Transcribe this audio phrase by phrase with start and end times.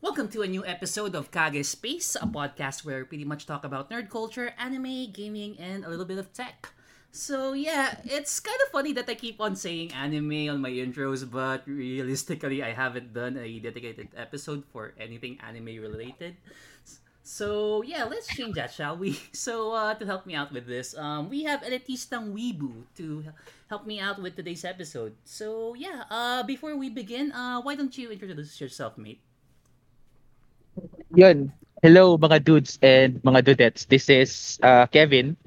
[0.00, 3.60] Welcome to a new episode of Kage Space, a podcast where we pretty much talk
[3.60, 6.72] about nerd culture, anime, gaming, and a little bit of tech.
[7.12, 11.28] So yeah, it's kind of funny that I keep on saying anime on my intros,
[11.28, 16.40] but realistically, I haven't done a dedicated episode for anything anime related.
[17.30, 19.14] So yeah, let's change that, shall we?
[19.30, 23.22] So uh, to help me out with this, um, we have Elitistang Weebu to
[23.70, 25.14] help me out with today's episode.
[25.22, 29.22] So yeah, uh, before we begin, uh, why don't you introduce yourself, mate?
[31.14, 31.54] Yun.
[31.86, 33.86] Hello mga dudes and mga dudettes.
[33.86, 35.38] This is uh, Kevin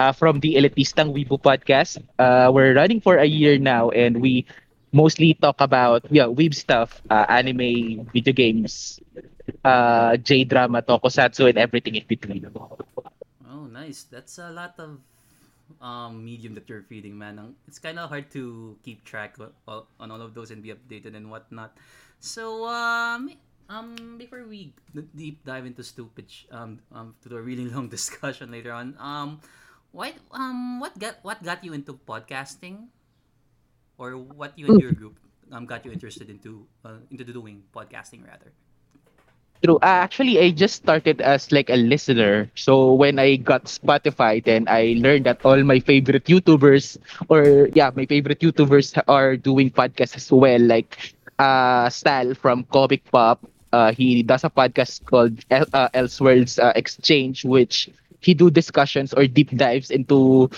[0.00, 2.00] uh, from the Elitistang Weibo podcast.
[2.16, 4.48] Uh, we're running for a year now and we
[4.96, 8.98] mostly talk about yeah, weeb stuff, uh, anime, video games,
[9.64, 12.46] uh, J-drama, tokusatsu, and everything in between.
[13.48, 14.04] Oh, nice.
[14.04, 14.98] That's a lot of
[15.80, 17.54] um, medium that you're feeding, man.
[17.66, 19.36] It's kind of hard to keep track
[19.68, 21.76] on all of those and be updated and whatnot.
[22.20, 23.30] So, um,
[23.68, 24.72] um, before we
[25.16, 29.40] deep dive into stupid, um, um, to a really long discussion later on, um,
[29.92, 32.88] what um what got what got you into podcasting,
[33.98, 35.18] or what you and your group
[35.52, 38.52] um got you interested into uh, into doing podcasting rather?
[39.64, 39.76] True.
[39.82, 42.50] Uh, actually, I just started as like a listener.
[42.54, 46.96] So when I got Spotify, then I learned that all my favorite YouTubers,
[47.28, 50.60] or yeah, my favorite YouTubers are doing podcasts as well.
[50.60, 56.58] Like uh, Stal from Comic Pop, uh, he does a podcast called El- uh, Elseworlds
[56.62, 60.48] uh, Exchange, which he do discussions or deep dives into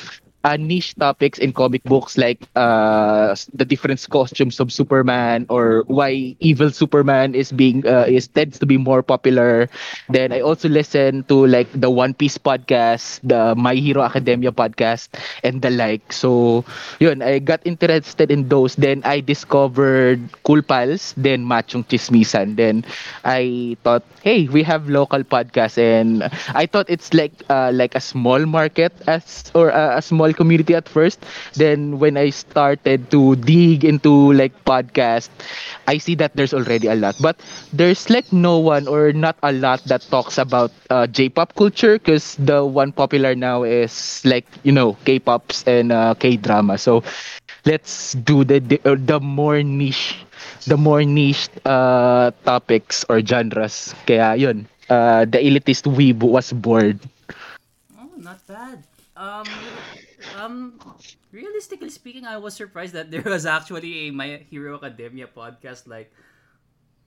[0.44, 6.36] uh, niche topics in comic books like uh, the different costumes of Superman or why
[6.40, 9.68] evil Superman is being uh, is tends to be more popular.
[10.08, 15.08] Then I also listen to like the One Piece podcast, the My Hero Academia podcast,
[15.42, 16.12] and the like.
[16.12, 16.64] So
[17.00, 18.76] yun, I got interested in those.
[18.76, 22.56] Then I discovered Kool Pals, then Machong Chismisan.
[22.56, 22.84] Then
[23.24, 26.22] I thought, hey, we have local podcasts, and
[26.54, 30.74] I thought it's like uh, like a small market as or uh, a small community
[30.74, 31.24] at first.
[31.54, 35.30] Then when I started to dig into like podcast,
[35.86, 37.36] I see that there's already a lot, but
[37.72, 42.36] there's like no one or not a lot that talks about uh, J-pop culture because
[42.36, 46.78] the one popular now is like you know K-pops and uh, K-drama.
[46.78, 47.02] So
[47.64, 50.16] let's do the the, uh, the more niche
[50.66, 53.94] the more niche uh, topics or genres.
[54.06, 56.98] Kaya yun, uh, the elitist weeb was bored.
[57.96, 58.84] Oh, not bad.
[59.16, 59.68] Um,
[60.36, 60.78] um,
[61.30, 65.86] realistically speaking, I was surprised that there was actually a My Hero Academia podcast.
[65.86, 66.12] Like,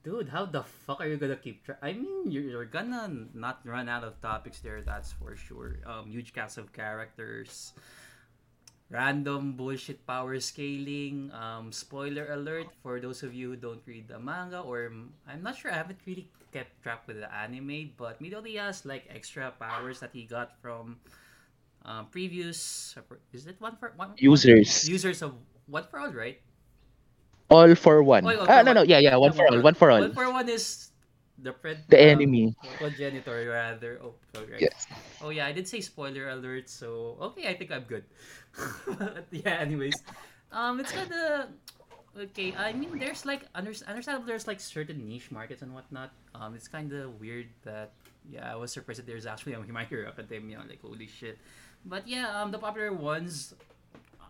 [0.04, 1.78] dude, how the fuck are you gonna keep track?
[1.82, 4.82] I mean, you're, you're gonna not run out of topics there.
[4.82, 5.78] That's for sure.
[5.86, 7.72] Um, huge cast of characters,
[8.90, 11.30] random bullshit power scaling.
[11.32, 14.92] Um, spoiler alert for those of you who don't read the manga, or
[15.26, 15.70] I'm not sure.
[15.70, 20.10] I haven't really kept track with the anime, but Midori has like extra powers that
[20.12, 20.96] he got from
[21.86, 22.94] um, previous
[23.32, 24.18] is it one for one?
[24.18, 24.88] Users.
[24.88, 25.38] Users of
[25.70, 26.42] one for all right?
[27.48, 28.26] All for one.
[28.26, 30.02] Oh, ah for no no yeah yeah one for all one for all.
[30.02, 30.90] One for one is
[31.38, 32.58] the pred the enemy.
[32.58, 34.02] um, progenitor rather.
[34.02, 34.66] Oh right.
[34.66, 34.90] yes.
[35.22, 38.02] Oh yeah i did say spoiler alert so okay i think i'm good.
[39.30, 39.94] Yeah anyways.
[40.50, 41.54] Um it's kind of
[42.18, 46.10] okay i mean there's like under, understandable there's like certain niche markets and whatnot.
[46.34, 47.94] Um it's kind of weird that
[48.26, 51.38] yeah i was surprised that there's actually a my hero academia like holy shit
[51.86, 53.54] but yeah, um, the popular ones.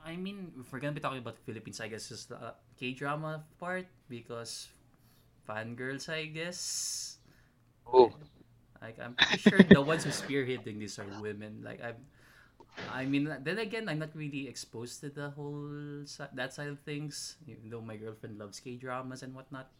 [0.04, 2.92] I mean, if we're gonna be talking about Philippines, I guess is the uh, K
[2.92, 4.68] drama part because
[5.48, 7.18] fangirls, I guess.
[7.88, 8.12] Oh.
[8.80, 11.64] Like I'm pretty sure the ones who spearheading this are women.
[11.64, 11.96] Like I'm.
[12.92, 16.04] I mean, then again, I'm not really exposed to the whole
[16.36, 17.40] that side of things.
[17.48, 19.72] Even though my girlfriend loves K dramas and whatnot.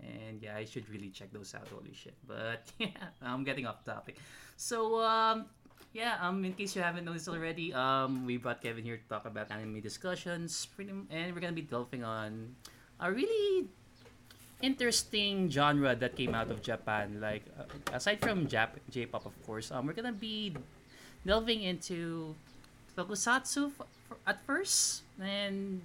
[0.00, 1.68] And yeah, I should really check those out.
[1.68, 2.14] Holy shit!
[2.26, 4.16] But yeah, I'm getting off topic.
[4.56, 5.46] So um,
[5.92, 9.24] yeah, um, in case you haven't noticed already, um, we brought Kevin here to talk
[9.26, 12.54] about anime discussions, pretty, and we're gonna be delving on
[13.00, 13.66] a really
[14.60, 17.20] interesting genre that came out of Japan.
[17.20, 17.64] Like, uh,
[17.94, 20.54] aside from Jap- J-pop, of course, um, we're gonna be
[21.26, 22.34] delving into
[22.96, 25.80] tokusatsu f- f- at first, and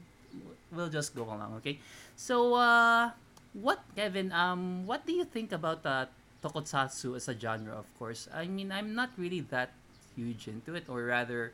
[0.71, 1.53] we'll just go along.
[1.62, 1.79] Okay,
[2.15, 3.12] so uh,
[3.53, 4.31] what, Kevin?
[4.31, 6.06] Um, what do you think about uh,
[6.41, 7.77] tokusatsu as a genre?
[7.77, 9.69] Of course, I mean, I'm not really that
[10.15, 11.54] huge into it, or rather,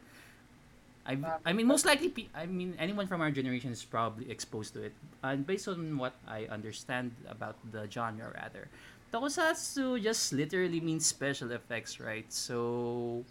[1.06, 4.84] I I mean most likely I mean anyone from our generation is probably exposed to
[4.84, 8.70] it, and based on what I understand about the genre, rather,
[9.12, 12.32] tokusatsu just literally means special effects, right?
[12.32, 13.26] So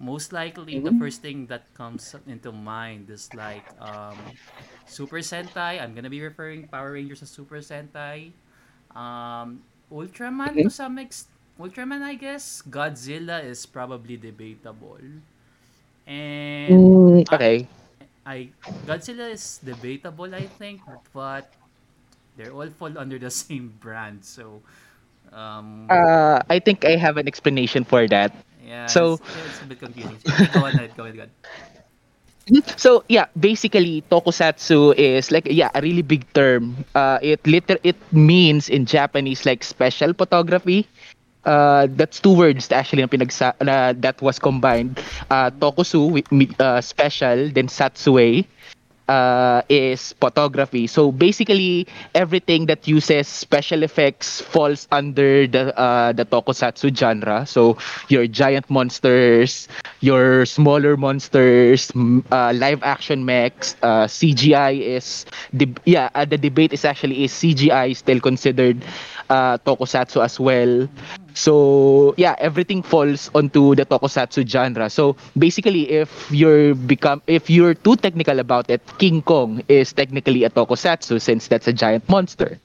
[0.00, 0.92] most likely the Mhm.
[0.92, 4.38] first thing that comes into mind is like um,
[4.84, 5.80] Super Sentai.
[5.80, 8.32] I'm gonna be referring Power Rangers as Super Sentai.
[8.94, 11.30] Um, Ultraman to some extent.
[11.58, 12.62] Ultraman, I guess.
[12.62, 15.00] Godzilla is probably debatable.
[16.06, 17.68] And Mm, okay.
[18.26, 18.52] I
[18.84, 20.82] Godzilla is debatable, I think,
[21.12, 21.52] but
[22.36, 24.24] they all fall under the same brand.
[24.24, 24.62] So,
[25.32, 28.32] um, Uh, I think I have an explanation for that.
[28.60, 30.20] yeah, So, it's, it's a bit confusing.
[30.24, 31.30] Go on go ahead, go ahead.
[32.76, 36.76] so yeah, basically, tokusatsu is like yeah, a really big term.
[36.94, 40.86] Uh, it liter it means in Japanese like special photography.
[41.44, 45.00] Uh, that's two words actually na pinagsa na that was combined.
[45.30, 46.22] Uh, tokusu
[46.60, 48.46] uh, special, then satsue
[49.08, 50.86] uh, is photography.
[50.86, 57.46] So basically, everything that uses special effects falls under the uh, the tokusatsu genre.
[57.46, 57.76] So
[58.08, 59.68] your giant monsters,
[60.00, 61.90] your smaller monsters,
[62.30, 67.32] uh, live action mechs, uh, CGI is the yeah uh, the debate is actually is
[67.32, 68.82] CGI still considered
[69.30, 70.88] uh, tokusatsu as well.
[71.34, 74.90] So yeah, everything falls onto the tokusatsu genre.
[74.90, 80.44] So basically, if you're become if you're too technical about it, King Kong is technically
[80.44, 82.58] a tokusatsu since that's a giant monster.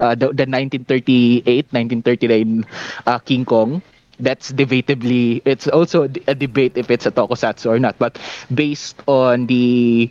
[0.00, 2.66] Uh, the, the 1938, 1939
[3.06, 3.82] uh, King Kong.
[4.18, 7.98] That's debatably, it's also a debate if it's a tokusatsu or not.
[7.98, 8.18] But
[8.54, 10.10] based on the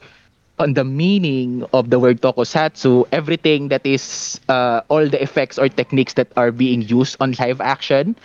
[0.60, 5.70] on the meaning of the word tokusatsu, everything that is uh, all the effects or
[5.70, 8.16] techniques that are being used on live action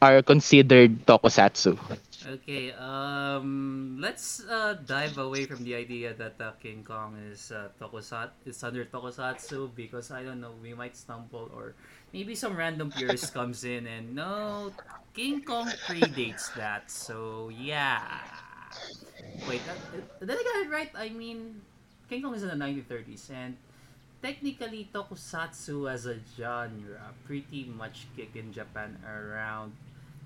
[0.00, 1.78] are considered tokusatsu.
[2.26, 7.70] Okay, um, let's uh, dive away from the idea that uh, King Kong is uh,
[7.78, 11.74] tokusat is under tokusatsu because I don't know, we might stumble or
[12.12, 14.72] maybe some random purist comes in and no,
[15.14, 16.90] King Kong predates that.
[16.90, 18.35] So yeah.
[19.48, 20.90] Wait, uh, did I get it right?
[20.94, 21.60] I mean,
[22.08, 23.56] King Kong is in the 1930s and
[24.22, 29.72] technically tokusatsu as a genre pretty much kicked in Japan around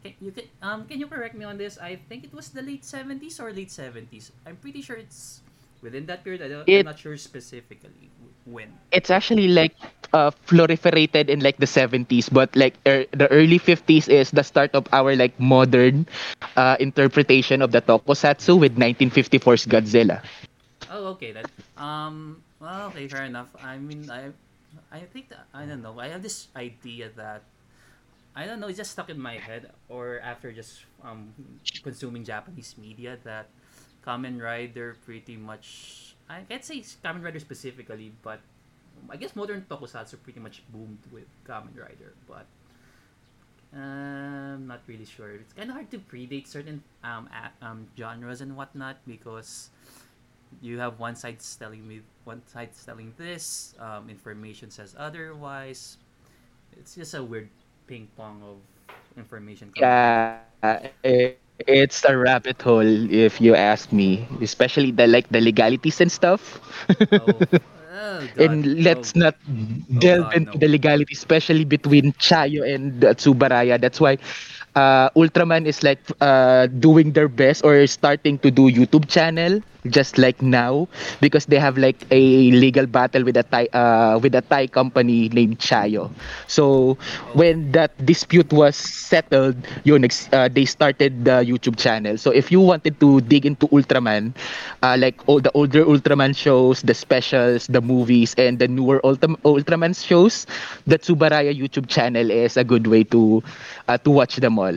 [0.03, 1.77] can you can um can you correct me on this?
[1.77, 4.33] I think it was the late seventies or late seventies.
[4.47, 5.41] I'm pretty sure it's
[5.83, 6.41] within that period.
[6.41, 8.09] I don't, I'm not sure specifically
[8.45, 8.73] when.
[8.93, 9.77] it's actually like
[10.13, 14.87] uh, in like the 70s, but like er, the early 50s is the start of
[14.93, 16.07] our like modern
[16.57, 20.23] uh, interpretation of the tokusatsu with 1954's Godzilla.
[20.91, 21.47] Oh, okay then.
[21.77, 22.43] Um.
[22.61, 23.49] Well, okay, fair enough.
[23.57, 24.37] I mean, I,
[24.93, 25.99] I think that, I don't know.
[25.99, 27.43] I have this idea that
[28.37, 28.69] I don't know.
[28.69, 31.33] It's just stuck in my head, or after just um
[31.83, 33.49] consuming Japanese media that
[34.07, 36.15] Kamen Rider pretty much.
[36.29, 38.41] I can't say Kamen Rider specifically, but
[39.09, 42.47] I guess modern tokusatsu pretty much boomed with Kamen Rider, but
[43.73, 45.31] um, not really sure.
[45.33, 49.71] It's kind of hard to predate certain um, a- um genres and whatnot because
[50.61, 55.99] you have one side telling me one side telling this, um, information says otherwise.
[56.77, 57.49] It's just a weird
[57.87, 58.59] ping pong of
[59.17, 59.73] information.
[59.77, 60.39] Yeah,
[61.67, 66.61] it's a rabbit hole if you ask me, especially the like the legalities and stuff.
[67.11, 67.47] Oh,
[68.01, 69.37] oh god, and oh, let's not
[69.99, 70.59] oh delve god, into no.
[70.59, 73.81] the legality, especially between Chayo and uh, Tsubaraya.
[73.81, 74.19] That's why
[74.77, 80.19] uh, Ultraman is like uh, doing their best or starting to do YouTube channel just
[80.19, 80.89] like now
[81.21, 85.29] because they have like a legal battle with a Thai uh, with a Thai company
[85.31, 86.11] named Chayo.
[86.47, 86.97] So
[87.33, 92.19] when that dispute was settled, yun, uh, they started the YouTube channel.
[92.19, 94.35] So if you wanted to dig into Ultraman,
[94.83, 99.37] uh, like all the older Ultraman shows, the specials, the movies, and the newer Ultra-
[99.45, 100.47] Ultraman shows,
[100.87, 103.43] the Tsubaraya YouTube channel is a good way to
[103.89, 104.75] uh, to watch them all.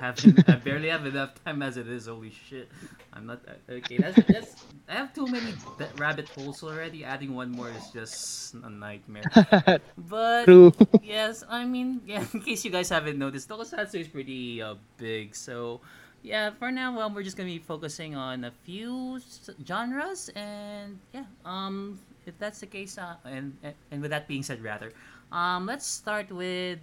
[0.00, 2.06] Having I barely have enough time as it is.
[2.06, 2.68] Holy shit!
[3.12, 3.98] I'm not okay.
[3.98, 4.56] That's that's.
[4.88, 5.54] I have too many
[5.96, 7.04] rabbit holes already.
[7.04, 9.28] Adding one more is just a nightmare.
[9.96, 10.72] But True.
[11.02, 15.36] yes, I mean, yeah, in case you guys haven't noticed, Tokusatsu is pretty uh, big.
[15.36, 15.80] So,
[16.22, 19.20] yeah, for now, um, we're just gonna be focusing on a few
[19.66, 23.52] genres, and yeah, um, if that's the case, uh, and
[23.90, 24.92] and with that being said, rather,
[25.32, 26.78] um, let's start with,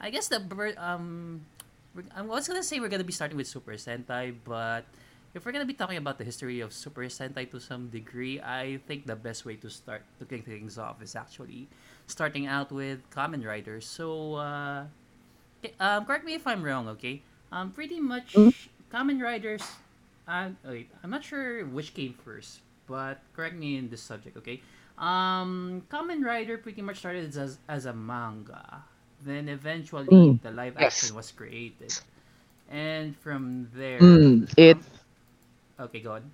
[0.00, 0.42] I guess the
[0.76, 1.40] um,
[2.16, 4.84] I was gonna say we're gonna be starting with Super Sentai, but
[5.34, 8.80] if we're gonna be talking about the history of Super Sentai to some degree, I
[8.88, 11.68] think the best way to start to kick things off is actually
[12.06, 13.80] starting out with Kamen Rider.
[13.80, 14.84] So, uh,
[15.80, 17.20] um, correct me if I'm wrong, okay?
[17.52, 18.32] Um, pretty much
[18.92, 19.62] Kamen Riders.
[20.26, 24.62] Uh, wait, I'm not sure which came first, but correct me in this subject, okay?
[24.96, 28.84] Um, Kamen Rider pretty much started as as a manga.
[29.24, 31.12] Then eventually Mm, the live yes.
[31.12, 31.94] action was created.
[32.68, 34.84] And from there, Mm, it um,
[35.80, 36.32] okay, go on.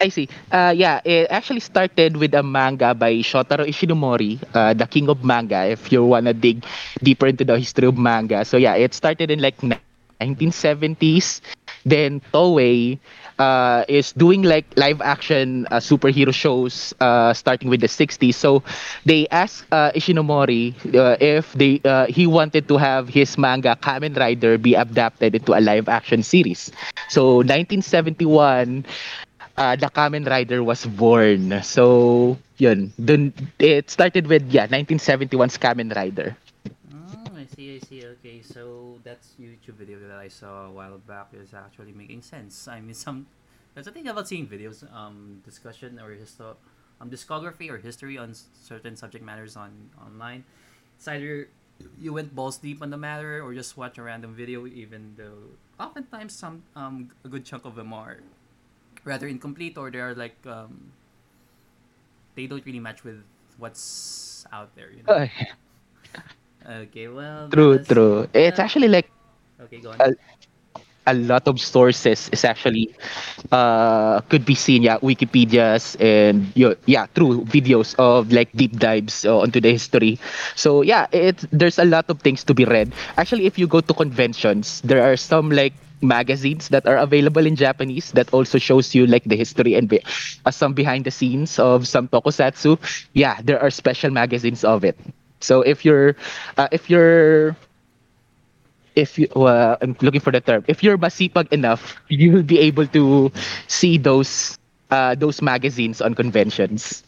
[0.00, 0.28] I see.
[0.50, 5.24] Uh, yeah, it actually started with a manga by Shotaro Ishinomori, uh, the king of
[5.24, 6.64] manga, if you wanna dig
[7.02, 8.44] deeper into the history of manga.
[8.44, 11.42] So yeah, it started in like 1970s.
[11.84, 12.98] Then Toei
[13.38, 18.32] uh, is doing like live action uh, superhero shows uh, starting with the 60s.
[18.32, 18.62] So
[19.04, 24.16] they asked uh, Ishinomori uh, if they uh, he wanted to have his manga Kamen
[24.16, 26.70] Rider be adapted into a live action series.
[27.08, 28.84] So 1971
[29.56, 31.62] uh, the Kamen Rider was born.
[31.62, 32.92] So, yun.
[33.02, 36.36] Dun, it started with, yeah, 1971's Kamen Rider.
[37.72, 38.06] See, I see.
[38.06, 42.68] Okay, so that's YouTube video that I saw a while back is actually making sense.
[42.68, 43.26] I mean, some
[43.74, 46.56] that's the thing about seeing videos, um, discussion or histo-
[47.00, 50.44] um, discography or history on certain subject matters on online.
[50.96, 51.48] It's either
[51.98, 55.56] you went balls deep on the matter or just watch a random video, even though
[55.80, 58.18] oftentimes some um a good chunk of them are
[59.04, 60.92] rather incomplete or they are like um
[62.34, 63.24] they don't really match with
[63.56, 64.90] what's out there.
[64.92, 65.14] You know.
[66.66, 68.26] Okay, well, true, true.
[68.34, 69.10] It's actually like
[69.60, 69.80] okay.
[69.80, 70.00] Go on.
[70.00, 70.12] a,
[71.06, 72.94] a lot of sources is actually
[73.52, 79.24] uh could be seen yeah wikipedias and yo- yeah through videos of like deep dives
[79.24, 80.18] uh, onto the history
[80.54, 83.80] so yeah it there's a lot of things to be read actually if you go
[83.80, 88.94] to conventions there are some like magazines that are available in japanese that also shows
[88.94, 90.02] you like the history and be-
[90.44, 92.78] uh, some behind the scenes of some tokusatsu
[93.14, 94.98] yeah there are special magazines of it
[95.42, 96.14] so if you're
[96.56, 97.56] uh, if you're
[98.94, 102.86] if you uh, I'm looking for the term if you're masipag enough you'll be able
[102.88, 103.30] to
[103.68, 104.58] see those
[104.90, 107.04] uh, those magazines on conventions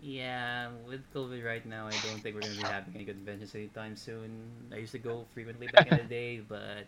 [0.00, 3.96] Yeah, with COVID right now, I don't think we're gonna be having any conventions anytime
[3.96, 4.70] soon.
[4.72, 6.86] I used to go frequently back in the day, but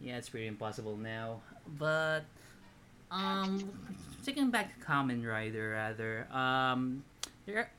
[0.00, 1.42] yeah, it's pretty impossible now.
[1.66, 2.24] But
[3.10, 3.72] um,
[4.24, 7.04] taking back to Kamen Rider, rather, um,
[7.46, 7.70] there.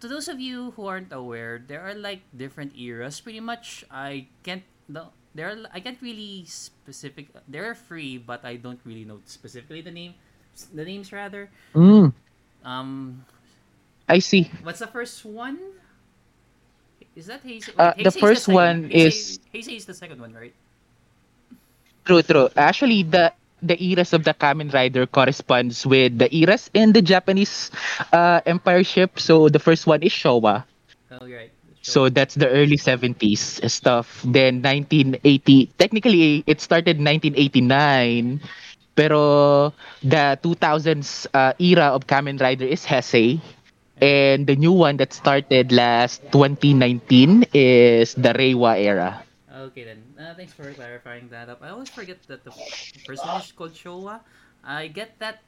[0.00, 3.20] To those of you who aren't aware, there are like different eras.
[3.20, 4.62] Pretty much, I can't.
[4.88, 7.28] The, there are, I can't really specific.
[7.48, 10.14] There are three, but I don't really know specifically the name,
[10.72, 11.50] the names rather.
[11.74, 12.12] mm,
[12.64, 13.24] Um,
[14.08, 15.58] i see What's the first one?
[17.14, 17.74] Is that Heisei?
[17.78, 20.54] uh, the first the one Heisei, is Heisei is the second one, right?
[22.04, 26.92] true true actually the the eras of the Kamen Rider corresponds with the eras in
[26.92, 27.70] the Japanese
[28.12, 29.18] uh, empire ship.
[29.20, 30.64] So the first one is Showa.
[31.10, 31.50] Oh, right.
[31.82, 34.22] So that's the early 70s stuff.
[34.24, 38.40] Then 1980, technically it started 1989.
[38.94, 39.72] Pero
[40.02, 43.40] the 2000s uh, era of Kamen Rider is Heisei.
[44.00, 49.22] And the new one that started last 2019 is the Reiwa era.
[49.58, 50.02] Okay then.
[50.18, 51.62] Uh, thanks for clarifying that up.
[51.62, 52.52] I always forget that the
[53.04, 54.20] first one is called Showa.
[54.64, 55.40] I get that.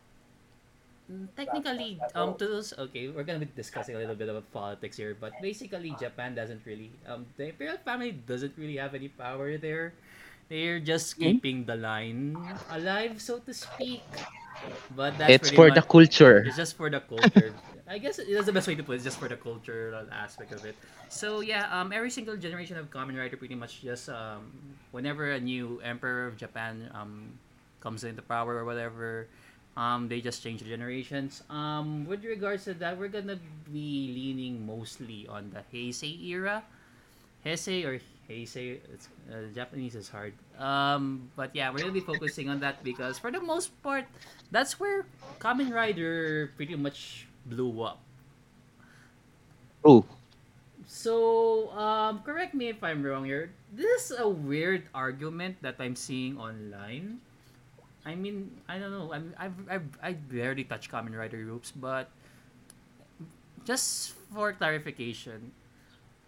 [1.36, 5.16] Technically, um, to those okay, we're gonna be discussing a little bit about politics here,
[5.18, 9.92] but basically, Japan doesn't really, um, the imperial family doesn't really have any power there.
[10.48, 11.38] They're just Hmm?
[11.38, 14.04] keeping the line alive, so to speak.
[14.94, 16.46] But that's It's for the culture.
[16.46, 17.54] It's just for the culture.
[17.90, 19.02] I guess that's the best way to put it.
[19.02, 20.78] Just for the cultural aspect of it.
[21.10, 24.46] So yeah, um, every single generation of Kamen Rider pretty much just um,
[24.92, 27.34] whenever a new emperor of Japan um,
[27.80, 29.26] comes into power or whatever,
[29.76, 31.42] um, they just change the generations.
[31.50, 36.62] Um, with regards to that, we're gonna be leaning mostly on the Heisei era.
[37.44, 40.34] Heisei or Heisei, it's, uh, Japanese is hard.
[40.62, 44.06] Um, but yeah, we're gonna be focusing on that because for the most part,
[44.52, 45.06] that's where
[45.40, 48.00] Kamen Rider pretty much blew up.
[49.84, 50.04] Oh.
[50.86, 53.52] So, um, correct me if I'm wrong here.
[53.72, 57.20] This is a weird argument that I'm seeing online.
[58.04, 59.12] I mean, I don't know.
[59.12, 62.10] I'm, I've, I've, I barely touch Kamen Rider groups, but
[63.64, 65.52] just for clarification,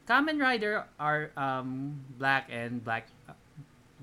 [0.07, 3.09] Kamen Rider are um, black and black,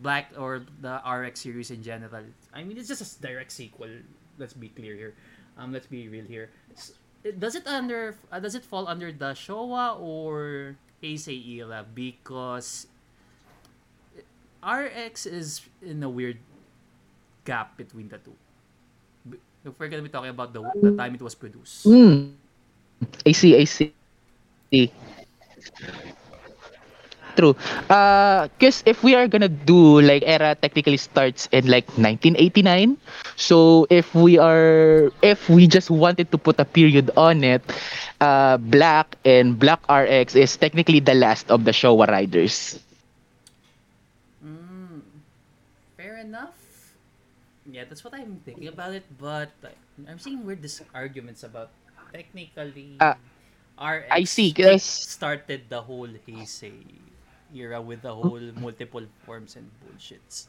[0.02, 2.24] black or the RX series in general.
[2.54, 3.88] I mean, it's just a direct sequel.
[4.38, 5.14] Let's be clear here.
[5.58, 6.50] Um, let's be real here.
[7.38, 11.84] Does it under uh, does it fall under the Showa or Heisei era?
[11.84, 12.88] Because
[14.64, 16.40] RX is in a weird
[17.44, 18.36] gap between the two.
[19.66, 21.84] If we're gonna be talking about the the time it was produced.
[21.84, 22.32] See,
[23.28, 23.94] I see.
[27.40, 27.56] True.
[27.88, 32.98] Uh, cause if we are gonna do like era technically starts in like 1989.
[33.40, 37.64] So if we are, if we just wanted to put a period on it,
[38.20, 42.80] uh, Black and Black RX is technically the last of the Showa riders.
[44.44, 45.02] Mm,
[45.98, 46.96] fair enough.
[47.66, 49.78] Yeah, that's what I'm thinking about it, but like,
[50.08, 51.72] I'm seeing weird dis- arguments about
[52.14, 53.16] technically Uh,
[54.12, 57.09] I see, kick because started the whole Heisei
[57.54, 60.48] era with the whole multiple forms and bullshits.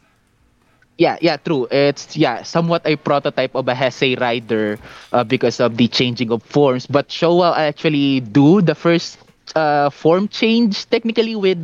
[0.99, 1.67] Yeah, yeah, true.
[1.71, 4.79] It's yeah, somewhat a prototype of a Heisei rider
[5.13, 6.87] uh, because of the changing of forms.
[6.87, 9.19] But Showa actually do the first
[9.57, 11.59] uh, form change technically with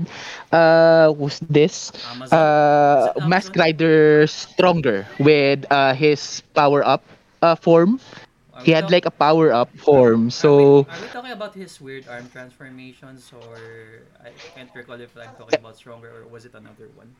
[0.53, 1.87] uh who's this?
[2.31, 7.03] Uh Mask Rider Stronger with uh his power up
[7.43, 8.01] uh form.
[8.57, 10.31] Are He we had like a power up are we, form.
[10.31, 15.35] So are we talking about his weird arm transformations, or I can't recall if I'm
[15.37, 17.17] talking about Stronger or was it another one?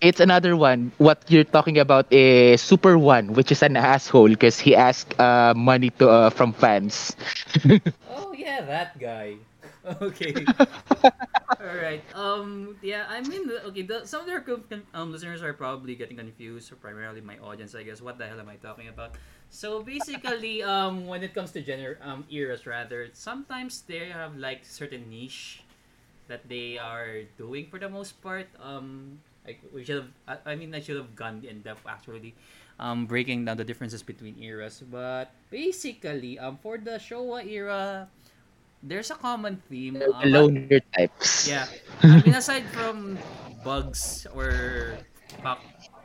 [0.00, 0.92] it's another one.
[0.98, 5.54] What you're talking about is Super One, which is an asshole because he asked uh
[5.56, 7.16] money to uh, from fans.
[8.06, 9.46] Oh yeah, that guy.
[10.02, 10.44] Okay.
[11.60, 12.04] All right.
[12.14, 12.76] Um.
[12.82, 13.06] Yeah.
[13.08, 13.82] I mean, okay.
[13.82, 14.42] The, some of their
[14.94, 16.68] um listeners are probably getting confused.
[16.80, 18.02] Primarily my audience, I guess.
[18.02, 19.16] What the hell am I talking about?
[19.48, 24.66] So basically, um, when it comes to gener um eras, rather, sometimes they have like
[24.66, 25.62] certain niche
[26.28, 28.48] that they are doing for the most part.
[28.60, 30.12] Um, like we should have.
[30.26, 32.34] I, I mean, I should have gone in depth actually,
[32.78, 34.82] um, breaking down the differences between eras.
[34.84, 38.08] But basically, um, for the Showa era,
[38.82, 40.04] there's a common theme.
[40.22, 41.48] The Um, loner types.
[41.48, 41.68] yeah,
[42.10, 43.20] I mean, aside from
[43.62, 45.00] bugs or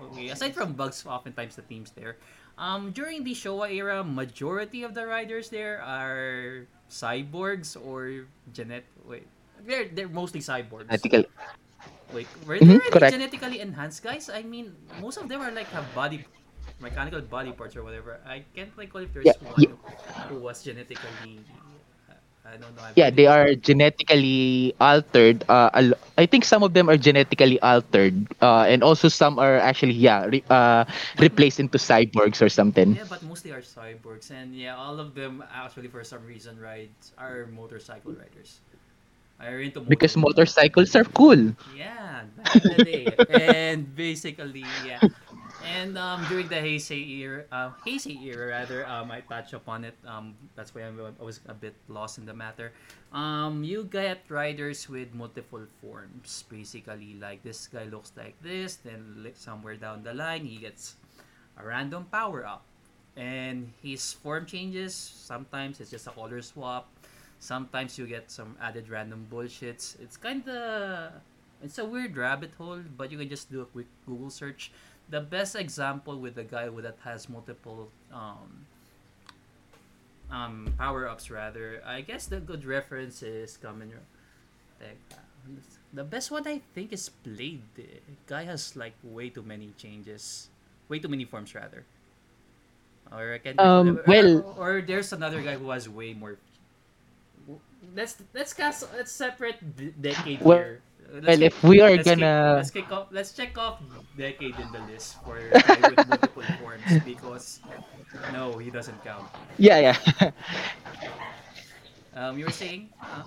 [0.01, 2.17] okay, aside from bugs, oftentimes the themes there.
[2.57, 8.85] Um, during the Showa era, majority of the riders there are cyborgs or genet.
[9.05, 9.27] Wait,
[9.65, 11.07] they're they're mostly cyborgs.
[11.09, 11.25] Ethical.
[12.11, 13.07] Wait, were they Mhm, really correct.
[13.07, 14.29] genetically enhanced guys?
[14.29, 16.25] I mean, most of them are like have body,
[16.79, 18.19] mechanical body parts or whatever.
[18.25, 19.75] I can't recall if there's Yeah, one yeah.
[20.27, 21.47] who was genetically.
[22.45, 22.83] I don't know.
[22.95, 25.43] Yeah, they are genetically altered.
[25.47, 29.93] Uh, I think some of them are genetically altered, uh, and also some are actually
[29.95, 30.85] yeah re- uh,
[31.19, 32.97] replaced into cyborgs or something.
[32.97, 37.13] Yeah, but mostly are cyborgs, and yeah, all of them actually for some reason rides
[37.17, 38.61] are motorcycle riders.
[39.39, 41.53] Are into Because motor- motorcycles are cool.
[41.65, 43.17] Yeah, back in the day.
[43.29, 45.03] and basically, yeah.
[45.65, 49.95] And um, during the Heisei era, uh, Heisei era rather, um, I touched upon it.
[50.05, 52.73] Um, that's why I'm, I was a bit lost in the matter.
[53.13, 57.15] Um, you get riders with multiple forms, basically.
[57.19, 60.95] Like this guy looks like this, then somewhere down the line he gets
[61.57, 62.63] a random power up,
[63.15, 64.95] and his form changes.
[64.95, 66.89] Sometimes it's just a color swap.
[67.39, 69.99] Sometimes you get some added random bullshits.
[69.99, 71.13] It's kind of
[71.63, 74.71] it's a weird rabbit hole, but you can just do a quick Google search.
[75.11, 78.63] The best example with the guy that has multiple um,
[80.31, 81.83] um, power ups, rather.
[81.85, 83.91] I guess the good reference is coming.
[84.79, 85.19] Teka.
[85.93, 87.61] The best one I think is Blade.
[88.27, 90.47] Guy has like way too many changes,
[90.87, 91.83] way too many forms rather.
[93.11, 96.37] Or I can Um, or, well- or there's another guy who has way more.
[97.93, 99.59] Let's let's cast let's separate
[99.99, 100.81] decade Well- here.
[101.11, 103.81] Let's well, kick- if we are let's gonna- let's kick off let's check off
[104.15, 105.37] decade in the list for
[105.75, 107.61] with multiple forms because
[108.27, 109.29] no he doesn't count.
[109.57, 109.79] Yeah,
[110.19, 110.31] yeah.
[112.13, 113.23] Um, you were saying uh,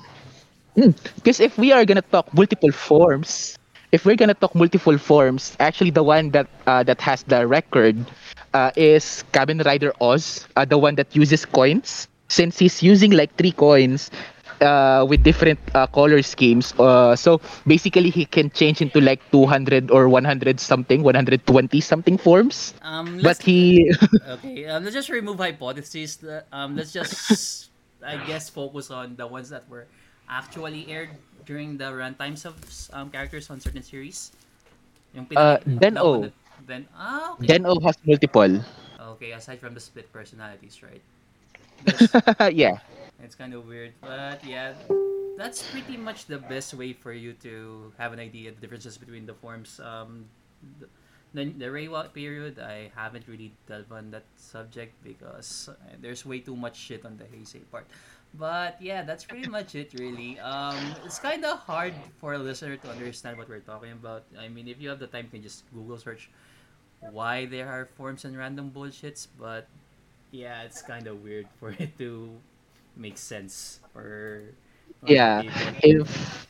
[1.16, 3.56] Because if we are gonna talk multiple forms,
[3.92, 7.96] if we're gonna talk multiple forms, actually the one that uh, that has the record
[8.54, 12.08] uh, is Kamen Rider OOO, uh, the one that uses coins.
[12.28, 14.10] Since he's using like three coins
[14.60, 19.90] uh, with different uh, color schemes, uh, so basically he can change into like 200
[19.90, 22.74] or 100 something, 120 something forms.
[22.82, 23.90] um But he,
[24.38, 26.22] okay um, let's just remove hypotheses.
[26.52, 27.70] Um, let's just
[28.04, 29.86] I guess focus on the ones that were
[30.28, 31.10] actually aired
[31.46, 32.56] during the runtimes of
[32.92, 34.32] um, characters on certain series.
[35.14, 36.30] Yung Uh, Den-O.
[36.66, 37.46] Then ah okay.
[37.46, 38.60] Den-O has multiple.
[38.98, 41.02] Okay, aside from the split personalities, right?
[42.52, 42.78] Yeah.
[43.24, 44.74] It's kind of weird, but yeah,
[45.36, 48.98] that's pretty much the best way for you to have an idea of the differences
[48.98, 49.80] between the forms.
[49.80, 50.26] Um,
[50.78, 50.86] the,
[51.32, 56.40] the, the Reiwa period, I haven't really delved on that subject because uh, there's way
[56.40, 57.86] too much shit on the Heisei part.
[58.34, 60.38] But yeah, that's pretty much it, really.
[60.40, 64.24] Um, it's kind of hard for a listener to understand what we're talking about.
[64.38, 66.30] I mean, if you have the time, you can just Google search
[67.00, 69.68] why there are forms and random bullshits, but
[70.30, 72.30] yeah, it's kind of weird for it to
[72.96, 74.54] make sense for
[75.00, 75.42] for Yeah.
[75.42, 75.76] people.
[75.82, 76.40] if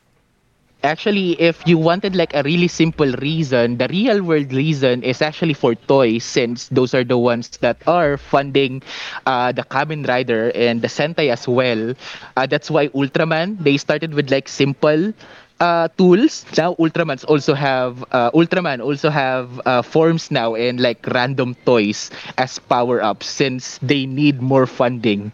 [0.84, 5.54] Actually, if you wanted like a really simple reason, the real world reason is actually
[5.54, 8.82] for toys, since those are the ones that are funding
[9.26, 11.94] uh, the Kamen Rider and the Sentai as well.
[12.36, 15.12] Uh, that's why Ultraman they started with like simple
[15.60, 16.44] uh, tools.
[16.56, 22.10] Now Ultramans also have uh, Ultraman also have uh, forms now and like random toys
[22.38, 25.32] as power ups since they need more funding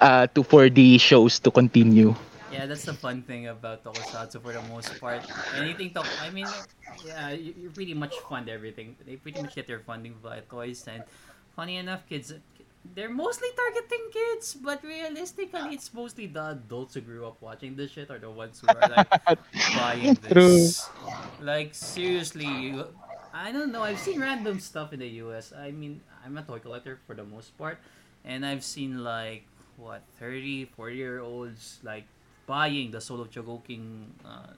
[0.00, 2.14] uh, to for the shows to continue.
[2.50, 5.24] Yeah, that's the fun thing about Tokusatsu for the most part.
[5.52, 6.54] Anything to I mean,
[7.00, 8.96] yeah, you, you pretty much fund everything.
[9.04, 11.04] They pretty much get their funding via toys, and
[11.56, 12.32] funny enough, kids,
[12.94, 17.90] they're mostly targeting kids, but realistically, it's mostly the adults who grew up watching this
[17.92, 19.08] shit are the ones who are like
[19.76, 20.58] buying True.
[20.66, 20.88] this.
[21.40, 22.88] Like seriously, you-
[23.32, 23.82] I don't know.
[23.82, 25.54] I've seen random stuff in the U.S.
[25.56, 27.78] I mean, I'm a toy collector for the most part,
[28.24, 29.46] and I've seen like
[29.78, 32.04] what 30, 40 year olds like
[32.46, 34.52] buying the Soul of Chogokin uh,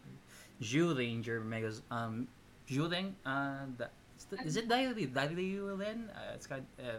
[0.62, 2.26] Zyuranger Megas um
[2.68, 6.10] Zhureng uh the, is the- is it Daily Daily then?
[6.14, 6.98] Uh, it's kind uh,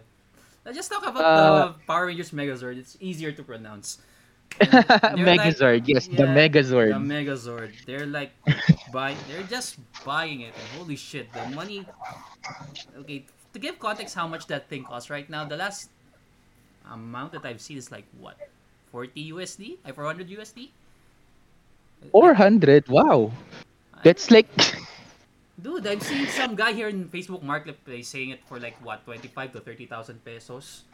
[0.66, 2.78] let's just talk about Uh, the Power Rangers Megazord.
[2.78, 4.00] It's easier to pronounce.
[4.60, 6.94] They're like Megazord, yes, the Megazord.
[6.94, 7.72] the Megazord.
[7.86, 8.32] They're like
[8.94, 11.84] buy they're just buying it and holy shit, the money
[13.04, 15.90] okay, to give context how much that thing costs right now, the last
[16.92, 18.38] amount that I've seen is like what?
[18.92, 19.78] 40 USD?
[19.84, 20.70] Like 400 USD?
[22.12, 22.88] Four hundred.
[22.88, 23.32] Wow,
[23.94, 24.46] I- that's like
[25.66, 29.58] Dude, I've seen some guy here in Facebook Marketplace saying it for like what, 25
[29.58, 30.86] to 30,000 pesos.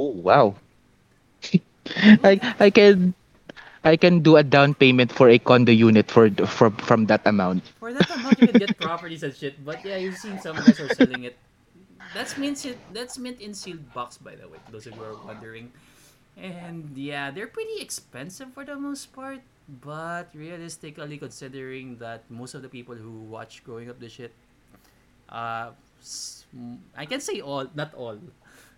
[0.00, 0.56] oh wow.
[2.24, 3.12] I I can
[3.84, 7.68] I can do a down payment for a condo unit for for from that amount.
[7.76, 9.60] For that amount, you can get properties and shit.
[9.60, 11.36] But yeah, you've seen some guys are selling it.
[12.16, 12.64] That's mint.
[12.96, 14.56] That's mint in sealed box, by the way.
[14.72, 15.68] Those of you who are wondering.
[16.32, 19.44] And yeah, they're pretty expensive for the most part.
[19.70, 24.34] But realistically, considering that most of the people who watch growing up the shit,
[25.28, 25.70] uh,
[26.96, 28.18] I can say all, not all,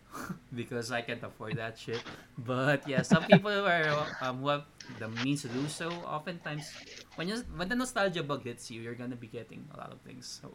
[0.55, 2.03] because I can't afford that shit.
[2.39, 4.65] But yeah, some people who are um, who have
[4.99, 6.69] the means to do so, oftentimes
[7.15, 10.01] when you, when the nostalgia bug hits you, you're gonna be getting a lot of
[10.03, 10.27] things.
[10.43, 10.53] So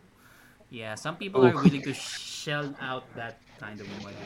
[0.70, 1.64] yeah, some people are Oh.
[1.64, 4.18] willing to shell out that kind of money,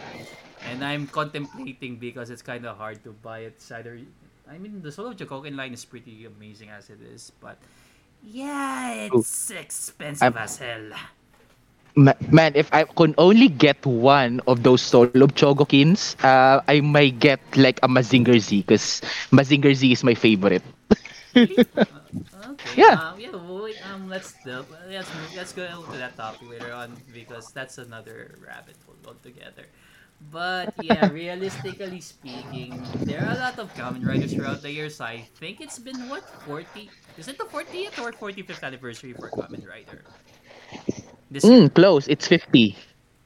[0.67, 3.55] and I'm contemplating because it's kind of hard to buy it.
[3.61, 3.99] It's either
[4.51, 7.57] I mean, the Soul of Chogokin line is pretty amazing as it is, but
[8.21, 10.91] yeah, it's expensive I'm- as hell.
[11.95, 17.09] Ma- Man, if I could only get one of those solo Chogokins, uh, I might
[17.09, 20.63] get like a Mazinger Z because Mazinger Z is my favorite.
[21.33, 21.63] Really?
[21.89, 22.77] Uh, okay.
[22.77, 22.97] Yeah.
[22.97, 23.31] Um, yeah.
[23.31, 27.77] Well, wait, um, let's let's move, let's go to that topic later on because that's
[27.77, 29.67] another rabbit hole altogether.
[30.29, 35.01] But yeah, realistically speaking, there are a lot of Kamen Riders throughout the years.
[35.01, 36.91] I think it's been what forty?
[37.17, 40.05] Is it the fortieth or forty fifth anniversary for Kamen Rider?
[41.31, 41.67] This year.
[41.67, 42.07] Mm, close.
[42.07, 42.75] It's 50.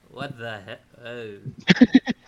[0.10, 0.82] What the heck?
[1.04, 1.38] Oh.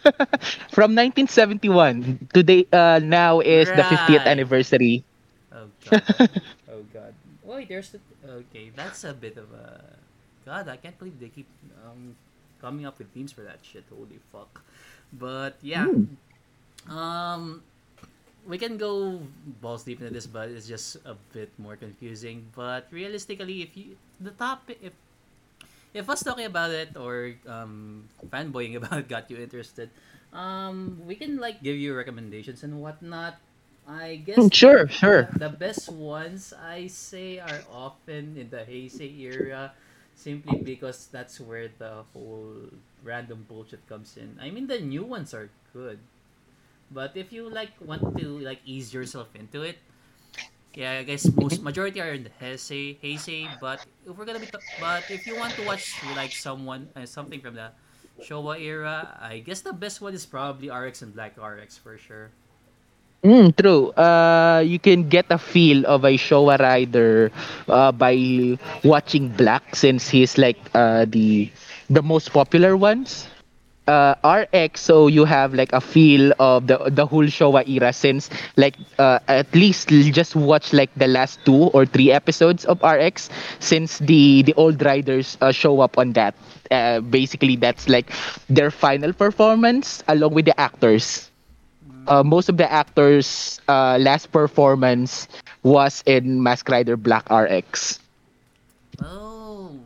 [0.74, 5.04] From 1971 today uh, now is the 50th anniversary.
[5.52, 6.04] Oh god.
[6.72, 7.14] oh god.
[7.44, 8.72] Wait, there's the okay.
[8.76, 9.82] That's a bit of a
[10.46, 10.68] god.
[10.68, 11.48] I can't believe they keep
[11.86, 12.16] um
[12.68, 13.88] coming up with themes for that shit.
[13.88, 14.60] Holy fuck.
[15.16, 15.88] But yeah.
[15.88, 16.92] Hmm.
[16.92, 17.64] Um,
[18.48, 19.20] we can go
[19.60, 22.48] balls deep into this, but it's just a bit more confusing.
[22.56, 24.94] But realistically, if you the topic if
[25.94, 29.90] if us talking about it or um, fanboying about it got you interested,
[30.34, 33.40] um, we can like give you recommendations and whatnot.
[33.88, 35.32] I guess Mm, Sure, sure.
[35.40, 39.72] the best ones I say are often in the Heisei era,
[40.18, 42.74] simply because that's where the whole
[43.06, 44.36] random bullshit comes in.
[44.42, 46.00] I mean, the new ones are good,
[46.92, 49.78] but if you like want to like ease yourself into it,
[50.74, 53.48] yeah, I guess most majority are in the Heisei, Heisei.
[53.62, 57.06] But if we're gonna be, t- but if you want to watch like someone uh,
[57.06, 57.70] something from the
[58.22, 62.32] Showa era, I guess the best one is probably RX and Black RX for sure.
[63.26, 63.90] Mm, true.
[63.98, 67.32] Uh, you can get a feel of a Showa rider
[67.68, 68.16] uh, by
[68.84, 71.50] watching Black since he's like uh, the
[71.90, 73.28] the most popular ones.
[73.88, 78.30] Uh, RX, so you have like a feel of the the whole Showa era since
[78.56, 83.30] like uh, at least just watch like the last two or three episodes of RX
[83.60, 86.36] since the the old riders uh, show up on that.
[86.70, 88.12] Uh, basically, that's like
[88.48, 91.27] their final performance along with the actors
[92.08, 95.28] uh, most of the actors' uh, last performance
[95.64, 98.00] was in Mask Rider Black RX.
[99.04, 99.80] Oh,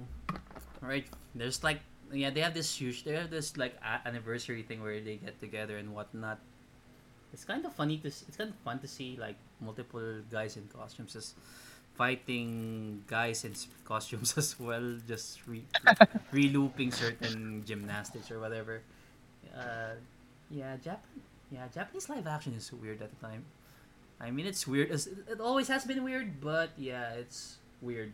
[0.82, 1.06] right.
[1.36, 1.82] There's like
[2.12, 3.04] yeah, they have this huge.
[3.04, 6.40] They have this like anniversary thing where they get together and whatnot.
[7.34, 8.08] It's kind of funny to.
[8.08, 11.36] It's kind of fun to see like multiple guys in costumes just
[11.96, 13.54] fighting guys in
[13.86, 15.66] costumes as well, just re-
[16.32, 18.82] re-looping certain gymnastics or whatever.
[19.56, 19.96] Uh,
[20.50, 21.06] yeah, Jap-
[21.52, 23.44] yeah, Japanese live action is weird at the time.
[24.20, 24.92] I mean, it's weird.
[24.92, 28.14] As it always has been weird, but yeah, it's weird,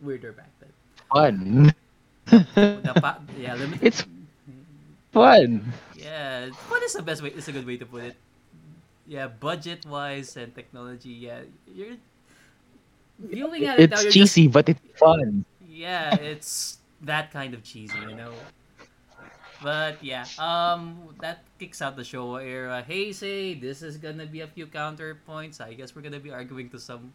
[0.00, 0.72] weirder back then.
[1.12, 1.72] Fun.
[2.28, 3.82] The pa- yeah, limited.
[3.86, 4.04] It's
[5.12, 5.72] fun.
[5.96, 7.30] Yeah, fun is the best way?
[7.30, 8.16] It's a good way to put it.
[9.06, 11.10] Yeah, budget wise and technology.
[11.10, 11.40] Yeah,
[11.72, 11.96] you're
[13.18, 13.96] viewing at it now.
[13.96, 15.44] It's just cheesy, but it's fun.
[15.66, 18.32] yeah, it's that kind of cheesy, you know.
[19.62, 22.82] But yeah, um, that kicks out the Showa era.
[22.86, 25.60] Hey, say this is gonna be a few counterpoints.
[25.60, 27.10] I guess we're gonna be arguing to some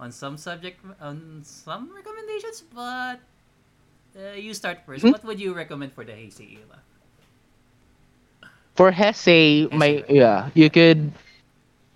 [0.00, 3.20] on some subject on some recommendations, but
[4.16, 5.04] uh, you start first.
[5.04, 5.12] Mhm.
[5.12, 6.80] What would you recommend for the Heisei era?
[8.74, 11.12] For Hesse, my yeah, you could.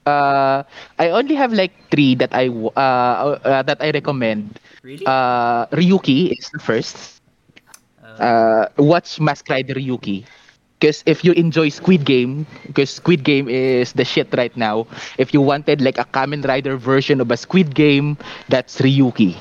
[0.07, 0.64] Uh,
[0.98, 4.61] I only have like three that I uh, uh that I recommend.
[4.83, 5.05] Really?
[5.05, 7.17] Uh, Ryuki is the first.
[8.18, 10.24] Uh, watch Mask Rider Ryuki.
[10.78, 14.87] Because if you enjoy Squid Game, because Squid Game is the shit right now.
[15.18, 18.16] If you wanted like a Kamen Rider version of a Squid Game,
[18.48, 19.37] that's Ryuki.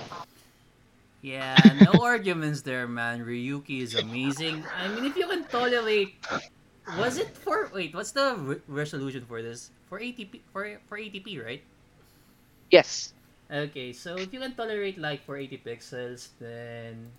[1.21, 3.23] Yeah, no arguments there, man.
[3.25, 4.65] Ryuki is amazing.
[4.73, 6.15] I mean, if you can tolerate,
[6.97, 7.93] was it for wait?
[7.93, 9.71] What's the re- resolution for this?
[9.89, 11.63] For ATP for for ATP, right?
[12.71, 13.13] Yes.
[13.51, 17.11] Okay, so if you can tolerate like 480 pixels, then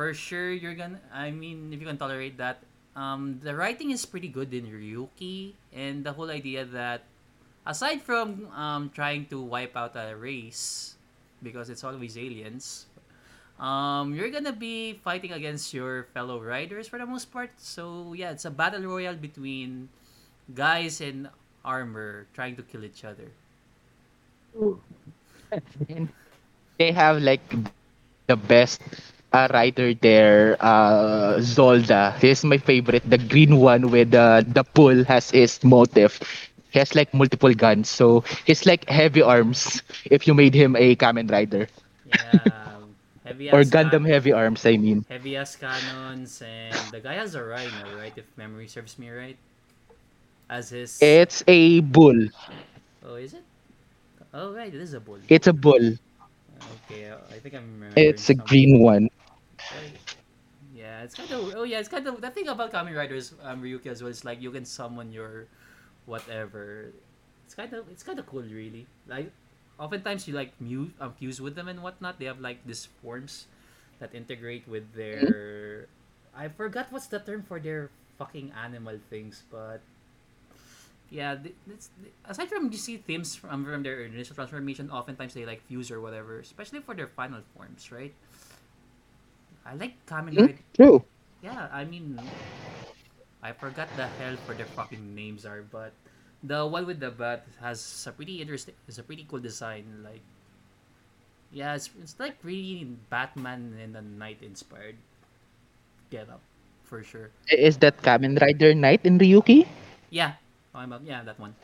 [0.00, 0.96] for sure you're gonna.
[1.12, 2.64] I mean, if you can tolerate that,
[2.96, 7.04] um, the writing is pretty good in Ryuki, and the whole idea that
[7.68, 10.96] aside from um trying to wipe out a race
[11.44, 12.88] because it's always aliens,
[13.60, 17.52] um, you're gonna be fighting against your fellow riders for the most part.
[17.60, 19.92] So yeah, it's a battle royale between
[20.56, 21.28] guys in
[21.60, 23.28] armor trying to kill each other.
[26.80, 27.44] They have like
[28.26, 28.80] the best
[29.32, 32.16] uh, writer there, uh, Zolda.
[32.18, 33.08] He's my favorite.
[33.08, 36.18] The green one with uh, the pull has his motive.
[36.70, 39.82] He has like multiple guns, so he's like heavy arms.
[40.10, 41.68] If you made him a Kamen Rider
[42.04, 42.80] Yeah,
[43.24, 45.04] heavy or Gundam heavy arms, I mean.
[45.08, 48.12] heavy ass cannons, and the guy has a rhino, right?
[48.16, 49.38] If memory serves me right,
[50.48, 50.92] as his.
[51.00, 52.28] It's a bull.
[53.02, 53.44] Oh, is it?
[54.32, 55.20] Oh, right, it is a bull.
[55.28, 55.96] It's a bull.
[56.60, 58.18] Okay, I think I'm remembering.
[58.18, 59.08] It's a some- green one.
[61.00, 61.54] Yeah, it's kind of.
[61.56, 62.20] Oh, yeah, it's kind of.
[62.20, 65.48] The thing about Kamen Riders, um, Ryuki as well It's like you can summon your,
[66.04, 66.92] whatever.
[67.46, 67.88] It's kind of.
[67.88, 68.84] It's kind of cool, really.
[69.08, 69.32] Like,
[69.80, 72.20] oftentimes you like muse, um, fuse with them and whatnot.
[72.20, 73.48] They have like these forms
[73.98, 75.88] that integrate with their.
[76.36, 79.80] I forgot what's the term for their fucking animal things, but.
[81.10, 81.90] Yeah, th- it's,
[82.24, 86.00] aside from you see themes from, from their initial transformation, oftentimes they like fuse or
[86.00, 88.14] whatever, especially for their final forms, right?
[89.64, 90.46] I like Kamen Hmm?
[90.46, 90.58] Rider.
[90.74, 91.04] True.
[91.42, 92.20] Yeah, I mean,
[93.42, 95.92] I forgot the hell for their fucking names are, but
[96.42, 100.02] the one with the bat has a pretty interesting, it's a pretty cool design.
[100.04, 100.22] Like,
[101.52, 104.96] yeah, it's, it's like really Batman and the Knight inspired
[106.10, 106.40] get up
[106.84, 107.30] for sure.
[107.52, 109.66] Is that Kamen Rider Knight in Ryuki?
[110.10, 110.34] Yeah,
[110.72, 111.54] talking about yeah that one.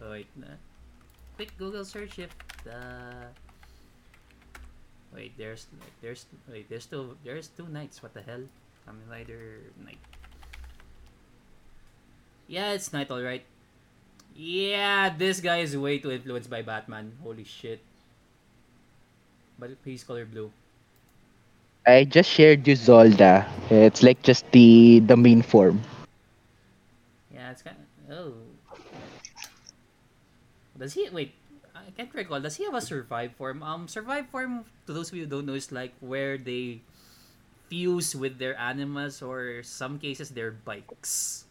[0.00, 0.56] Oh, wait, uh,
[1.36, 3.34] quick Google search if the.
[5.14, 8.02] Wait, there's like there's wait there's two there's two knights.
[8.02, 8.42] What the hell?
[8.82, 10.02] Kamen Rider Knight.
[12.48, 13.46] Yeah, it's Knight, alright.
[14.34, 17.14] Yeah, this guy is way too influenced by Batman.
[17.22, 17.80] Holy shit.
[19.58, 20.50] But he's color blue.
[21.86, 23.46] I just shared you Zolda.
[23.70, 25.80] It's like just the the main form.
[27.32, 27.86] Yeah, it's kind of.
[28.10, 28.34] Oh.
[30.76, 31.08] Does he.
[31.10, 31.32] Wait.
[31.86, 32.40] I can't recall.
[32.40, 33.62] Does he have a survive form?
[33.62, 36.80] Um, survive form, to those of you who don't know, is like where they
[37.68, 41.44] fuse with their animals or some cases their bikes.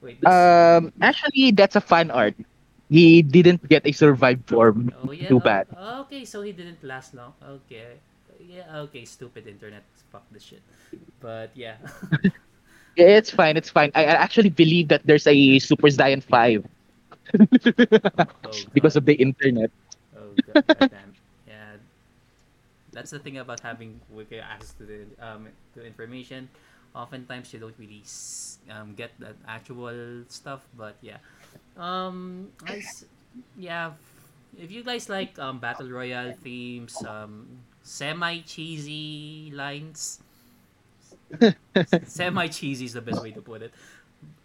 [0.00, 0.20] Wait.
[0.20, 2.34] Does, Um, actually, that's a fan art.
[2.88, 4.92] He didn't get a survive form.
[5.04, 5.28] oh, yeah.
[5.28, 5.66] too bad.
[5.76, 7.34] oh, okay, so he didn't last long.
[7.42, 8.00] Okay.
[8.40, 9.84] Yeah, okay, stupid internet.
[10.10, 10.62] Fuck this shit.
[11.20, 11.76] But yeah.
[12.96, 13.56] It's fine.
[13.56, 13.92] It's fine.
[13.94, 16.66] I, I actually believe that there's a Super Saiyan five
[18.44, 19.70] oh, because of the internet.
[20.16, 20.62] Oh god.
[21.46, 21.76] Yeah.
[22.92, 26.48] That's the thing about having wiki access to the um to information.
[26.94, 28.02] Oftentimes you don't really
[28.70, 31.18] um, get that actual stuff, but yeah.
[31.76, 33.04] Um, I s-
[33.56, 33.92] yeah.
[34.56, 40.20] If you guys like um battle royale themes, um, semi cheesy lines,
[42.04, 43.72] Semi cheesy is the best way to put it.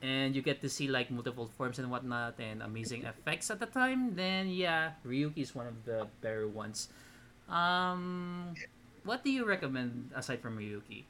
[0.01, 3.65] And you get to see like multiple forms and whatnot and amazing effects at the
[3.65, 6.89] time, then yeah, Ryuki is one of the better ones.
[7.49, 8.55] Um,
[9.03, 11.03] what do you recommend aside from Ryuki?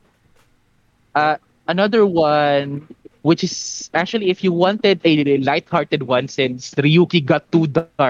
[1.15, 2.87] Uh, another one,
[3.21, 8.05] which is actually if you wanted a light-hearted one, since Ryuki got too dark,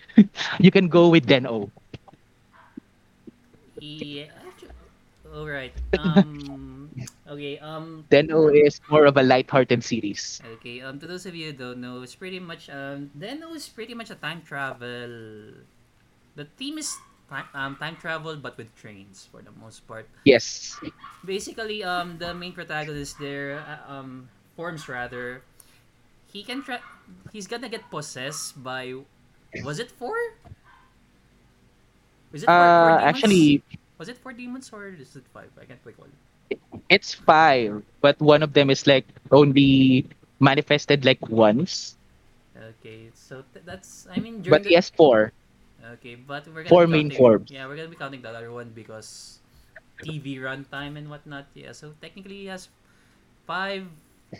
[0.40, 1.52] you can go with Den-O.
[3.78, 4.26] Yeah,
[5.32, 5.72] all right.
[5.96, 6.75] Um,
[7.28, 7.58] okay.
[7.58, 10.40] Um, Den-O is more of a light-hearted series.
[10.58, 10.80] okay.
[10.80, 13.94] Um, to those of you who don't know, it's pretty much um, Den-O is pretty
[13.94, 15.52] much a time travel.
[16.36, 16.94] The theme is
[17.30, 20.08] time, um, time travel, but with trains for the most part.
[20.24, 20.78] Yes.
[21.24, 25.42] Basically, um, the main protagonist there, uh, um, forms rather,
[26.32, 26.82] he can tra-
[27.32, 28.94] he's gonna get possessed by,
[29.64, 30.14] was it four?
[32.32, 33.16] Was it four, four Uh, demons?
[33.16, 33.62] actually,
[33.98, 35.48] Was it four demons or is it five?
[35.56, 36.08] I can't recall.
[36.88, 40.06] It's five, but one of them is like only
[40.40, 41.96] manifested like once.
[42.56, 45.32] Okay, so th- that's I mean But the he has four.
[45.96, 47.50] okay, but we're gonna Four be main counting, forms.
[47.50, 49.40] Yeah, we're gonna be counting the other one because
[50.02, 51.46] TV runtime and whatnot.
[51.54, 52.68] Yeah, so technically he has
[53.46, 53.86] five,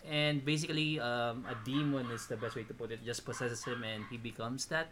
[0.07, 3.05] and basically um, a demon is the best way to put it.
[3.05, 4.89] Just possesses him and he becomes that.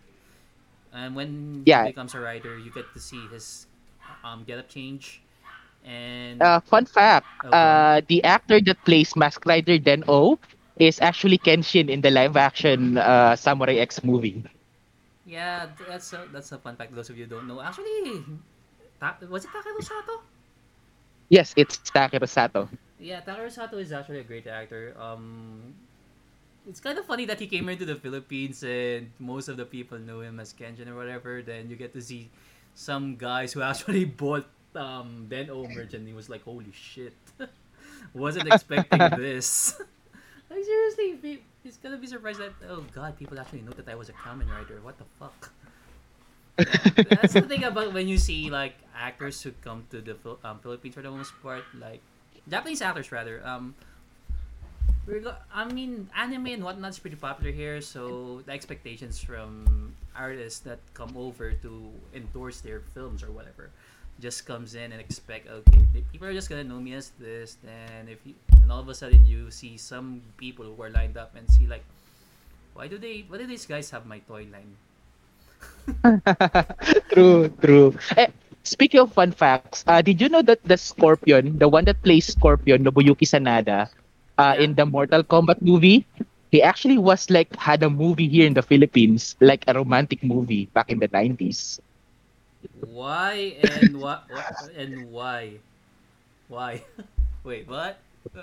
[0.92, 1.90] And when Yeah.
[1.90, 3.66] he becomes a rider, you get to see his
[4.24, 5.23] um get up change,
[5.84, 7.52] and Uh, fun fact: Okay.
[7.52, 10.38] uh, the actor that plays Mask Rider Den-O
[10.76, 14.44] is actually Kenshin in the live-action uh, Samurai X movie.
[15.24, 16.94] yeah, that's a, that's a fun fact.
[16.94, 18.24] Those of you who don't know, actually,
[19.00, 20.22] Ta- was it Takeru Sato?
[21.28, 22.68] Yes, it's Takeru Sato.
[22.98, 24.94] Yeah, Takeru Sato is actually a great actor.
[24.98, 25.74] Um,
[26.68, 29.98] it's kind of funny that he came into the Philippines and most of the people
[29.98, 31.42] know him as Kenshin or whatever.
[31.42, 32.30] Then you get to see
[32.74, 37.14] some guys who actually bought um Den-O merch and he was like, "Holy shit,
[38.14, 39.80] wasn't expecting this."
[40.50, 43.94] like seriously, he, he's gonna be surprised that oh god, people actually know that I
[43.94, 44.80] was a Kamen Rider.
[44.82, 45.52] What the fuck?
[46.56, 50.94] That's the thing about when you see like actors who come to the um, Philippines
[50.94, 52.00] for the most part, like
[52.48, 53.44] Japanese actors rather.
[53.44, 53.74] Um,
[55.06, 55.20] we're
[55.52, 60.78] I mean, anime and whatnot is pretty popular here, so the expectations from artists that
[60.94, 63.70] come over to endorse their films or whatever
[64.20, 68.09] just comes in and expect okay people are just gonna know me as this then
[68.09, 71.35] if you and all of a sudden you see some people who are lined up
[71.37, 71.85] and see like
[72.74, 74.77] why do they why do these guys have my toy line
[77.12, 77.94] true, true.
[78.16, 78.29] Eh,
[78.62, 82.27] speaking of fun facts, uh, did you know that the Scorpion, the one that plays
[82.27, 83.88] Scorpion, Nobuyuki Sanada,
[84.38, 84.59] uh, Yeah.
[84.59, 86.07] in the Mortal Kombat movie,
[86.50, 90.66] he actually was like had a movie here in the Philippines, like a romantic movie
[90.74, 91.81] back in the 90s.
[92.87, 94.24] Why and what,
[94.77, 95.59] and why?
[96.48, 96.83] Why?
[97.44, 97.98] Wait, what?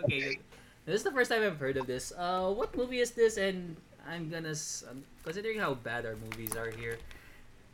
[0.06, 0.38] Okay,
[0.86, 2.14] this is the first time I've heard of this.
[2.16, 3.38] Uh, what movie is this?
[3.38, 3.76] And
[4.08, 4.54] I'm gonna,
[4.90, 6.98] um, considering how bad our movies are here,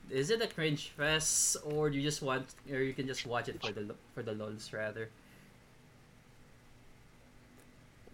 [0.10, 3.50] is it a cringe fest or do you just want, or you can just watch
[3.50, 5.10] it for the for the lols rather?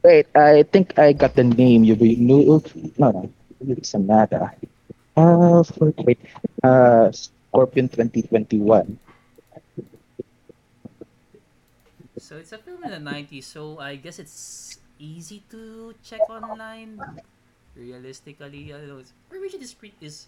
[0.03, 1.83] Wait, I think I got the name.
[1.83, 2.61] You know.
[2.97, 3.31] No, no,
[3.63, 4.51] Nobuyuki Sanada.
[5.15, 6.19] Uh, for, wait,
[6.63, 7.11] uh,
[7.53, 8.97] Scorpion 2021.
[12.17, 17.03] So it's a film in the '90s, so I guess it's easy to check online.
[17.75, 20.27] Realistically, I don't know, information is pre- is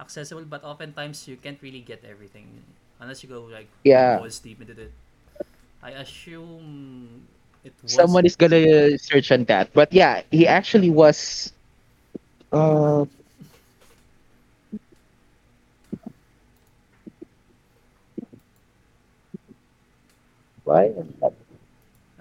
[0.00, 2.62] accessible, but oftentimes you can't really get everything
[3.00, 4.18] unless you go like Yeah.
[4.18, 4.92] balls deep into it.
[5.82, 7.28] I assume
[7.64, 7.92] it was.
[7.92, 9.72] Someone is gonna search on that.
[9.74, 11.52] But yeah, he actually was.
[12.52, 13.06] Uh,
[20.74, 20.90] why?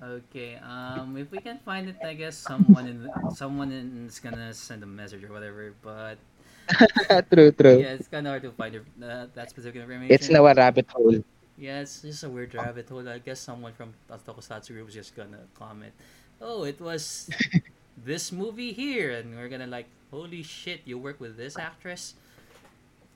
[0.03, 0.59] Okay.
[0.61, 4.83] Um, if we can find it, I guess someone in someone in, is gonna send
[4.83, 5.73] a message or whatever.
[5.81, 6.21] But
[7.33, 7.79] true, true.
[7.81, 10.13] yeah, it's kind of hard to find it, uh, that specific information.
[10.13, 11.23] It's now a rabbit hole.
[11.57, 13.07] Yeah, it's just a weird rabbit hole.
[13.07, 15.93] I guess someone from the Tokusatsu group was just gonna comment,
[16.41, 17.29] "Oh, it was
[18.05, 22.13] this movie here," and we're gonna like, "Holy shit, you work with this actress?"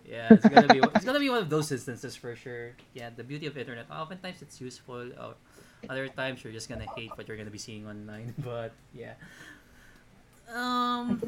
[0.07, 2.71] Yeah, it's gonna be it's gonna be one of those instances for sure.
[2.93, 3.91] Yeah, the beauty of internet.
[3.91, 5.11] Oftentimes it's useful.
[5.19, 5.35] Or
[5.89, 8.33] other times you're just gonna hate what you're gonna be seeing online.
[8.39, 9.13] But yeah.
[10.47, 11.19] Um,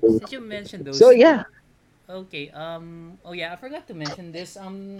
[0.00, 0.98] since you mentioned those.
[0.98, 1.44] So yeah,
[2.08, 2.50] Okay.
[2.50, 3.18] Um.
[3.24, 4.56] Oh yeah, I forgot to mention this.
[4.56, 4.98] Um.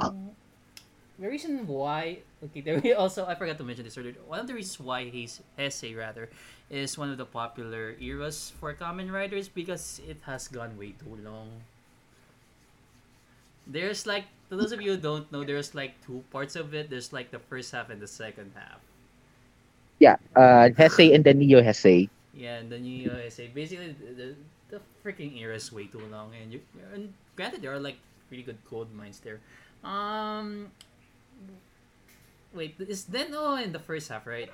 [1.18, 2.20] The reason why.
[2.44, 2.60] Okay.
[2.66, 4.14] There we also I forgot to mention this earlier.
[4.26, 6.28] One of the reasons why his essay rather
[6.70, 11.16] is one of the popular eras for Kamen Riders because it has gone way too
[11.24, 11.64] long.
[13.66, 16.90] There's like for those of you who don't know, there's like two parts of it.
[16.90, 18.80] There's like the first half and the second half.
[19.98, 22.08] Yeah, uh, Heisei and the Neo Heisei.
[22.34, 23.52] Yeah, and the new Heisei.
[23.54, 24.28] Basically, the, the,
[24.68, 26.60] the freaking era is way too long, and you
[26.92, 27.96] and granted there are like
[28.30, 29.40] really good gold mines there.
[29.82, 30.70] Um,
[32.52, 34.50] wait, is Den-O in the first half, right?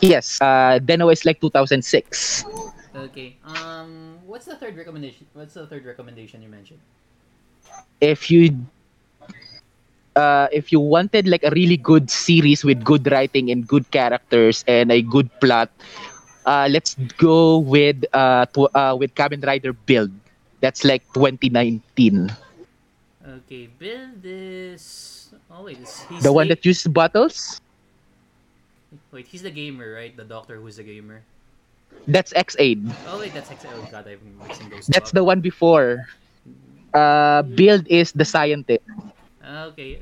[0.00, 2.44] Yes, uh, Den-O is like 2006.
[2.94, 3.36] Okay.
[3.44, 5.26] Um, what's the third recommendation?
[5.32, 6.80] What's the third recommendation you mentioned?
[8.00, 8.66] If you
[10.16, 14.64] uh, if you wanted like a really good series with good writing and good characters
[14.66, 15.70] and a good plot,
[16.46, 20.10] uh, let's go with uh, tw- uh with Kamen Rider Build.
[20.60, 22.30] That's like 2019.
[23.24, 25.78] Okay, build is Oh wait,
[26.20, 27.60] The one that used bottles.
[29.10, 30.14] Wait, he's the gamer, right?
[30.16, 31.22] The doctor who's a gamer.
[32.06, 32.84] That's Ex-Aid.
[33.08, 33.72] Oh wait, that's actually.
[33.72, 34.86] Oh god, I'm mixing those.
[34.88, 36.04] That's two the one before.
[36.92, 38.84] Uh, Build is the scientist.
[39.44, 40.00] Okay,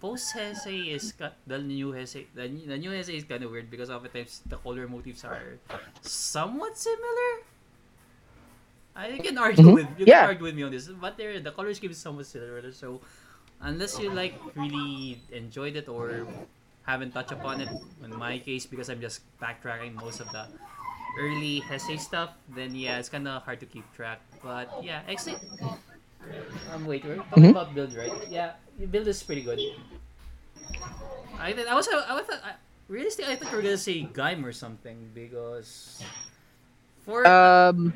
[0.00, 1.14] post is
[1.46, 2.26] the new Heisei.
[2.34, 5.58] The, the new Heisei is kind of weird because oftentimes the color motifs are
[6.02, 7.30] somewhat similar.
[8.94, 9.74] I can argue Mhm.
[9.74, 10.26] with you Yeah.
[10.26, 12.62] can argue with me on this, but there the color scheme is somewhat similar.
[12.74, 13.00] So
[13.62, 16.26] unless you like really enjoyed it or
[16.90, 17.70] haven't touched upon it,
[18.02, 20.46] in my case because I'm just backtracking most of the
[21.18, 24.20] early Heisei stuff, then yeah, it's kind of hard to keep track.
[24.42, 25.36] But yeah, actually,
[26.72, 27.56] um, wait, we're talking Mhm.
[27.56, 28.12] about build, right?
[28.30, 28.54] Yeah,
[28.90, 29.60] build is pretty good.
[31.38, 32.52] I I was I was I,
[32.88, 36.04] realistically I thought you were gonna say Gaim or something because
[37.04, 37.92] for Um,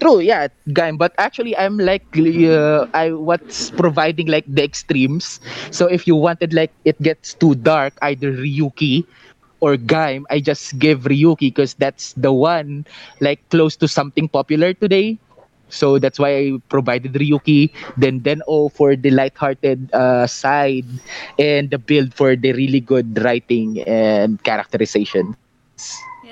[0.00, 0.96] true, yeah, game.
[0.96, 5.40] But actually, I'm like uh, I what's providing like the extremes.
[5.70, 9.04] So if you wanted like it gets too dark, either Ryuki
[9.60, 12.86] or Gaim, I just give Ryuki because that's the one
[13.20, 15.18] like close to something popular today.
[15.68, 17.72] So that's why I provided Ryuki.
[17.96, 20.86] Then then oh for the lighthearted uh, side,
[21.38, 25.36] and the build for the really good writing and characterization.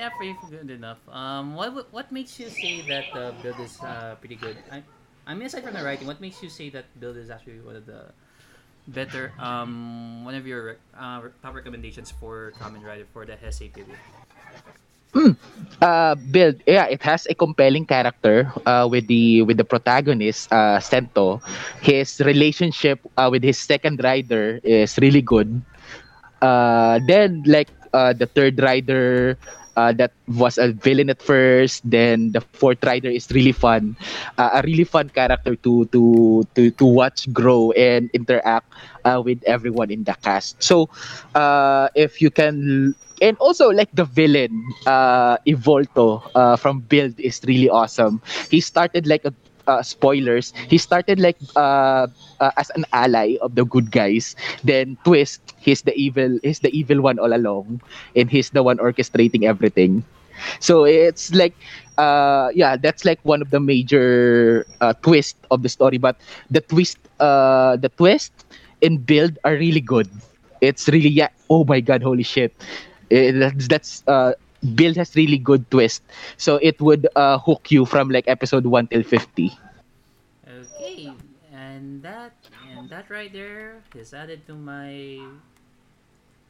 [0.03, 0.99] Yeah, pretty good enough.
[1.09, 4.59] Um, what what- makes you say that the build is uh, pretty good?
[4.71, 4.83] I
[5.27, 7.77] I mean aside from the writing, what makes you say that build is actually one
[7.77, 8.11] of the
[8.89, 14.01] better um one of your uh, top recommendations for Kamen Rider for the Heisei period?
[15.83, 20.81] uh build yeah it has a compelling character uh with the with the protagonist uh
[20.81, 21.41] Sento
[21.81, 25.49] his relationship uh, with his second rider is really good
[26.43, 29.37] uh then like uh the third rider
[29.77, 33.87] uh, that was a villain at first then the fourth rider is really fun
[34.27, 38.67] uh, a really fun character to to to to watch grow and interact
[39.05, 40.89] uh, with everyone in the cast so
[41.35, 44.51] uh if you can and also like the villain
[44.87, 48.21] uh Evolto uh from Build is really awesome.
[48.51, 49.33] He started like a
[49.67, 50.53] uh, spoilers.
[50.69, 52.07] He started like uh,
[52.41, 54.37] uh, as an ally of the good guys.
[54.65, 56.39] Then twist, he's the evil.
[56.43, 57.81] He's the evil one all along,
[58.17, 60.05] and he's the one orchestrating everything.
[60.61, 61.55] So it's like,
[61.99, 65.99] uh, yeah, that's like one of the major uh, twist of the story.
[65.99, 66.17] But
[66.51, 68.33] the twist, uh, the twist
[68.83, 70.09] and build are really good.
[70.61, 71.29] It's really yeah.
[71.51, 72.55] Oh my god, holy shit!
[73.11, 74.33] Eh, that's that's uh,
[74.75, 76.03] build has really good twist.
[76.37, 79.53] So it would uh, hook you from like episode one till fifty.
[80.47, 81.13] Okay,
[81.53, 82.35] and that
[82.73, 85.21] and that right there is added to my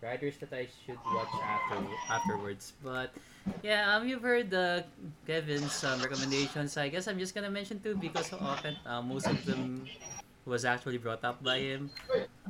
[0.00, 2.72] writers that I should watch after afterwards.
[2.82, 3.14] But
[3.62, 4.84] yeah, um, you've heard the
[5.26, 6.76] Kevin's um, recommendations.
[6.76, 9.90] I guess I'm just gonna mention two because so often uh, most of them
[10.44, 11.90] was actually brought up by him.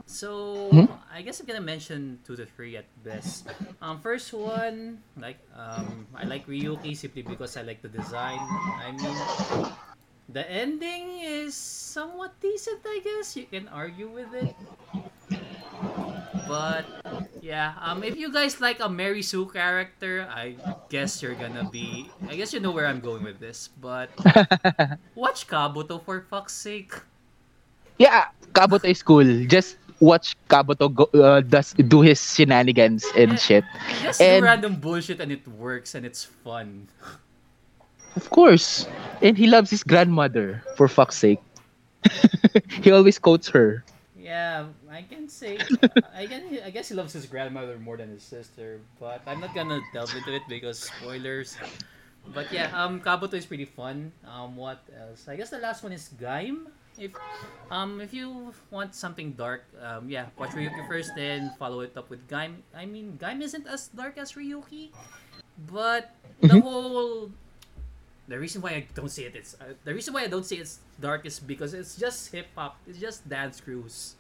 [0.07, 0.89] So Mhm.
[1.13, 3.47] I guess I'm gonna mention two to three at best.
[3.81, 8.41] Um, first one, like um, I like Ryuki simply because I like the design.
[8.41, 9.17] I mean,
[10.29, 13.37] the ending is somewhat decent, I guess.
[13.37, 14.57] You can argue with it.
[16.49, 16.85] But
[17.41, 20.57] yeah, um if you guys like a Mary Sue character, I
[20.89, 23.69] guess you're gonna be I guess you know where I'm going with this.
[23.69, 24.11] But
[25.15, 26.93] watch Kabuto for fuck's sake.
[27.99, 29.25] Yeah, Kabuto is cool.
[29.47, 33.65] Just watch Kabuto go, uh, does do his shenanigans and shit.
[34.03, 36.89] Just And- random bullshit and it works and it's fun.
[38.17, 38.87] Of course.
[39.23, 41.41] And he loves his grandmother, for fuck's sake.
[42.83, 43.85] he always quotes her.
[44.19, 45.59] Yeah, I can say
[46.15, 49.55] I can I guess he loves his grandmother more than his sister, but I'm not
[49.55, 51.57] gonna delve into it because spoilers.
[52.35, 54.13] But yeah, um Kabuto is pretty fun.
[54.27, 55.27] Um what else?
[55.27, 56.71] I guess the last one is Gaim.
[56.99, 57.13] If
[57.71, 62.11] um if you want something dark, um yeah, watch Ryuki first then follow it up
[62.11, 62.61] with Gaim.
[62.75, 64.91] I mean Gaim isn't as dark as Ryuki,
[65.71, 66.63] but the Mhm.
[66.63, 67.31] whole
[68.29, 70.57] the reason why I don't say it is uh, the reason why I don't say
[70.57, 72.77] it's dark is because it's just hip hop.
[72.87, 74.17] It's just dance crews.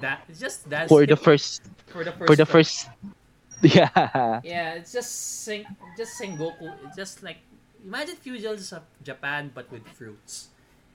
[0.00, 2.88] that it's just dance for the first for the first for the first
[3.62, 5.64] yeah Yeah, it's just sing,
[5.96, 6.74] just Sengoku.
[6.84, 7.38] It's just like
[7.84, 10.48] imagine feudals of Japan but with fruits,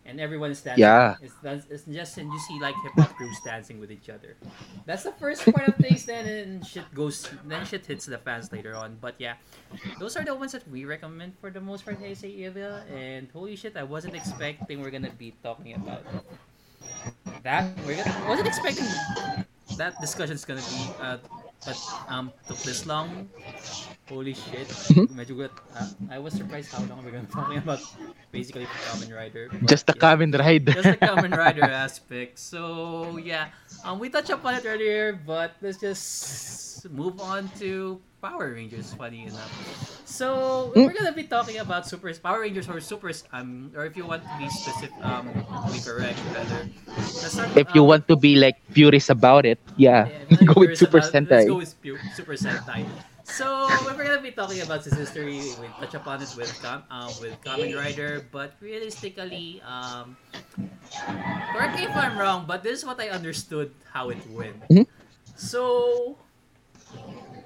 [0.10, 0.82] and everyone is dancing.
[0.82, 1.16] Yeah.
[1.22, 4.36] it's, it's just and you see like hip hop groups dancing with each other.
[4.86, 6.06] That's the first part of things.
[6.06, 7.30] Then and shit goes.
[7.46, 8.98] Then shit hits the fans later on.
[9.00, 9.38] But yeah,
[10.00, 12.02] those are the ones that we recommend for the most part.
[12.02, 16.04] I say Eva, and holy shit, I wasn't expecting we're gonna be talking about
[17.44, 17.70] that.
[17.86, 18.90] We're gonna, wasn't expecting
[19.78, 21.18] that discussion's gonna be uh,
[21.66, 23.30] but um took this long.
[24.08, 24.68] Holy shit.
[25.14, 25.52] Medyo good.
[25.76, 27.80] Uh, I was surprised how long we're gonna talking about
[28.32, 29.50] basically Kamen Rider.
[29.52, 30.16] but just the yeah.
[30.16, 32.40] Kamen Rider Just the Kamen Rider aspect.
[32.40, 33.50] So yeah,
[33.84, 38.94] um, we touched upon it earlier, but let's just move on to Power Rangers.
[38.94, 39.48] Funny enough.
[40.04, 40.84] So Hmm?
[40.86, 44.24] we're gonna be talking about Super Power Rangers or Super um or if you want
[44.28, 45.32] to be specific um
[45.72, 46.68] be correct rather.
[47.32, 50.76] Start, if you um, want to be like furious about it yeah, yeah, go with
[50.76, 52.84] Super about- Sentai Let's go with pu- Super Sentai.
[53.30, 55.38] So we're gonna be talking about his history.
[55.62, 60.18] We touch upon it with Com- uh, with Kamen Rider, but realistically, um,
[61.54, 64.58] correct me if I'm wrong, but this is what I understood how it went.
[64.74, 64.90] Mhm.
[65.38, 66.18] So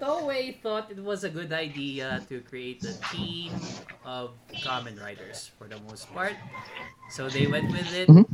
[0.04, 3.56] Toei thought it was a good idea to create a team
[4.04, 6.36] of Kamen Riders for the most part.
[7.08, 8.10] So they went with it.
[8.12, 8.28] Mhm.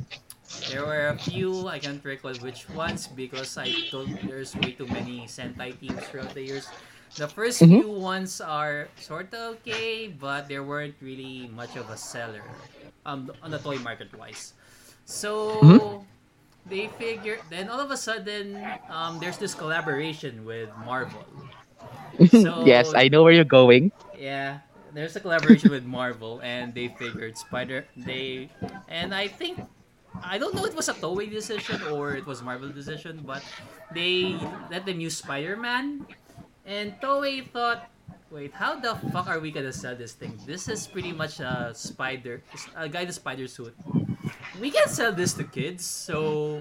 [0.74, 4.90] There were a few, I can't recall which ones because I don't, there's way too
[4.90, 6.74] many Sentai teams throughout the years.
[7.22, 7.86] The 1st Mhm.
[7.86, 12.42] few ones are sort of okay, but there weren't really much of a seller
[13.06, 14.54] um, on the toy market wise.
[15.06, 16.06] So Mhm.
[16.66, 21.26] they figured, then all of a sudden, um, there's this collaboration with Marvel.
[22.32, 24.60] So- yes I know where you're going Yeah,
[24.94, 27.86] there's a collaboration with Marvel, and they figured Spider.
[27.96, 28.50] They
[28.90, 29.62] and I think
[30.26, 33.46] I don't know if it was a Toei decision or it was Marvel decision, but
[33.94, 34.36] they
[34.74, 36.04] let them use Spider Man,
[36.66, 37.88] and Toei thought,
[38.34, 40.36] wait, how the fuck are we gonna sell this thing?
[40.50, 42.42] This is pretty much a spider,
[42.76, 43.72] a guy in a spider suit.
[44.60, 46.60] We can sell this to kids, so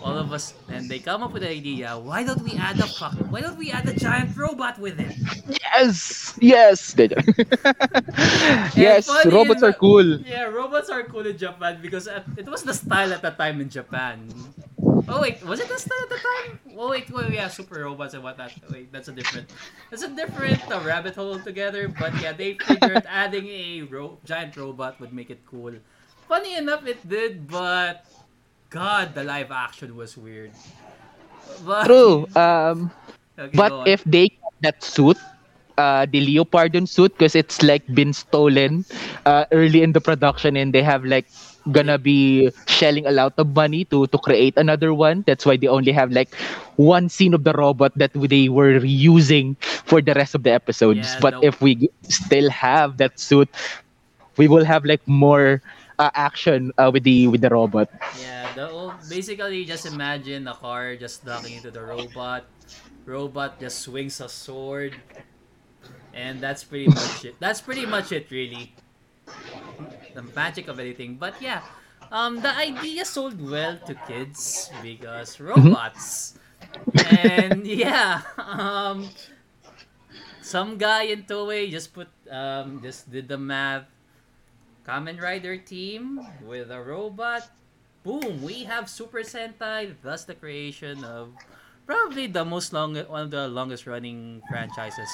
[0.00, 2.86] all of us and they come up with the idea why don't we add a
[2.88, 5.14] fuck why don't we add a giant robot with it
[5.46, 6.94] yes yes
[8.74, 13.12] yes robots are cool Yeah, robots are cool in Japan because it was the style
[13.12, 14.54] at the time in Japan.
[15.08, 16.60] Oh wait, was it the style at the time?
[16.78, 18.54] Oh wait, well yeah, super robots and whatnot.
[18.70, 19.50] Wait, that's a different,
[19.90, 21.88] that's a different uh, rabbit hole altogether.
[21.88, 25.74] But yeah, they figured adding a ro- giant robot would make it cool.
[26.28, 28.06] Funny enough, it did, but
[28.72, 30.52] God, the live action was weird.
[31.64, 32.90] But, true um
[33.38, 34.28] Okay, But if they
[34.62, 35.18] that suit,
[35.80, 38.84] uh, the leopardon suit, because it's like been stolen
[39.24, 41.26] uh, early in the production, and they have like
[41.72, 45.24] gonna be shelling a lot of money to to create another one.
[45.26, 46.34] That's why they only have like
[46.76, 49.56] one scene of the robot that they were reusing
[49.88, 51.12] for the rest of the episodes.
[51.12, 53.48] Yeah, but the- if we still have that suit,
[54.36, 55.62] we will have like more
[55.98, 57.88] uh, action uh, with the with the robot.
[58.20, 62.44] Yeah, the old, basically just imagine a car just knocking into the robot.
[63.04, 64.94] Robot just swings a sword.
[66.14, 67.36] And that's pretty much it.
[67.40, 68.74] That's pretty much it really.
[70.14, 71.16] The magic of anything.
[71.16, 71.62] But yeah,
[72.10, 76.36] um the idea sold well to kids because robots.
[77.08, 79.08] and yeah, um
[80.42, 83.91] some guy in Toei just put um just did the math
[84.86, 87.48] Kamen Rider team with a robot.
[88.02, 88.42] Boom!
[88.42, 91.30] We have Super Sentai, thus the creation of
[91.86, 95.10] probably the most long, one of the longest running franchises.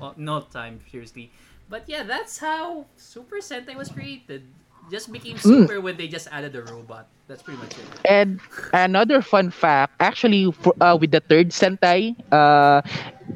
[0.00, 1.30] Oh, no time, seriously.
[1.68, 4.48] But yeah, that's how Super Sentai was created.
[4.90, 5.64] Just became hmm.
[5.64, 7.08] super when they just added a robot.
[7.26, 7.86] That's pretty much it.
[8.04, 8.40] And
[8.72, 12.82] another fun fact, actually, for, uh, with the third Sentai, uh,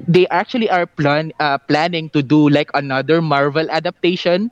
[0.09, 4.51] they actually are plan uh, planning to do like another Marvel adaptation.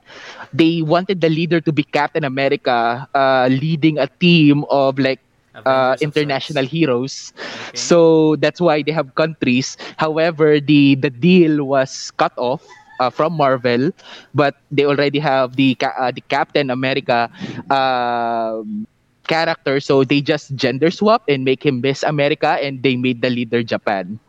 [0.53, 5.19] They wanted the leader to be Captain America, uh, leading a team of like
[5.65, 7.33] uh, of international heroes.
[7.55, 7.73] Okay.
[7.73, 9.77] So that's why they have countries.
[9.97, 12.65] However, the the deal was cut off
[12.99, 13.91] uh, from Marvel,
[14.33, 17.29] but they already have the uh, the Captain America
[17.69, 18.87] um
[19.27, 23.29] character, so they just gender swap and make him Miss America, and they made the
[23.29, 24.19] leader Japan.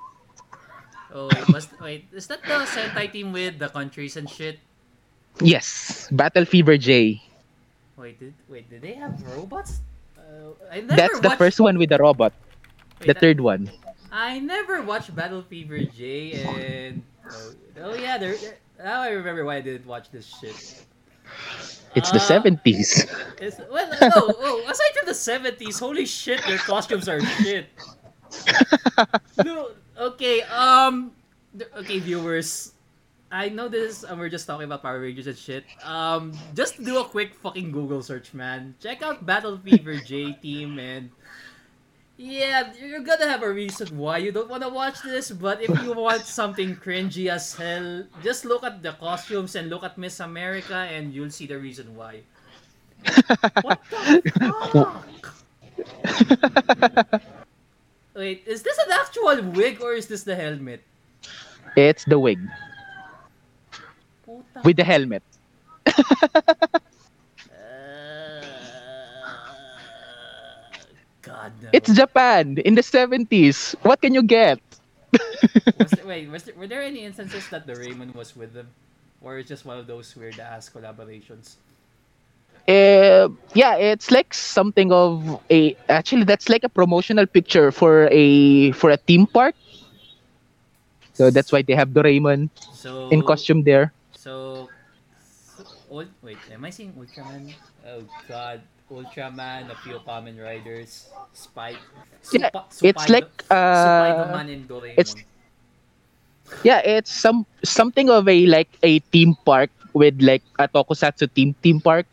[1.15, 4.59] Oh wait, was, wait, is that the Sentai team with the countries and shit?
[5.41, 7.23] Yes, Battle Fever J.
[7.97, 9.81] Wait, did wait did they have robots?
[10.19, 12.33] Uh, I never That's the watched, first one with the robot.
[13.01, 13.71] wait, The I- third one.
[14.11, 18.37] I never watched Battle Fever J and oh, oh yeah, there-
[18.79, 20.55] Now I remember why I didn't watch this shit.
[21.95, 23.09] It's the Uh, 70s.
[23.41, 24.11] it's, well, no.
[24.39, 27.67] Oh, aside from the seventies, holy shit, their costumes are shit.
[29.45, 30.43] No, okay.
[30.43, 31.13] Um,
[31.77, 32.73] okay, viewers.
[33.31, 35.65] I know this, and we're just talking about Power Rangers and shit.
[35.85, 38.75] Um, just do a quick fucking Google search, man.
[38.81, 41.11] Check out Battle Fever J Team, and
[42.19, 45.31] yeah, you're gonna have a reason why you don't want to watch this.
[45.31, 49.85] But if you want something cringy as hell, just look at the costumes and look
[49.85, 52.27] at Miss America, and you'll see the reason why.
[53.63, 55.07] What the fuck?
[58.15, 60.83] Wait, is this an actual wig or is this the helmet?
[61.77, 62.41] It's the wig
[64.27, 64.61] Puta.
[64.65, 65.23] with the helmet.
[71.39, 71.73] God no.
[71.73, 73.75] It's Japan in the 70s.
[73.83, 74.61] What can you get?
[75.77, 78.69] Was wait, was there, were there any instances that Doraemon was with them,
[79.21, 81.57] or it's just one of those weird ass collaborations?
[82.69, 88.73] Uh, yeah, it's like something of a actually that's like a promotional picture for a
[88.73, 89.55] for a theme park.
[91.15, 93.93] So that's why they have Doraemon So in costume there.
[94.13, 94.71] So,
[95.57, 97.55] so ul- wait, am I seeing Ultraman?
[97.87, 101.81] Oh God, Ultraman, a few Kamen Riders, Spike.
[102.33, 102.51] Yeah,
[102.83, 104.41] it's like, uh,
[104.97, 105.15] it's-
[106.63, 111.55] Yeah, it's some something of a like a theme park with like a tokusatsu theme
[111.63, 112.07] theme park.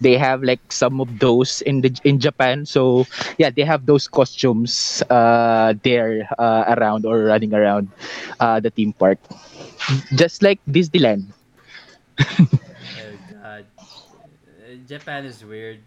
[0.00, 2.64] They have like some of those in the in Japan.
[2.64, 3.06] So
[3.38, 7.88] yeah, they have those costumes uh there uh, around or running around
[8.40, 9.18] uh the theme park.
[10.16, 11.32] Just like Disneyland.
[14.90, 15.78] Japan is weird.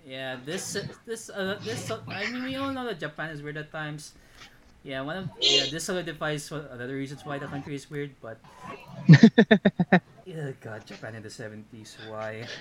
[0.00, 3.68] Yeah, this this uh, this I mean we all know that Japan is weird at
[3.68, 4.16] times.
[4.80, 8.16] Yeah, one of yeah this solidifies another reasons why the country is weird.
[8.24, 8.40] But
[10.24, 12.00] yeah, God, Japan in the seventies.
[12.08, 12.48] Why?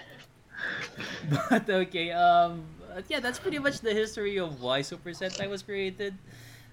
[1.28, 2.64] But okay, um,
[3.12, 6.16] yeah, that's pretty much the history of why Super Sentai was created.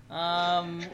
[0.07, 0.87] Um,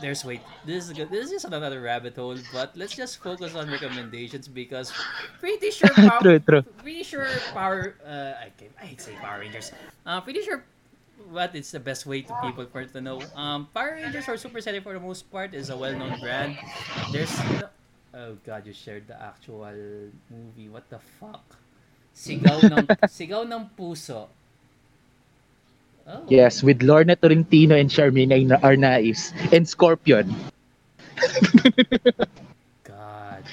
[0.00, 1.10] there's wait, this is good.
[1.10, 4.92] This is just another rabbit hole, but let's just focus on recommendations because
[5.40, 6.62] pretty sure Power, True, true.
[6.82, 9.72] pretty sure Power, uh, I can I hate say Power Rangers.
[10.06, 10.64] Uh, pretty sure
[11.30, 13.22] what it's the best way to people for to know.
[13.36, 16.58] Um, Power Rangers or Super Sentai for the most part is a well-known brand.
[17.12, 17.68] There's no,
[18.14, 19.64] oh god, you shared the actual
[20.30, 20.68] movie.
[20.68, 21.56] What the fuck?
[22.14, 24.28] Sigaw ng Sigaw ng Puso.
[26.06, 26.22] Oh.
[26.28, 30.34] Yes, with Lorna Tolentino and Sharmaine Arna- Arnaiz and Scorpion.
[32.84, 33.44] God.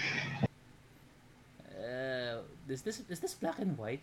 [1.71, 4.01] Uh, is this is this black and white?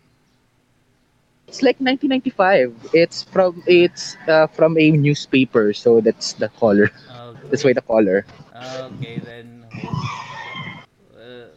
[1.47, 2.89] It's like 1995.
[2.93, 6.89] It's from it's uh, from a newspaper, so that's the color.
[7.09, 7.39] Okay.
[7.49, 8.25] That's why the color.
[8.55, 9.65] Okay then.
[11.13, 11.53] Uh,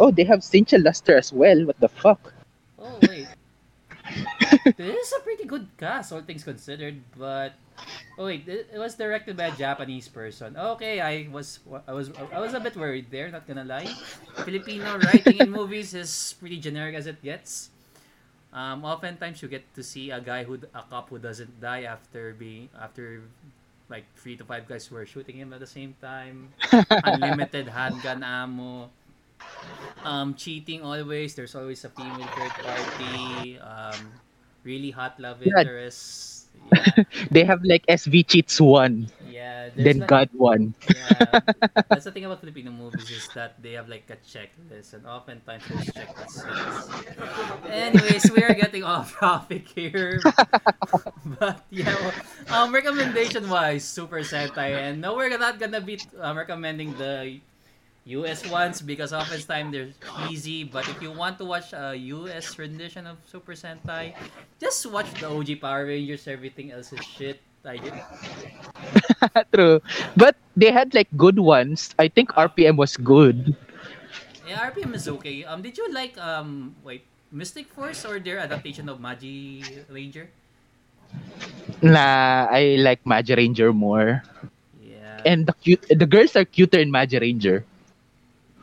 [0.00, 1.66] Oh, they have Cynthia Luster as well.
[1.66, 2.32] What the fuck?
[2.80, 3.28] oh wait.
[4.64, 7.00] This is a pretty good cast, all things considered.
[7.16, 7.54] But
[8.18, 10.56] oh wait, it was directed by a Japanese person.
[10.56, 13.30] Okay, I was I was I was a bit worried there.
[13.30, 13.88] Not gonna lie.
[14.44, 17.70] Filipino writing in movies is pretty generic as it gets.
[18.54, 22.32] Um, oftentimes you get to see a guy who a cop who doesn't die after
[22.38, 23.26] being after
[23.90, 26.54] like three to five guys who are shooting him at the same time.
[26.90, 28.90] Unlimited handgun ammo.
[30.04, 31.34] Um, cheating always.
[31.34, 33.58] There's always a female third party.
[33.58, 34.12] Um,
[34.64, 36.48] really hot love interest.
[36.72, 39.68] Yeah, They have like SV Cheats one, yeah.
[39.76, 40.72] then like- God one.
[40.88, 41.40] yeah,
[41.90, 45.60] that's the thing about Filipino movies is that they have like a checklist, and oftentimes
[45.68, 46.40] those checklists.
[46.40, 47.68] hits.
[47.68, 50.20] Anyways, we are getting off topic here,
[51.38, 52.14] but yeah, well,
[52.48, 57.40] um, recommendation wise, Super Sentai, and no, we're not gonna be um, recommending the
[58.04, 59.92] US ones because oftentimes they're
[60.28, 60.64] easy.
[60.64, 64.12] But if you want to watch a US rendition of Super Sentai,
[64.60, 66.28] just watch the OG Power Rangers.
[66.28, 67.40] Everything else is shit.
[67.64, 67.96] I did.
[69.54, 69.80] True,
[70.16, 71.94] but they had like good ones.
[71.98, 73.56] I think RPM was good.
[74.44, 75.44] Yeah, RPM is okay.
[75.44, 80.28] Um, did you like um wait Mystic Force or their adaptation of Magi Ranger?
[81.82, 84.22] Nah, I like Magi Ranger more.
[84.82, 87.64] Yeah, And the cute, the girls are cuter in Magi Ranger.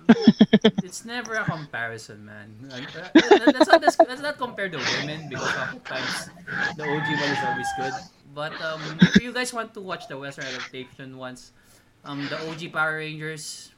[0.83, 2.55] it's never a comparison, man.
[2.69, 3.09] Like, uh,
[4.07, 6.29] not not compared to women because oftentimes
[6.77, 7.93] the OG one is always good.
[8.33, 11.51] But um, if you guys want to watch the Western adaptation ones,
[12.05, 13.71] um, the OG Power Rangers,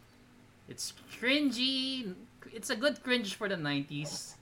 [0.67, 2.13] it's cringy.
[2.53, 4.35] It's a good cringe for the '90s.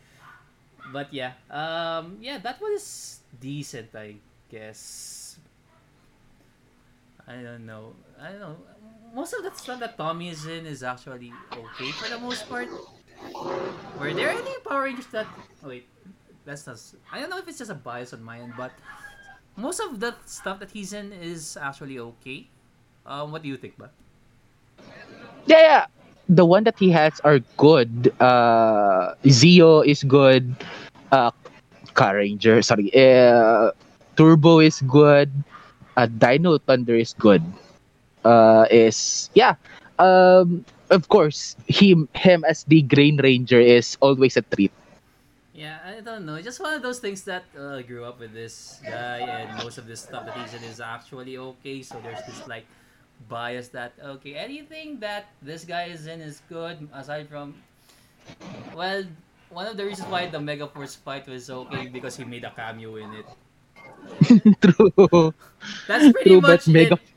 [0.92, 4.16] But yeah, um, yeah, that was decent, I
[4.50, 5.38] guess.
[7.28, 7.96] I don't know.
[8.22, 8.58] I don't know.
[9.14, 12.70] Most of the stuff that Tommy is in is actually okay for the most part.
[14.00, 15.28] Were there any Power Rangers that?
[15.64, 15.88] Oh, wait,
[16.46, 16.80] that's not.
[17.12, 18.72] I don't know if it's just a bias on my end, but
[19.56, 22.48] most of the stuff that he's in is actually okay.
[23.06, 23.90] Um, what do you think, ba?
[25.46, 25.86] Yeah, yeah.
[26.28, 28.12] The one that he has are good.
[28.20, 30.56] Uh, Zeo is good.
[31.12, 31.32] Uh,
[31.94, 32.90] Car Ranger, sorry.
[32.92, 33.72] Uh,
[34.18, 35.32] Turbo is good.
[35.96, 37.44] Uh, Dino Thunder is good.
[38.26, 39.56] Uh, is yeah.
[40.00, 44.72] Um, of course, him him as the Green Ranger is always a treat.
[45.54, 46.42] Yeah, I don't know.
[46.42, 49.88] Just one of those things that uh, grew up with this guy, and most of
[49.88, 51.84] this stuff that he's in is actually okay.
[51.84, 52.66] So there's this like
[53.30, 56.76] bias that okay, anything that this guy is in is good.
[56.92, 57.56] Aside from,
[58.76, 59.04] well,
[59.52, 62.52] one of the reasons why the Mega Force fight was okay because he made a
[62.52, 63.28] cameo in it.
[64.62, 65.32] True.
[65.88, 67.16] That's pretty True, but Mega it.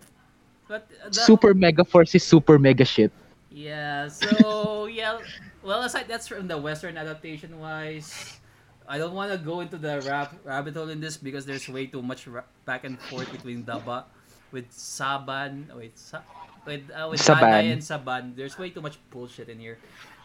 [0.68, 3.10] But the, Super Mega Force is super mega shit.
[3.58, 5.18] Yeah, so yeah,
[5.62, 8.38] well aside that's from the western adaptation wise.
[8.86, 11.86] I don't want to go into the rap, rabbit hole in this because there's way
[11.86, 14.04] too much ra- back and forth between Daba
[14.52, 16.22] with Saban, wait, Sa-
[16.64, 17.66] with uh, with Saban.
[17.74, 18.36] And Saban.
[18.36, 19.78] There's way too much bullshit in here.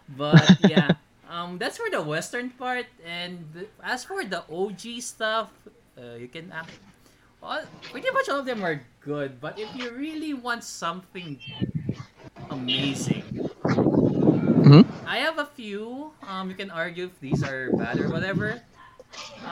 [0.07, 0.95] But yeah,
[1.27, 5.49] um that's for the western part and the, as for the OG stuff,
[5.97, 6.71] uh, you can act
[7.41, 7.61] all,
[7.91, 11.39] pretty much all of them are good, but if you really want something
[12.49, 13.23] amazing.
[13.63, 14.85] Mhm.
[15.05, 16.11] I have a few.
[16.27, 18.61] Um, you can argue if these are bad or whatever.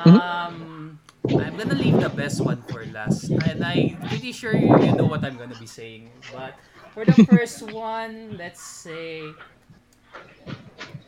[0.05, 0.17] Mhm.
[0.19, 4.91] Um, I'm gonna leave the best one for last, and I'm pretty sure you, you
[4.95, 6.09] know what I'm gonna be saying.
[6.33, 6.55] But
[6.93, 9.29] for the first one, let's say.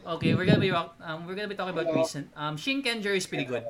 [0.05, 2.27] Okay, we're gonna be um, we're gonna be talking about recent.
[2.35, 3.63] Um, Shinkenger is pretty good.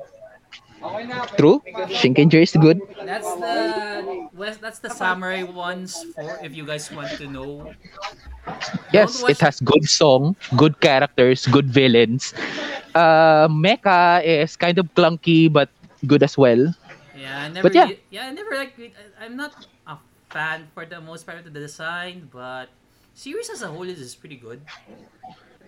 [1.36, 1.62] True.
[1.88, 2.80] Shinkenger is good.
[3.04, 4.60] That's the west.
[4.60, 6.04] That's the samurai ones.
[6.14, 7.76] For if you guys want to know.
[8.92, 12.32] Yes, Don't it has good song, good characters, good villains.
[12.94, 15.70] Uh, Mecha is kind of clunky but
[16.06, 16.72] good as well.
[17.14, 17.68] Yeah, I never.
[17.68, 17.90] But yeah.
[18.10, 18.74] yeah, I never like.
[19.20, 19.54] I'm not
[19.86, 19.98] a
[20.30, 22.68] fan for the most part of the design, but
[23.14, 24.62] series as a whole is, is pretty good.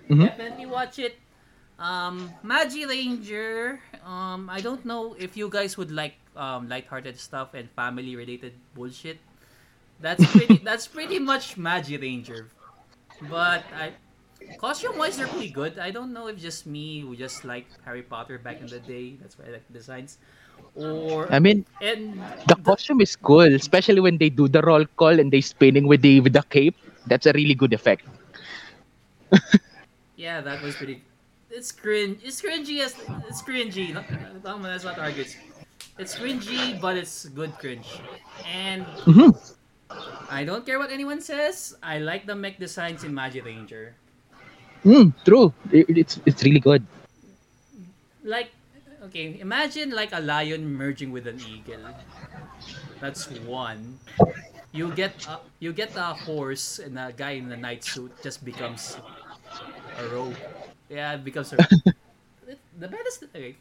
[0.09, 0.27] Mhm.
[0.27, 1.19] Definitely watch it.
[1.79, 3.81] Um, Magi Ranger.
[4.05, 8.53] Um, I don't know if you guys would like um lighthearted stuff and family related
[8.75, 9.19] bullshit.
[10.01, 10.57] That's pretty.
[10.65, 12.49] that's pretty much Magi Ranger.
[13.29, 13.93] But I,
[14.59, 15.79] costume wise, they're pretty good.
[15.79, 19.17] I don't know if just me who just like Harry Potter back in the day.
[19.21, 20.19] That's why I like the designs.
[20.75, 25.19] Or I mean, and the costume is cool, especially when they do the roll call
[25.19, 26.77] and they spinning with the with the cape.
[27.07, 28.05] That's a really good effect.
[30.17, 31.03] yeah, that was pretty.
[31.57, 32.21] It's cringe.
[32.21, 32.93] It's cringy as
[33.29, 33.97] it's cringy.
[33.97, 35.23] That's not argue.
[35.25, 35.37] It's,
[35.97, 37.89] it's cringy, but it's good cringe.
[38.45, 39.33] And Mhm.
[40.29, 41.73] I don't care what anyone says.
[41.83, 43.97] I like the mech designs in Magi Ranger.
[44.85, 45.49] Mm, true.
[45.73, 46.85] It- it's it's really good.
[48.21, 48.53] Like,
[49.09, 51.81] okay, imagine like a lion merging with an eagle.
[53.01, 53.97] That's one.
[54.77, 58.45] You get a, you get a horse and a guy in a knight suit just
[58.45, 59.01] becomes
[59.97, 60.37] a rogue.
[60.89, 61.57] Yeah, it becomes a
[62.79, 63.25] the best.
[63.35, 63.57] Okay.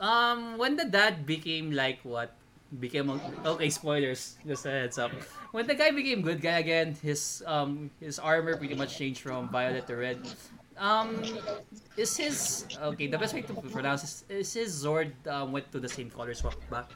[0.00, 2.34] Um, when the dad became like what
[2.80, 5.12] became a, okay spoilers just a heads up
[5.52, 9.48] when the guy became good guy again his um his armor pretty much changed from
[9.48, 10.20] violet to red
[10.76, 11.38] Um,
[11.96, 13.06] is his okay?
[13.06, 16.32] The best way to pronounce is is his Zord um, went to the same color
[16.34, 16.88] swap ba?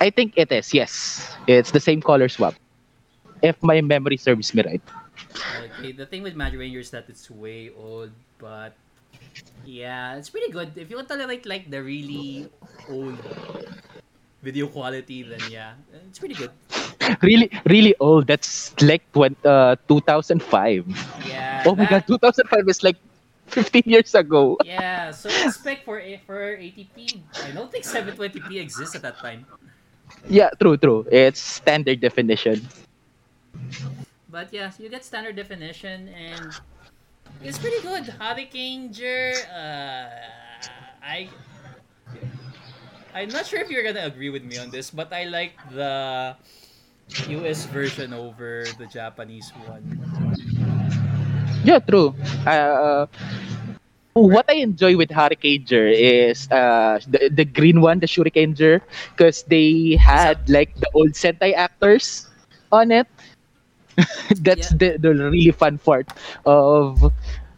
[0.00, 0.72] I think it is.
[0.74, 2.54] Yes, it's the same color swap.
[3.42, 4.82] If my memory serves me right.
[5.78, 8.10] Okay, the thing with Magic Ranger is that it's way old,
[8.42, 8.74] but
[9.62, 10.74] yeah, it's pretty good.
[10.74, 12.50] If you want to like like the really
[12.90, 13.14] old
[14.42, 15.78] video quality, then yeah,
[16.10, 16.50] it's pretty good.
[17.22, 18.26] really, really old.
[18.26, 20.82] That's like 20, uh, 2005.
[21.22, 21.62] Yeah.
[21.62, 22.98] Oh my god, 2005 is like
[23.46, 24.58] 15 years ago.
[24.66, 27.22] Yeah, so expect for for ATP.
[27.46, 29.46] I don't think 720p exists at that time.
[30.26, 31.06] Yeah, true, true.
[31.06, 32.66] It's standard definition.
[34.28, 36.54] But yeah, you get standard definition and
[37.42, 38.04] it's pretty good.
[38.20, 40.08] Hurricaneger, uh,
[41.02, 41.30] I
[43.14, 46.36] I'm not sure if you're gonna agree with me on this, but I like the
[47.28, 49.84] US version over the Japanese one.
[51.64, 52.14] Yeah, true.
[52.46, 53.06] Uh,
[54.14, 58.80] what I enjoy with Hurricaneger is uh, the, the green one, the Shurikenger,
[59.16, 62.26] because they had like the old Sentai actors
[62.72, 63.06] on it.
[64.40, 66.08] That's the, the really fun part
[66.46, 67.12] of.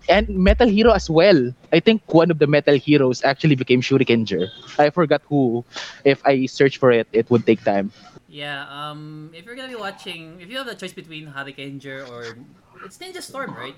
[0.08, 1.54] And Metal Hero as well.
[1.72, 4.48] I think one of the Metal Heroes actually became Shurikenger.
[4.78, 5.64] I forgot who.
[6.04, 7.92] If I search for it, it would take time.
[8.28, 12.38] Yeah, um, if you're gonna be watching, if you have the choice between Hurricaneger or
[12.82, 13.76] it's Ninja Storm, right?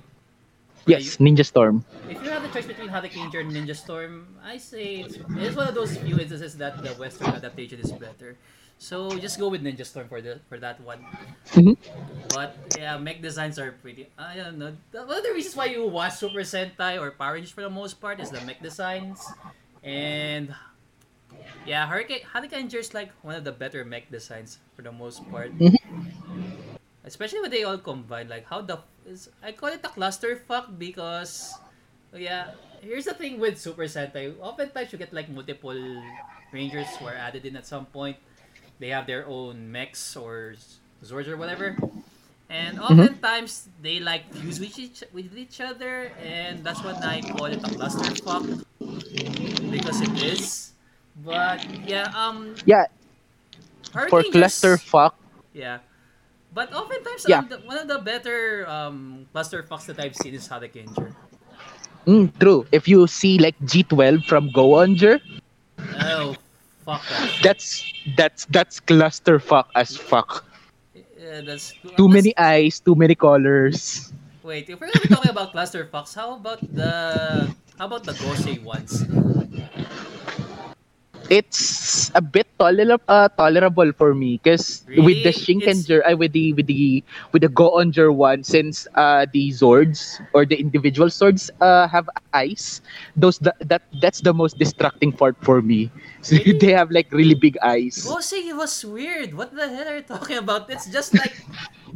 [0.86, 1.84] Yes, Ninja Storm.
[2.08, 5.68] If you have the choice between Hurricaneger and Ninja Storm, I say it's, it's one
[5.68, 8.36] of those few instances that the Western adaptation is better.
[8.78, 11.06] So just go with Ninja Storm for the for that one.
[11.54, 11.78] Mhm.
[12.34, 14.10] But yeah, mech designs are pretty.
[14.18, 14.74] I don't know.
[14.90, 17.70] The- One of the reasons why you watch Super Sentai or Power Rangers for the
[17.70, 19.22] most part is the mech designs,
[19.86, 20.50] and
[21.62, 25.54] yeah, Hurricane Hurricaneger is like one of the better mech designs for the most part.
[25.54, 25.78] Mhm.
[27.06, 30.74] Especially when they all combine, like how the is I call it a cluster fuck
[30.78, 31.54] because
[32.14, 34.34] yeah, here's the thing with Super Sentai.
[34.42, 35.74] Oftentimes you get like multiple
[36.50, 38.18] rangers who are added in at some point.
[38.82, 40.58] They have their own mechs or
[41.06, 41.78] Zords or whatever.
[42.50, 47.46] And oftentimes they like fuse with each with each other and that's what I call
[47.46, 48.42] it a cluster fuck
[49.70, 50.74] because it is.
[51.22, 52.90] But yeah, um Yeah,
[53.94, 55.14] for Hurricane cluster fuck,
[55.54, 55.78] yeah.
[56.50, 57.46] But oftentimes, Yeah.
[57.46, 61.14] um, the, one of the better um, cluster fucks that I've seen is Hurricaneger.
[62.04, 62.66] Mm, true.
[62.74, 65.22] If you see like G12 from Go Onger,
[66.02, 66.36] Oh,
[66.84, 67.02] fuck
[67.42, 67.84] that's
[68.16, 70.44] that's that's cluster fuck as fuck.
[71.18, 74.12] Yeah, that's Too that's- many eyes, too many colors.
[74.42, 77.46] Wait, if we're gonna be talking about cluster fucks, how about the
[77.78, 79.06] how about the Gosei ones?
[81.32, 85.32] It's a bit toler- uh, tolerable for me because with the Really?
[85.32, 87.00] Shinkenger, uh, with the with the
[87.32, 92.04] with the Go Onger one, since uh, the Zords or the individual Zords uh, have
[92.36, 92.84] eyes,
[93.16, 95.88] those that, that that's the most distracting part for me.
[96.22, 96.54] So Really?
[96.60, 98.04] they have like really big eyes.
[98.04, 99.34] Gosei was weird.
[99.34, 100.70] What the hell are you talking about?
[100.70, 101.34] It's just like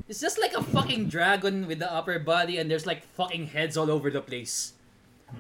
[0.08, 3.76] it's just like a fucking dragon with the upper body, and there's like fucking heads
[3.76, 4.75] all over the place.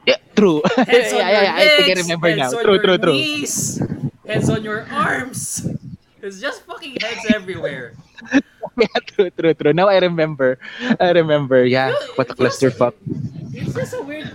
[0.06, 0.62] Yeah, true.
[0.78, 2.58] yeah, Heads on yeah, your yeah, I think I legs, remember heads now.
[2.58, 3.12] on True, your true, true.
[3.12, 3.82] knees,
[4.26, 5.66] heads on your arms.
[6.22, 7.94] It's just fucking heads everywhere.
[8.78, 9.72] yeah, true, true, true.
[9.72, 10.58] Now I remember.
[11.00, 11.64] I remember.
[11.64, 12.06] Yeah, Really?
[12.18, 12.94] what a It feels- clusterfuck.
[13.54, 14.30] It's just a weird.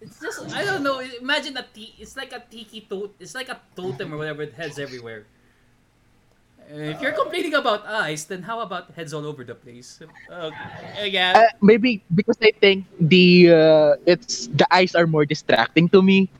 [0.00, 1.00] It's just I don't know.
[1.00, 1.94] Imagine a t.
[1.98, 3.10] It's like a tiki to.
[3.18, 4.44] It's like a totem or whatever.
[4.44, 5.24] With heads everywhere.
[6.70, 10.00] Uh, If you're complaining about eyes, then how about heads all over the place?
[10.30, 10.50] Uh,
[11.04, 11.32] yeah.
[11.36, 16.30] Uh, maybe because I think the uh, it's the eyes are more distracting to me,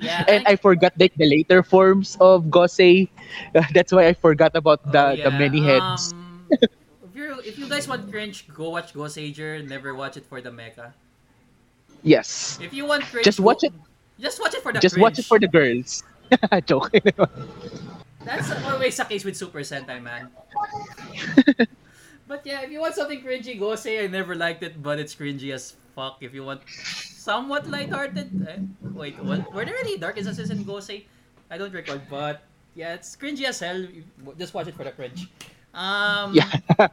[0.00, 0.24] yeah.
[0.28, 3.08] and I forgot like the later forms of Gosei.
[3.54, 6.12] Uh, that's why I forgot about the Oh, the many heads.
[6.12, 6.44] Um,
[7.06, 9.60] if you if you guys want cringe, go watch Goseiger.
[9.64, 10.92] Never watch it for the mecha.
[12.02, 13.78] yes, If you want cringe, Just watch go- it-
[14.20, 16.04] Just watch it for the just watch it for the girls.
[16.68, 16.92] Joke.
[18.24, 20.28] That's always the case with Super Sentai, man.
[22.28, 25.14] but yeah, if you want something cringy, go say I never liked it, but it's
[25.14, 26.18] cringy as fuck.
[26.20, 28.58] If you want somewhat lighthearted, eh,
[28.92, 31.04] wait, what, were there any dark instances in Gosei?
[31.50, 32.42] I don't recall, but
[32.74, 33.86] yeah, it's cringy as hell.
[34.38, 35.28] Just watch it for the cringe.
[35.72, 36.50] Um, yeah.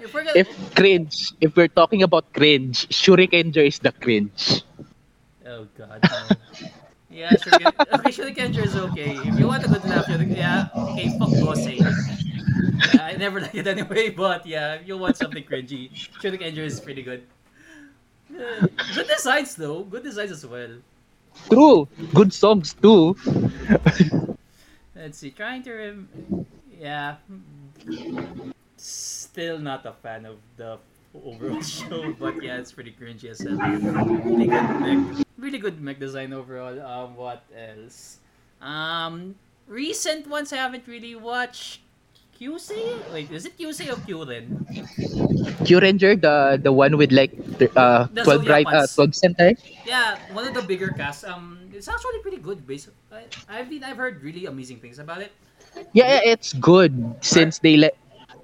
[0.00, 4.62] If we're gonna, if cringe, if we're talking about cringe, Shurikenger is the cringe.
[5.46, 6.68] Oh god, no.
[7.18, 7.58] Yeah, sure.
[7.98, 9.10] okay, Shurikenger is okay.
[9.26, 11.82] If you want a good laugh, Shuriken, yeah, okay, fuck Gosei.
[12.94, 15.90] Yeah, I never like it anyway, but yeah, if you want something cringy,
[16.22, 17.26] Shurikenger is pretty good.
[18.30, 20.78] Yeah, good designs though, good designs as well.
[21.50, 23.16] True, good songs too.
[24.94, 27.16] Let's see, trying to rem- yeah,
[28.76, 30.78] still not a fan of the
[31.14, 33.56] overall show, but yeah, it's pretty cringy as hell.
[33.58, 36.76] Really good mech, really good mech design overall.
[36.80, 38.18] Um, what else?
[38.60, 39.34] Um,
[39.66, 41.80] recent ones I haven't really watched.
[42.38, 42.70] QC?
[43.12, 44.62] Wait, is it QC or Qlin?
[45.66, 47.34] Kyuranger, the the one with like
[47.74, 49.58] uh The twelve right uh twelve sentai.
[49.82, 51.26] Yeah, one of the bigger casts.
[51.26, 52.62] Um, it's actually pretty good.
[52.62, 55.34] Based, I, I mean, I've heard really amazing things about it.
[55.92, 56.94] Yeah, yeah, it's good
[57.26, 57.98] since they let.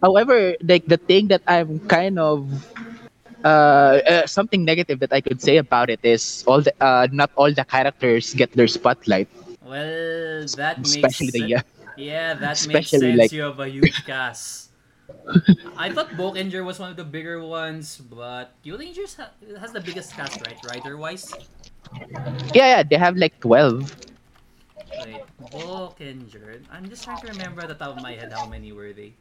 [0.04, 2.44] However, like the thing that I'm kind of
[3.44, 7.30] uh, uh something negative that I could say about it is all the uh not
[7.36, 9.28] all the characters get their spotlight,
[9.64, 11.64] Well, that makes especially the sen-
[11.96, 12.34] yeah.
[12.34, 13.16] That makes sense.
[13.16, 14.68] like- You have a huge cast.
[15.76, 20.12] I thought Bokenger was one of the bigger ones, but Kyurangers ha- has the biggest
[20.16, 20.60] cast, right?
[20.62, 21.32] Writer wise.
[22.52, 23.88] Yeah, yeah, they have like twelve.
[25.04, 26.60] Wait, Bokenger.
[26.70, 29.14] I'm just trying to remember at the top of my head how many were they.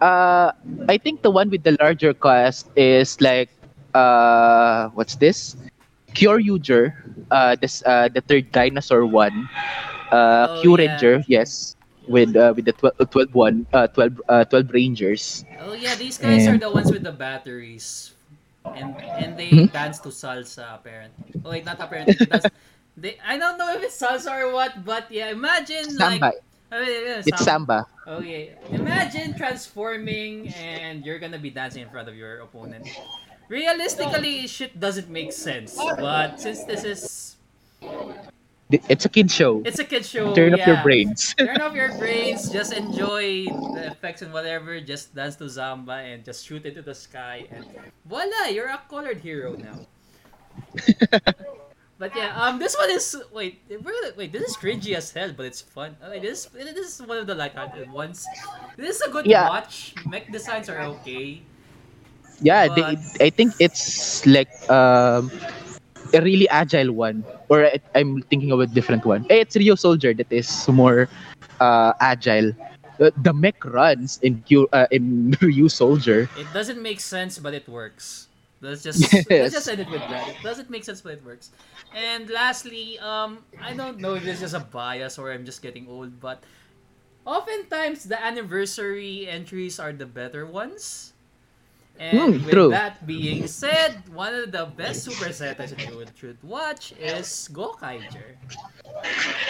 [0.00, 0.52] Uh,
[0.88, 3.50] I think the one with the larger cast is like
[3.94, 5.56] uh, what's this?
[6.14, 6.92] Cure Uger,
[7.30, 9.48] uh, this uh, the third dinosaur one.
[10.10, 10.76] Uh, Oh, Q yeah.
[10.76, 11.74] Ranger, yes,
[12.06, 15.44] with uh, with the 12, 12 one, uh, 12, uh, 12 Rangers.
[15.58, 18.12] Oh yeah, these guys are the ones with the batteries,
[18.74, 19.70] and and they Mhm.
[19.72, 20.74] dance to salsa.
[20.74, 22.16] Apparently, oh wait, not apparently.
[22.96, 26.34] They I don't know if it's salsa or what, but yeah, imagine Samba, like.
[26.72, 27.86] Oh, I mean, yeah, it's samba.
[28.06, 32.86] Oh, okay, imagine transforming and you're gonna be dancing in front of your opponent.
[33.48, 35.74] Realistically, shit doesn't make sense.
[35.74, 37.36] But since this is
[38.70, 39.62] It's a kid show.
[39.66, 41.34] it's a kid show, Turn up your brains.
[41.38, 46.22] Turn off your brains, just enjoy the effects and whatever, just dance to Zamba and
[46.24, 47.66] just shoot into the sky and
[48.06, 49.86] voila, you're a colored hero now.
[52.00, 55.44] But yeah, um, this one is wait, we're- wait, this is cringy as hell, but
[55.44, 55.92] it's fun.
[56.00, 58.24] Uh, this this is one of the light-hearted ones.
[58.80, 59.44] This is a good Yeah.
[59.52, 59.92] watch.
[60.08, 61.44] Mech designs are okay.
[62.40, 65.28] yeah, they, I think it's like um,
[66.16, 67.20] a really agile one,
[67.52, 69.28] or I, I'm thinking of a different one.
[69.28, 71.04] Eh, It's Ryusoulger that is more
[71.60, 72.56] uh, agile.
[72.96, 76.32] Uh, the mech runs in Q, uh, in Ryusoulger.
[76.40, 78.32] It doesn't make sense, but it works.
[78.64, 79.24] Let's just Yes.
[79.28, 80.28] let's just end it with that.
[80.32, 81.48] It doesn't make sense, but it works.
[81.94, 85.88] And lastly, um, I don't know if this is a bias or I'm just getting
[85.88, 86.42] old, but
[87.24, 91.09] oftentimes the anniversary entries are the better ones.
[92.00, 92.70] And Hmm, with true.
[92.70, 97.28] that being said, one of the best Super Sentais that you would- should watch is
[97.52, 98.40] Gokaiger.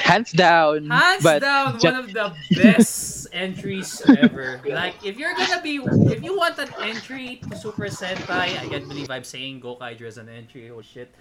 [0.02, 0.90] Hands down.
[0.90, 4.60] Hands down, ju- one of the best entries ever.
[4.66, 5.78] Like, if you're gonna be,
[6.10, 10.18] if you want an entry to Super Sentai, I can't believe I'm saying Gokaiger as
[10.18, 10.70] an entry.
[10.70, 11.14] Oh shit!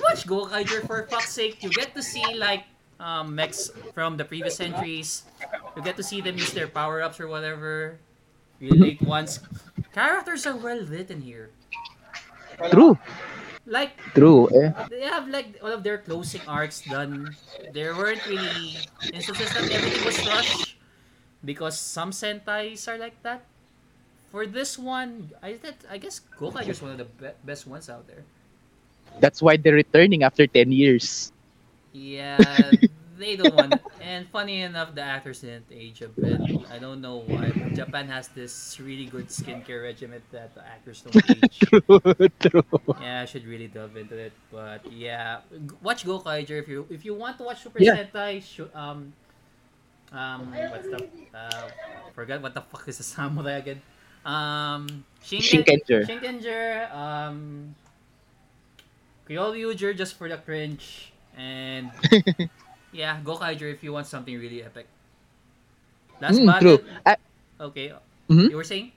[0.00, 1.60] Watch Gokaiger for fuck's sake.
[1.62, 2.64] You get to see like
[3.00, 5.24] um, mechs from the previous entries.
[5.76, 7.98] You get to see them use their power ups or whatever.
[8.62, 9.40] Relate ones.
[9.92, 11.50] Characters are well written here.
[12.70, 12.96] True,
[13.66, 14.48] Like true.
[14.50, 14.70] Eh.
[14.90, 17.34] they have like all of their closing arcs done.
[17.72, 18.76] There weren't really
[19.12, 20.76] instances that everything was rushed
[21.44, 23.44] because some sentais are like that.
[24.30, 27.88] For this one, I that I guess Gokaiger is one of the be- best ones
[27.92, 28.24] out there.
[29.20, 31.32] That's why they're returning after 10 years.
[31.92, 32.40] Yeah,
[33.22, 33.80] they don't want.
[34.00, 36.42] And funny enough, the actors didn't age a bit.
[36.70, 37.50] I don't know why.
[37.72, 41.58] Japan has this really good skincare regimen that the actors don't age.
[41.60, 42.64] True, true.
[43.00, 44.32] Yeah, I should really delve into it.
[44.50, 45.40] But yeah,
[45.82, 47.96] watch Gokaiger if you if you want to watch Super Yeah.
[47.96, 48.42] Sentai.
[48.42, 49.12] Sh- um,
[50.12, 51.68] um, what's the uh,
[52.14, 53.80] forgot what the fuck is the samurai again?
[54.24, 56.06] Um, Shinken, Shinkenger.
[56.06, 56.94] Shinkenger.
[56.94, 57.74] Um,
[59.28, 61.90] Kyoryuger just for the cringe, and
[62.92, 64.86] yeah, Gokaiger if you want something really epic.
[66.20, 66.78] Last Mm, true.
[67.06, 67.16] I,
[67.60, 67.92] okay,
[68.30, 68.50] Mhm.
[68.50, 68.92] you were saying?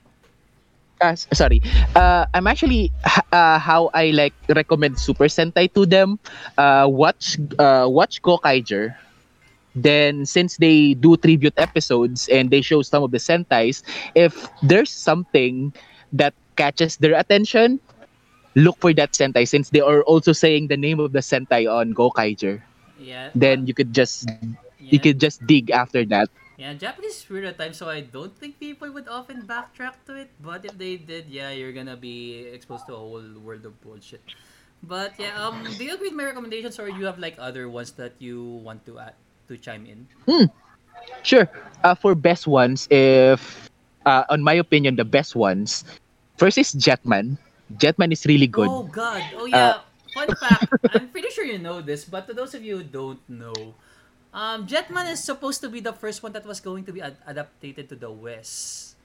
[1.01, 1.61] uh, sorry.
[1.95, 2.91] Uh, I'm actually
[3.31, 6.19] uh, how I like recommend Super Sentai to them.
[6.57, 8.95] Uh, watch uh, watch Gokaiger.
[9.75, 13.81] Then since they do tribute episodes and they show some of the Sentais,
[14.15, 15.73] if there's something
[16.11, 17.79] that catches their attention,
[18.55, 21.93] look for that Sentai since they are also saying the name of the Sentai on
[21.93, 22.63] Gokaiger.
[22.99, 23.29] Yeah.
[23.35, 24.55] Then you could just yeah.
[24.79, 26.29] you could just dig after that.
[26.55, 30.15] Yeah, Japanese is weird at times, so I don't think people would often backtrack to
[30.15, 30.31] it.
[30.39, 34.23] But if they did, yeah, you're gonna be exposed to a whole world of bullshit.
[34.79, 37.67] But yeah, um, do you agree with my recommendations, or do you have like other
[37.67, 39.19] ones that you want to add
[39.51, 40.07] to chime in?
[40.23, 40.47] Hmm.
[41.23, 41.49] Sure.
[41.83, 43.69] Uh, for best ones, if
[44.05, 45.83] uh, on my opinion, the best ones,
[46.37, 47.35] first is Jetman.
[47.75, 48.69] Jetman is really good.
[48.69, 49.23] Oh God!
[49.35, 49.83] Oh yeah.
[50.15, 53.19] Fun fact: I'm pretty sure you know this, but to those of you who don't
[53.27, 53.75] know,
[54.31, 57.19] um, Jetman is supposed to be the first one that was going to be ad-
[57.27, 58.95] adapted to the West.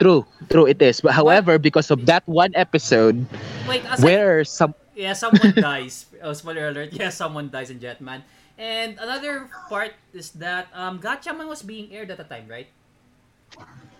[0.00, 1.00] True, true it is.
[1.02, 3.26] But however, because of that one episode
[3.68, 6.06] wait, where some yeah, someone dies.
[6.22, 6.92] Oh, spoiler alert.
[6.92, 8.22] Yeah, someone dies in Jetman.
[8.56, 12.68] And another part is that um Gatchaman was being aired at the time, right?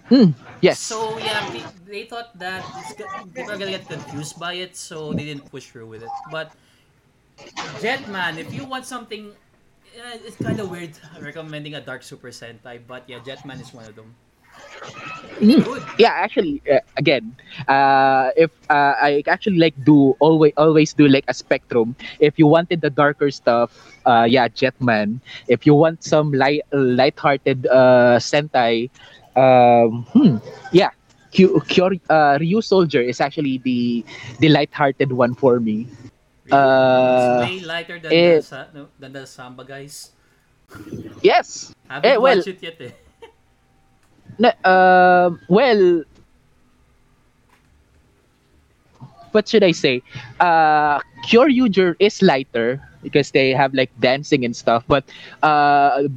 [0.09, 0.31] Hmm,
[0.61, 1.45] yes, So yeah,
[1.87, 2.65] they, thought that
[3.35, 6.13] people are gonna get confused by it, so they didn't push through with it.
[6.31, 6.53] But
[7.83, 12.81] Jetman, if you want something, uh, it's kind of weird recommending a Dark Super Sentai,
[12.87, 14.15] but yeah, Jetman is one of them.
[15.41, 15.83] Good.
[15.97, 17.35] yeah actually uh, again
[17.67, 22.47] uh if uh, i actually like do always always do like a spectrum if you
[22.47, 23.73] wanted the darker stuff
[24.05, 28.91] uh yeah jetman if you want some light light-hearted uh sentai
[29.37, 30.37] um hmm,
[30.73, 30.91] yeah
[31.31, 34.05] Q, Q, uh, Ryusoulger is actually the
[34.43, 35.87] the light-hearted one for me.
[36.51, 40.11] Uh, it's way lighter than the it- sa- no, than the Samba guys.
[41.23, 41.71] Yes.
[41.89, 42.91] Haven't Eh, well- watched it yet eh.
[44.43, 46.03] Na, um well,
[49.33, 50.03] what should I say?
[50.41, 50.99] Uh,
[51.31, 54.85] Kyoryuger is lighter because they have like dancing and stuff.
[54.89, 55.05] But
[55.43, 56.09] uh,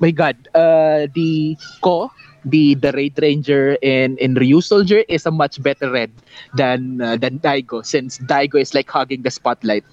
[0.00, 2.10] my God, uh, the Ko,
[2.44, 6.12] the the Raid Ranger in in Ryusoulger is a much better red
[6.54, 9.84] than uh, than Daigo since Daigo is like hugging the spotlight.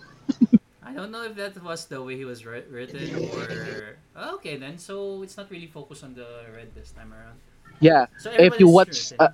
[0.84, 4.58] I don't know if that was the way he was wri- written or oh, okay
[4.58, 4.78] then.
[4.78, 7.40] So it's not really focused on the red this time around.
[7.80, 9.30] Yeah, So if you watch uh,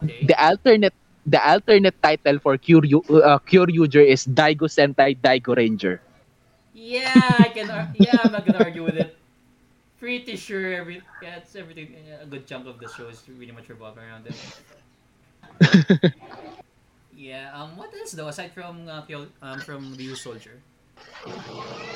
[0.00, 0.24] okay.
[0.26, 0.94] the alternate
[1.26, 6.00] the alternate title for Kyoryu uh, Kyoryuger is Daigo Sentai Daigo Ranger.
[6.74, 7.70] Yeah, I can.
[7.70, 9.16] ar- Yeah, I'm not gonna argue with it.
[10.02, 11.94] Pretty sure every yeah, it's everything.
[12.20, 16.12] A good chunk of the show is really much revolving around it.
[17.16, 17.54] yeah.
[17.54, 17.76] Um.
[17.76, 19.06] What else though aside from uh,
[19.40, 20.58] um from Ryusoulger?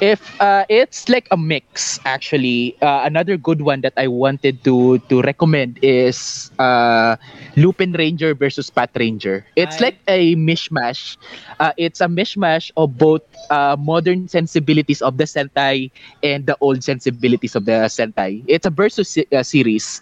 [0.01, 2.77] If uh, it's like a mix actually.
[2.81, 7.17] Uh, another good one that i wanted to to recommend is uh,
[7.57, 9.47] lupin ranger versus pat ranger.
[9.57, 11.17] It's I- like a mishmash.
[11.61, 15.91] Uh, it's a mishmash of both uh, modern sensibilities of the sentai
[16.23, 18.43] and the old sensibilities of the sentai.
[18.47, 20.01] It's a versus se- uh, series.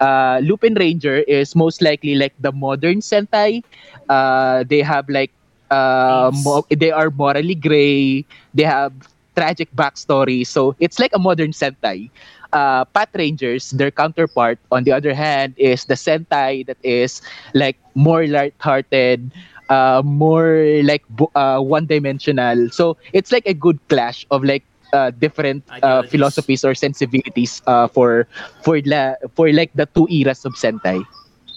[0.00, 3.62] Uh, lupin ranger is most likely like the modern sentai.
[4.08, 5.30] Uh, they have like
[5.70, 8.92] uh, mo- they are morally gray they have
[9.36, 10.46] tragic backstory.
[10.46, 12.10] So it's like a modern Sentai.
[12.52, 17.20] Uh, Pat Rangers, their counterpart, on the other hand, is the Sentai that is
[17.54, 19.32] like more light-hearted,
[19.68, 21.02] uh, more like
[21.34, 22.68] uh, one-dimensional.
[22.70, 27.88] So it's like a good clash of like uh, different uh, philosophies or sensibilities uh,
[27.88, 28.26] for
[28.62, 31.02] for la- for like the two eras of Sentai.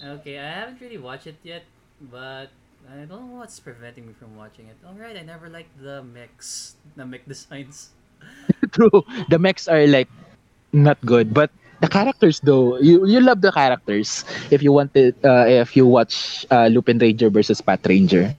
[0.02, 1.64] Okay, I haven't really watched it yet,
[2.00, 2.50] but
[2.88, 4.76] I don't know what's preventing me from watching it.
[4.80, 7.90] Alright, I never liked the mix, the mech designs.
[8.72, 10.08] True, the mechs are like
[10.72, 14.24] not good, but the characters though, you you love the characters.
[14.50, 18.34] If you wanted, uh, if you watch uh, Lupin Ranger versus Pat Ranger,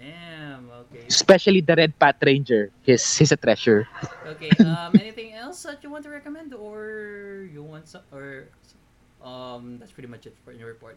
[0.00, 0.66] Damn.
[0.88, 1.04] Okay.
[1.06, 3.86] especially the Red Pat Ranger, he's he's a treasure.
[4.26, 4.50] Okay.
[4.64, 4.96] Um.
[4.98, 8.48] anything else that you want to recommend, or you want some, or
[9.22, 9.78] um.
[9.78, 10.96] That's pretty much it for your report.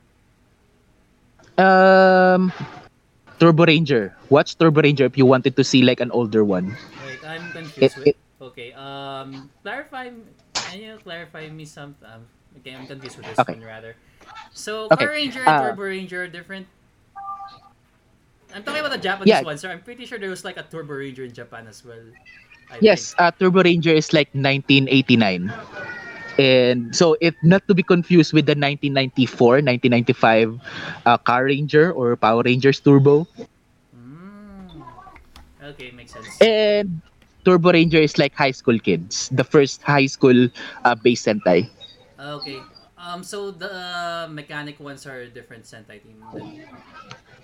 [1.58, 2.52] Um,
[3.40, 4.16] Turbo Ranger.
[4.30, 6.76] Watch Turbo Ranger if you wanted to see like an older one.
[7.06, 7.98] Wait, I'm It, confused.
[7.98, 8.74] with, it okay.
[8.74, 9.50] Um.
[9.64, 10.12] Clarify.
[10.66, 11.96] Can you clarify me some?
[12.04, 12.26] Um,
[12.60, 13.54] okay, I'm confused with this Okay.
[13.54, 13.96] one rather.
[14.54, 16.68] So Okay, Car Ranger and uh, Turbo Ranger are different.
[18.54, 19.42] I'm talking about the Japanese Yeah.
[19.42, 22.00] one, so I'm pretty sure there was like a Turbo Ranger in Japan as well.
[22.72, 23.22] I yes, think.
[23.22, 25.52] uh, Turbo Ranger is like 1989.
[26.38, 30.60] And so it not to be confused with the 1994, 1995
[31.06, 33.28] uh, Car Ranger or Power Rangers Turbo.
[33.96, 34.84] Mm.
[35.64, 36.28] Okay, makes sense.
[36.42, 37.02] And
[37.46, 40.50] Turbo Ranger is like high school kids, the first high school
[40.84, 41.70] uh, base Sentai.
[42.20, 42.62] Okay.
[42.98, 43.24] Um.
[43.24, 46.18] So the uh, mechanic ones are different Sentai team.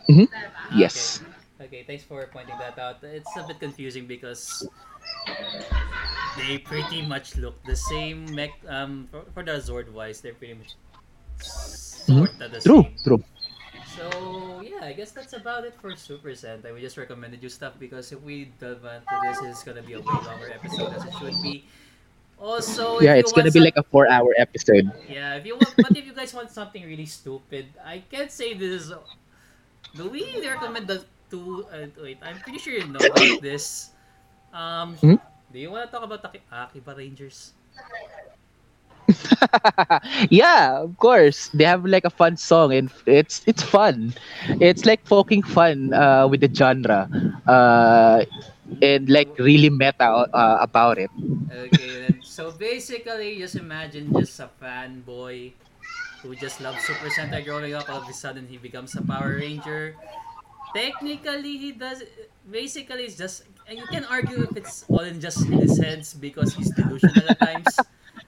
[0.10, 0.28] Mhm.
[0.32, 1.22] Ah, Yes.
[1.62, 1.84] Okay.
[1.86, 3.04] Thanks for pointing that out.
[3.04, 4.66] It's a bit confusing because
[6.38, 8.26] they pretty much look the same.
[8.34, 8.52] Mech.
[8.68, 9.08] Um.
[9.12, 10.74] For, for the Zord wise, they're pretty much
[11.42, 12.66] sort of the Mm-hmm.
[12.66, 12.96] True, same.
[13.04, 13.24] true.
[13.94, 16.74] So yeah, I guess that's about it for Super Sentai.
[16.74, 20.00] We just recommended you stuff because if we delve into this, it's gonna be a
[20.02, 21.66] way longer episode as it should be.
[22.42, 24.90] Also, Yeah, it's gonna want be like a four-hour episode.
[25.06, 28.56] yeah, if you want, but if you guys want something really stupid, I can't say
[28.56, 28.94] this is.
[29.94, 31.66] Do we recommend the two?
[31.72, 33.92] Uh, wait, I'm pretty sure you know about this.
[34.54, 35.16] Um, Hmm?
[35.52, 37.54] do you want to talk about Aki- Akiba Rangers?
[40.30, 41.50] yeah, of course.
[41.54, 44.14] They have like a fun song and it's it's fun.
[44.60, 47.10] It's like poking fun uh, with the genre.
[47.48, 48.26] Uh,
[48.82, 51.12] and like really meta uh, about it.
[51.52, 52.22] Okay, then.
[52.24, 55.54] So basically, just imagine just a fanboy
[56.22, 57.90] who just loved Super Sentai growing up.
[57.90, 59.98] All of a sudden, he becomes a Power Ranger.
[60.74, 62.04] Technically, he does.
[62.50, 63.44] Basically, it's just.
[63.68, 67.24] And you can argue if it's all in just in his heads because he's delusional
[67.30, 67.72] at times.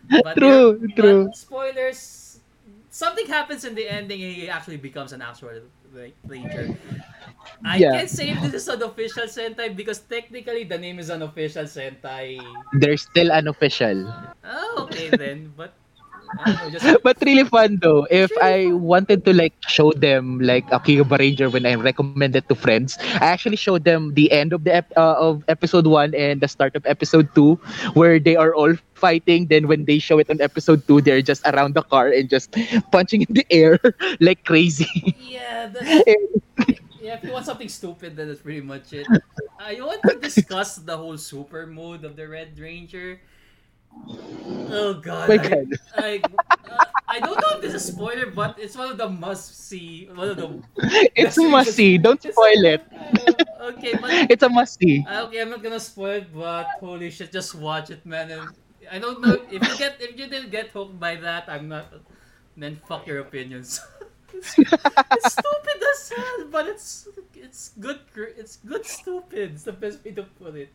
[0.09, 1.25] But True, there- true.
[1.27, 2.39] But spoilers.
[2.93, 6.77] Something happens in the ending, and he actually becomes an actual like, ranger.
[7.65, 7.97] I Yeah.
[7.97, 11.65] can't say if this is an official Sentai because technically the name is an official
[11.65, 12.37] Sentai.
[12.73, 14.05] They're still unofficial.
[14.45, 15.53] Oh, okay then.
[15.57, 15.73] But
[17.03, 18.07] But really fun though.
[18.09, 22.47] If I wanted to like show them like a Kyuuba Ranger when I recommend it
[22.49, 26.13] to friends, I actually showed them the end of the ep- uh, of episode one
[26.15, 27.55] and the start of episode two,
[27.93, 29.47] where they are all fighting.
[29.47, 32.55] Then when they show it on episode two, they're just around the car and just
[32.91, 33.79] punching in the air
[34.19, 34.89] like crazy.
[35.19, 36.03] yeah, that's,
[36.99, 37.15] yeah.
[37.19, 39.07] If you want something stupid, then that's pretty much it.
[39.59, 43.19] I want to discuss the whole super mode of the Red Ranger.
[44.73, 45.29] Oh God!
[45.29, 45.67] My I, God.
[45.95, 46.21] I,
[46.69, 49.53] uh, I don't know if this is a spoiler, but it's one of the must
[49.69, 50.09] see.
[50.13, 50.49] One of the.
[51.15, 51.97] it's best must see.
[51.97, 52.81] Don't spoil it.
[52.89, 55.05] Uh, okay, but It's a must see.
[55.05, 58.31] Okay, I'm not gonna spoil it, but holy shit, just watch it, man.
[58.31, 58.49] And
[58.89, 61.93] I don't know if you get if you didn't get hooked by that, I'm not.
[62.57, 63.81] Then fuck your opinions.
[64.33, 67.99] it's, it's stupid as hell, but it's it's good.
[68.15, 69.53] It's good stupid.
[69.53, 70.73] It's the best way to put it.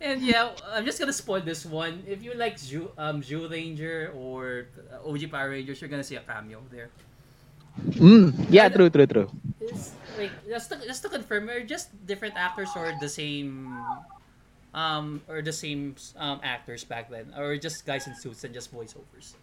[0.00, 2.02] And yeah, I'm just gonna spoil this one.
[2.06, 6.24] If you like Ju um Zyuranger or uh, OG Power Rangers, you're gonna see a
[6.24, 6.90] cameo there.
[7.98, 9.28] Mm, yeah, true, true, true.
[9.60, 13.74] Is wait, just to, just to confirm, are just different actors or the same
[14.74, 18.74] um or the same um actors back then or just guys in suits and just
[18.74, 19.34] voiceovers?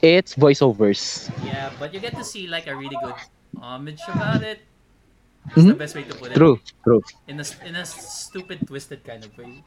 [0.00, 1.28] It's voiceovers.
[1.44, 3.16] Yeah, but you get to see like a really good
[3.60, 4.60] homage about it.
[5.46, 5.78] It's the Mhm.
[5.78, 6.34] best way to put it.
[6.34, 7.02] True, true.
[7.26, 9.64] In a in a stupid twisted kind of way.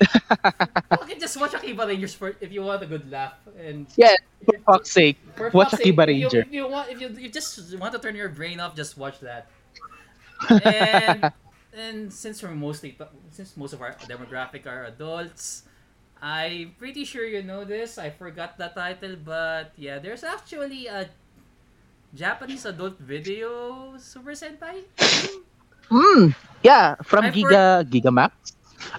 [1.02, 4.14] okay, just watch Akiba Rangers for if you want a good laugh and Yeah,
[4.44, 5.18] for fuck's sake.
[5.36, 7.92] For Watch fuck's sake, Akiba if you- If you, want, if you, you just want
[7.94, 9.46] to turn your brain off, just watch that.
[10.64, 11.32] And
[11.72, 12.96] and since we're mostly
[13.30, 15.64] since most of our demographic are adults,
[16.20, 17.98] I'm pretty sure you know this.
[17.98, 21.08] I forgot the title, but yeah, there's actually a
[22.14, 24.84] Japanese adult video Super Sentai.
[25.90, 28.32] Mm, yeah, from I for- Giga Gigamax.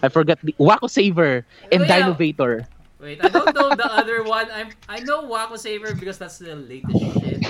[0.02, 2.00] I forgot the Wako Saver and Oh, yeah.
[2.02, 2.66] Dinovator.
[3.00, 4.48] Wait, I don't know the other one.
[4.54, 7.44] I'm I know Wako Saver because that's the latest shit.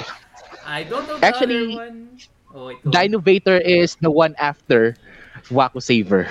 [0.66, 2.18] I don't know the Actually, other one.
[2.54, 2.82] Oh wait.
[2.84, 4.98] Dinovator is the one after
[5.52, 6.28] Wako Saver.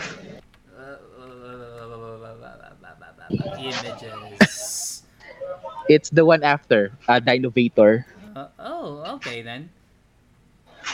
[3.63, 5.03] Images.
[5.89, 8.05] It's the one after uh, Dinovator.
[8.35, 9.71] Uh, oh, okay then.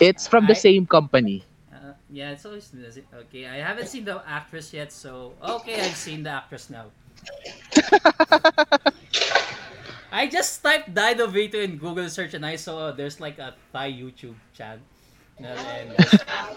[0.00, 1.44] It's from the I- same company.
[1.72, 3.46] Uh, yeah, it's always okay.
[3.46, 6.86] I haven't seen the actress yet, so okay, I've seen the actress now.
[10.10, 14.34] I just typed Dinovator in Google search and I saw there's like a Thai YouTube
[14.54, 14.80] channel.
[15.38, 15.94] And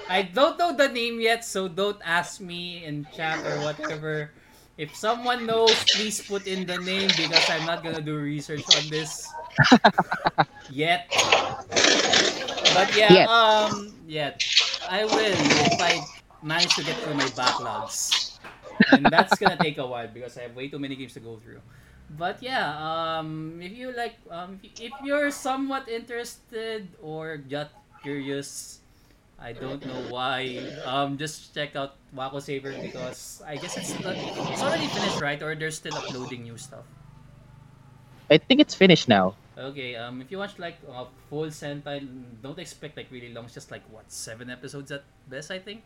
[0.10, 4.32] I don't know the name yet, so don't ask me in chat or whatever.
[4.78, 8.90] If someone knows, please put in the name because I'm not gonna do research on
[8.90, 9.36] this
[10.68, 11.08] yet.
[12.72, 13.30] But yeah, Yet.
[13.30, 14.36] um, yeah,
[14.88, 16.08] I will if I
[16.42, 18.20] manage to get through my backlogs,
[18.88, 21.38] and that's gonna take a while because I have way too many games to go
[21.38, 21.62] through.
[22.10, 27.72] But yeah, um, if you like, um, if you're somewhat interested or just
[28.02, 28.81] curious,
[29.42, 30.62] I don't know why.
[30.86, 35.42] Um, just check out Wako Saver because I guess it's not, it's already finished, right?
[35.42, 36.86] Or they're still uploading new stuff.
[38.30, 39.36] I think it's finished now.
[39.58, 42.08] Okay, um, if you watch like a full Sentai,
[42.42, 43.46] don't expect like really long.
[43.46, 45.84] It's just like what seven episodes at best, I think.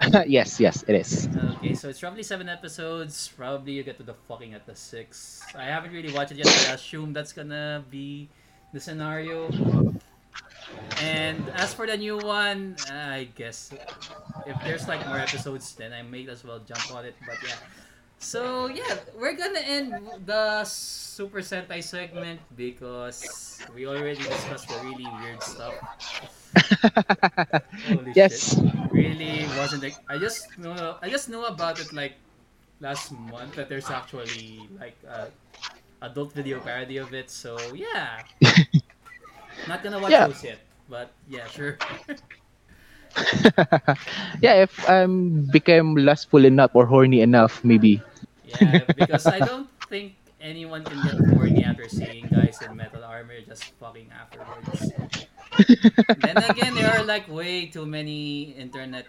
[0.26, 1.28] yes, yes, it is.
[1.60, 3.28] Okay, so it's roughly seven episodes.
[3.36, 5.42] Probably you get to the fucking at the six.
[5.54, 8.28] I haven't really watched it yet, but I assume that's gonna be
[8.72, 9.48] the scenario.
[11.02, 13.72] And as for the new one, uh, I guess
[14.46, 17.14] if there's like more episodes, then I may as well jump on it.
[17.26, 17.56] But yeah.
[18.20, 25.08] So yeah, we're gonna end the Super Sentai segment because we already discussed the really
[25.24, 25.74] weird stuff.
[27.88, 28.52] Holy yes.
[28.54, 28.92] shit.
[28.92, 32.14] Really wasn't like I just know I just know about it like
[32.80, 35.32] last month that there's actually like a
[36.02, 37.30] adult video parody of it.
[37.30, 38.20] So yeah.
[39.66, 40.26] Not gonna watch Yeah.
[40.26, 40.58] those yet.
[40.88, 41.78] But yeah, sure.
[44.40, 48.02] yeah, if I'm became lustful enough or horny enough, maybe.
[48.44, 53.40] Yeah, because I don't think anyone can get horny after seeing guys in metal armor
[53.42, 54.92] just fucking afterwards.
[56.16, 59.06] then again, there are like way too many internet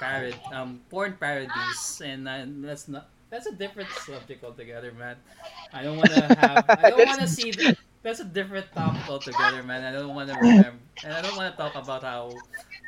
[0.00, 5.16] parod um porn parodies, and uh, that's not that's a different subject altogether, man.
[5.72, 9.02] I don't want to have I don't want to see the, that's a different topic
[9.10, 9.82] altogether, man.
[9.82, 12.30] I don't want to remember, and I don't want to talk about how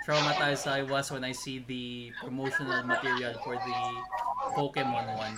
[0.06, 3.78] traumatized I was when I see the promotional material for the
[4.54, 5.34] Pokemon one.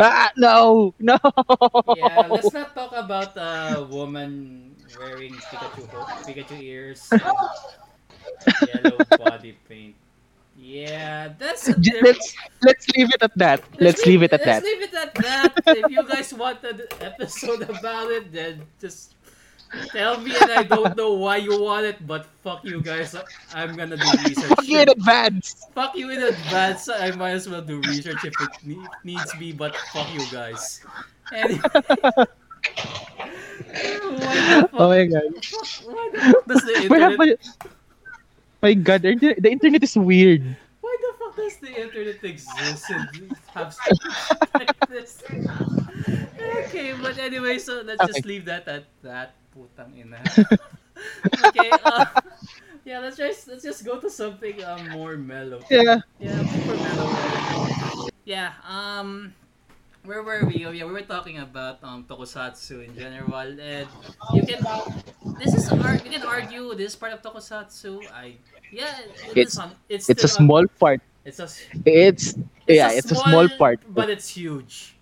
[0.00, 1.20] Ah, no, no.
[2.00, 5.84] Yeah, let's not talk about a woman wearing Pikachu
[6.24, 7.20] Pikachu ears and
[8.72, 9.57] yellow body.
[10.68, 11.64] Yeah, that's
[12.04, 13.64] let's let's leave it at that.
[13.80, 14.68] Let's leave it at let's that.
[14.68, 15.52] leave it at that.
[15.80, 19.16] if you guys want an episode about it, then just
[19.88, 23.16] tell me, and I don't know why you want it, but fuck you guys.
[23.54, 24.44] I'm gonna do research.
[24.44, 25.64] Fuck you in advance.
[25.74, 26.90] Fuck you in advance.
[26.92, 30.84] I might as well do research if it ne- needs be, but fuck you guys.
[31.32, 31.64] Anyway.
[31.64, 32.28] why
[34.52, 34.76] the fuck?
[34.76, 35.32] Oh my god.
[35.88, 37.40] Why the fuck does the internet?
[38.62, 40.42] My god, the the internet is weird.
[40.80, 43.98] Why the fuck does the internet exist and have stuff
[44.58, 45.22] like this?
[46.38, 49.34] Okay, but anyway, so let's just leave that at that.
[49.54, 50.22] Putang ina.
[51.44, 52.04] okay, uh,
[52.84, 55.66] yeah, let's just let's just go to something um, more mellow.
[55.70, 56.00] Yeah.
[56.18, 57.18] Yeah, super mellow.
[58.24, 59.34] Yeah, um
[60.08, 60.64] where were we?
[60.64, 63.86] Oh, yeah, we were talking about um tokusatsu in general and
[64.32, 64.64] you can
[65.38, 68.00] this is you can argue this part of tokusatsu.
[68.08, 68.40] I
[68.72, 71.00] yeah, it It's- on, it's It's a on- small part.
[71.24, 72.34] it's a s- It's,
[72.66, 73.80] yeah, it's a small part.
[73.92, 74.96] but it's huge.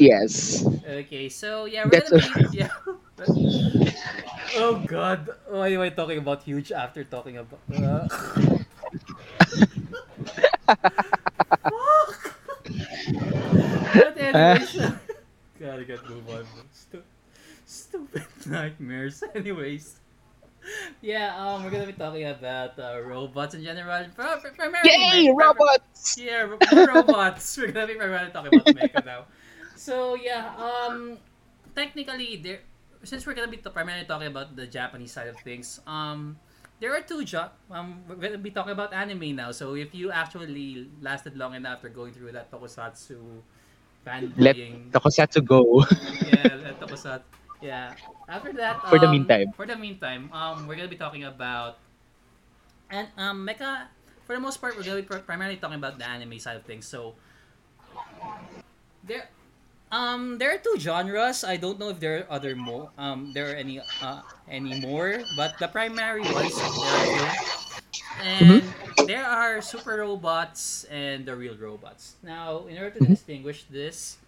[0.00, 0.64] yes.
[1.04, 2.72] Okay, so yeah, we're That's gonna be yeah.
[4.56, 7.60] oh god, why am I talking about huge after talking about?
[7.68, 8.08] Uh...
[13.94, 14.72] but anyways,
[15.60, 16.44] gotta get move on.
[16.72, 17.02] Stu-
[17.66, 19.22] stupid nightmares.
[19.34, 20.00] Anyways,
[21.00, 24.04] yeah, um, we're gonna be talking about uh, robots in general.
[24.14, 26.18] Pri- pri- Primarily, Yay, pri- pri- robots!
[26.18, 26.58] yeah, ro-
[26.94, 27.56] robots.
[27.58, 29.24] We're gonna be primarily talking about mecha now.
[29.76, 31.18] So yeah, um,
[31.74, 32.60] technically there,
[33.04, 36.36] since we're gonna be t- primarily talking about the Japanese side of things, um,
[36.80, 39.52] there are two jo- um, we're gonna be talking about anime now.
[39.52, 43.40] So if you actually lasted long enough after going through that tokusatsu
[44.36, 45.84] Let fanboying, Tokusatsu go.
[46.26, 47.22] yeah, that tokusatsu,
[47.60, 47.94] yeah.
[48.28, 49.52] After that, For the um, meantime.
[49.52, 51.78] for the meantime, um, we're gonna be talking about
[52.90, 53.88] and um, mecha.
[54.24, 56.64] For the most part, we're gonna be pr- primarily talking about the anime side of
[56.64, 56.86] things.
[56.86, 57.14] So
[59.04, 59.28] there,
[59.90, 61.44] um, there are two genres.
[61.44, 62.90] I don't know if there are other more.
[62.98, 67.28] Um, there are any uh, any more, but the primary ones there are two.
[68.22, 68.74] And
[69.06, 72.16] there are super robots and the real robots.
[72.22, 73.08] Now, in order to Mhm.
[73.08, 74.18] distinguish this,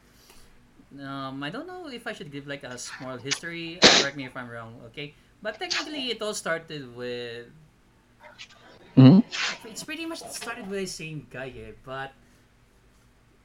[1.01, 3.81] um, I don't know if I should give like a small history.
[3.97, 5.15] Correct me if I'm wrong, okay?
[5.43, 7.47] But technically, it all started with
[8.97, 9.23] Mhm.
[9.65, 11.73] it's pretty much started with the same guy, eh?
[11.85, 12.13] But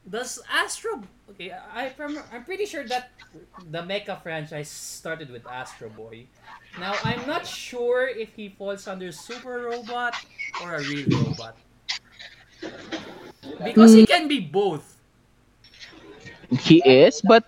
[0.08, 1.02] does Astro?
[1.30, 3.10] Okay, I rem- I'm pretty sure that
[3.70, 6.26] the Mecha franchise started with Astro Boy.
[6.80, 10.14] Now I'm not sure if he falls under Super Robot
[10.62, 11.56] or a real robot.
[13.64, 14.96] Because he can be both.
[16.60, 17.44] He is, but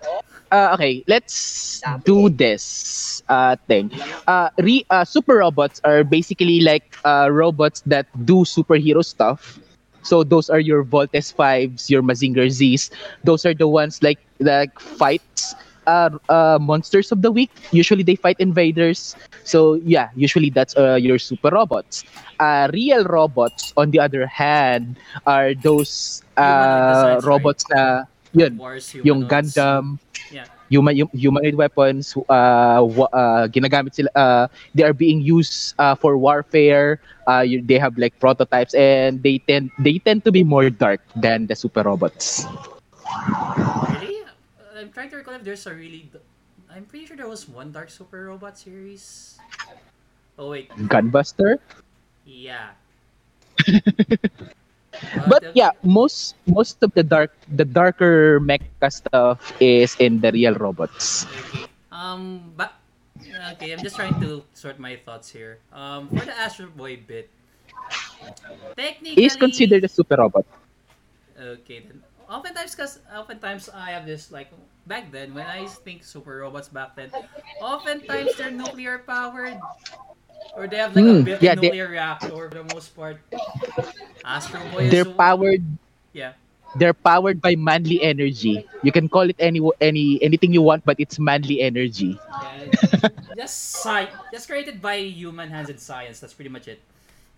[0.52, 3.90] uh, okay, let's do this uh, thing.
[4.26, 9.58] Uh, re, uh, super robots are basically like uh, robots that do superhero stuff.
[10.02, 12.90] So those are your Voltes 5s, your Mazinger Zs.
[13.24, 15.54] Those are the ones like like fights
[15.86, 17.50] uh, uh, monsters of the week.
[17.72, 19.16] Usually they fight invaders.
[19.44, 22.04] So yeah, usually that's uh, your super robots.
[22.38, 24.96] Uh, real robots, on the other hand,
[25.26, 27.26] are those uh, designs, right?
[27.26, 29.28] robots na yun, Wars, yung.
[29.28, 29.98] Gundam,
[30.30, 30.46] Yeah.
[30.70, 34.44] Human hum- humanoid weapons uh, wa- uh ginagamit sila uh,
[34.74, 39.38] they are being used uh, for warfare uh, you, they have like prototypes and they
[39.50, 42.46] tend they tend to be more dark than the super robots
[43.90, 44.24] Really?
[44.78, 46.08] I'm trying to recall if there's a really.
[46.72, 49.36] i'm pretty sure there was one Dark Super Robot series.
[50.38, 51.58] Oh wait, gunbuster
[52.24, 52.70] yeah.
[55.28, 60.30] but uh, yeah most most of the dark the darker mecha stuff is in the
[60.32, 61.26] real robots
[61.92, 62.74] Um, but
[63.52, 65.58] okay, I'm just trying to sort my thoughts here.
[65.72, 67.28] Um, for the Astro Boy bit,
[68.76, 70.46] technically, is considered a super robot
[71.38, 72.02] Okay, then.
[72.28, 74.52] Oftentimes, cause oftentimes I have this like
[74.86, 77.10] back then when I think super robots back then,
[77.60, 79.58] oftentimes they're nuclear powered,
[80.56, 83.16] or they have like a Hmm, built-in yeah, they- nuclear reactor for the most part.
[84.24, 85.64] Astro Boy they're powered
[86.12, 86.32] Yeah.
[86.76, 90.94] they're powered by manly energy you can call it any any anything you want but
[91.00, 96.20] it's manly energy Yeah, just sci- just created by human hands and science.
[96.20, 96.80] That's pretty much it.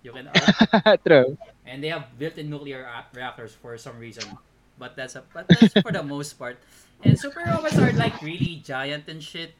[0.02, 0.26] You can
[1.06, 2.82] true and they have built-in nuclear
[3.14, 4.26] reactors for some reason.
[4.78, 6.58] But that's a but that's for the most part.
[7.06, 9.54] And super robots are like really giant and shit.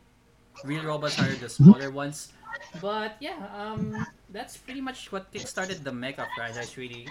[0.67, 2.35] Real robots are the smaller ones.
[2.81, 6.77] But yeah, um, that's pretty much what kickstarted the Mecha franchise.
[6.77, 7.07] Really,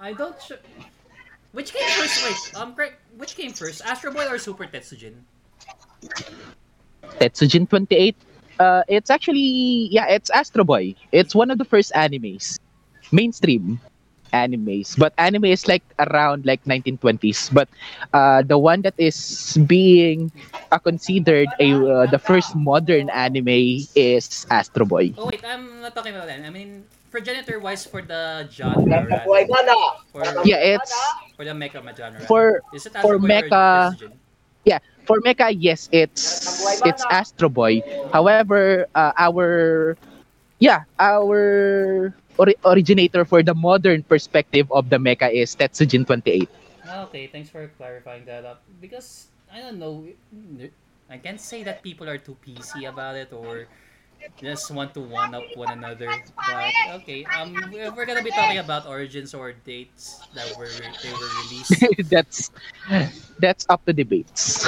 [0.00, 0.40] I don't.
[0.40, 0.60] Sh-
[1.52, 2.24] which came first?
[2.24, 5.14] Wait, um, Greg, which came first, Astro Boy or Super Tetsujin?
[7.18, 8.16] Tetsujin 28.
[8.58, 10.94] Uh, it's actually yeah, it's Astro Boy.
[11.12, 12.58] It's one of the first animes,
[13.12, 13.80] mainstream
[14.32, 14.96] animes.
[14.98, 17.50] But anime is like around like 1920s.
[17.50, 17.68] But
[18.12, 20.32] uh, the one that is being
[20.70, 25.14] uh, considered a uh, the first modern anime is Astro Boy.
[25.16, 26.40] Oh wait, I'm not talking about that.
[26.44, 29.02] I mean, progenitor wise for the genre,
[29.32, 29.74] rather.
[30.14, 32.26] For, Yeah, it's for the mecha genre.
[32.26, 34.12] For- is it for Boy mecha- Tetsujin?
[35.06, 35.54] for Mecha.
[35.56, 37.82] Yes, it's it's Astro Boy.
[38.12, 39.96] However, uh, our
[40.58, 46.48] yeah, our ori- originator for the modern perspective of the mecha is Tetsujin 28.
[47.10, 48.62] Okay, thanks for clarifying that up.
[48.80, 50.06] Because I don't know,
[51.10, 53.68] I can't say that people are too PC about it or
[54.38, 56.10] just want to one up one another.
[56.36, 60.70] But okay, um, we're we're gonna be talking about origins or dates that were
[61.02, 61.74] they were released.
[62.10, 62.50] that's
[63.38, 64.66] that's up to debates.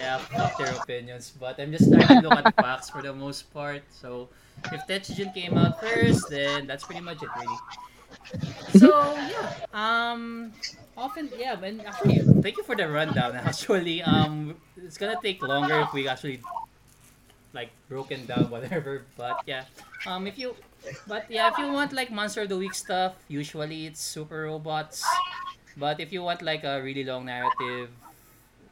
[0.00, 1.32] Yeah, fuck their opinions.
[1.38, 3.82] But I'm just trying to look at facts for the most part.
[3.90, 4.28] So
[4.72, 7.58] if Tetsujin came out first, then that's pretty much it, really.
[8.76, 10.52] So yeah, um,
[10.96, 11.80] often yeah, man.
[11.86, 13.34] Actually, thank you for the rundown.
[13.48, 16.40] Actually, um, it's gonna take longer if we actually
[17.52, 19.06] like broken down whatever.
[19.16, 19.64] But yeah,
[20.06, 20.54] um, if you,
[21.06, 25.02] but yeah, if you want like monster of the week stuff, usually it's super robots.
[25.76, 27.90] But if you want like a really long narrative,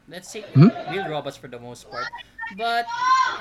[0.07, 0.69] let's say Hmm?
[0.91, 2.07] real robots for the most part.
[2.57, 2.85] But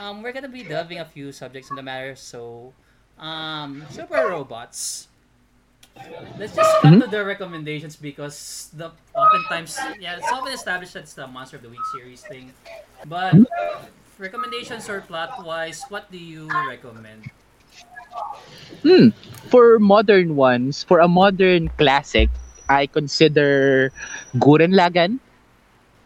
[0.01, 2.15] um, we're gonna be delving a few subjects in the matter.
[2.17, 2.73] So,
[3.19, 5.09] um, super robots.
[6.39, 7.03] Let's just cut Mhm.
[7.03, 11.63] to the recommendations because the oftentimes yeah it's often established that it's the monster of
[11.67, 12.55] the week series thing,
[13.11, 13.35] but
[14.19, 17.27] recommendations or plot wise, what do you recommend?
[18.83, 19.11] Hmm.
[19.51, 22.31] For modern ones, for a modern classic,
[22.69, 23.91] I consider
[24.39, 25.19] Gurren Lagann.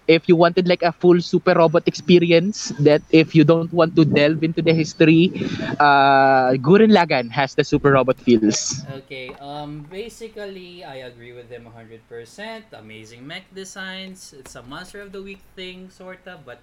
[0.08, 4.04] If you wanted like a full super robot experience, that if you don't want to
[4.04, 5.30] delve into the history,
[5.78, 8.82] uh, Gurren Lagann has the super robot feels.
[9.06, 12.64] Okay, um, basically, I agree with them 100%.
[12.72, 14.34] Amazing mech designs.
[14.36, 16.60] It's a monster of the week thing, sorta, but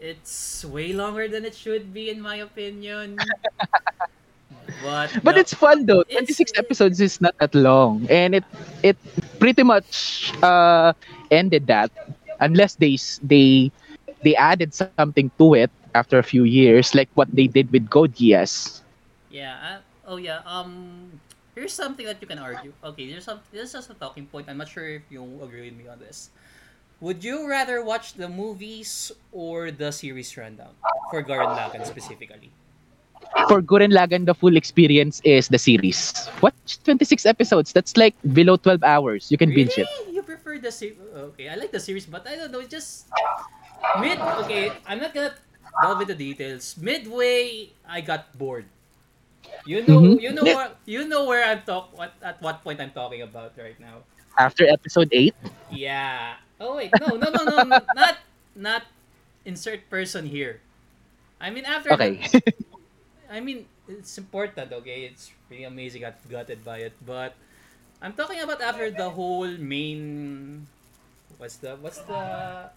[0.00, 3.18] it's way longer than it should be, in my opinion.
[4.82, 6.02] but But the- it's fun though.
[6.08, 8.44] It's- 26 episodes is not that long, and it
[8.82, 8.96] it
[9.38, 10.92] pretty much uh,
[11.30, 11.90] ended that,
[12.40, 13.70] unless they they
[14.22, 18.80] they added something to it after a few years, like what they did with Geass.
[19.30, 19.56] Yeah.
[19.62, 20.40] Uh, oh yeah.
[20.46, 21.20] Um.
[21.54, 22.72] Here's something that you can argue.
[22.84, 23.10] Okay.
[23.10, 23.40] There's some.
[23.52, 24.48] This is just a talking point.
[24.48, 26.30] I'm not sure if you agree with me on this.
[27.00, 30.76] Would you rather watch the movies or the series rundown
[31.10, 32.50] for Gurren Lagann specifically?
[33.48, 36.28] For Gurren Lagann, the full experience is the series.
[36.42, 37.72] Watch 26 episodes.
[37.72, 39.30] That's like below 12 hours.
[39.30, 39.88] You can binge it.
[40.30, 40.98] Prefer the series?
[41.34, 42.62] Okay, I like the series, but I don't know.
[42.62, 43.10] It's just
[43.98, 44.18] mid.
[44.46, 45.34] Okay, I'm not gonna
[45.82, 46.76] delve into details.
[46.78, 48.66] Midway, I got bored.
[49.66, 50.20] You know, Mhm.
[50.20, 51.92] you know what, you know where I'm talk.
[51.96, 54.06] What at what point I'm talking about right now?
[54.38, 55.34] After episode 8,
[55.68, 56.36] Yeah.
[56.60, 58.16] Oh wait, no, no, no, no, no not
[58.54, 58.82] not
[59.44, 60.60] insert person here.
[61.40, 61.92] I mean after.
[61.92, 62.22] okay.
[63.30, 64.72] I mean it's important.
[64.72, 66.04] Okay, it's really amazing.
[66.04, 67.34] I've gutted by it, but
[68.02, 70.66] I'm talking about after the whole main.
[71.38, 72.70] What's the what's the?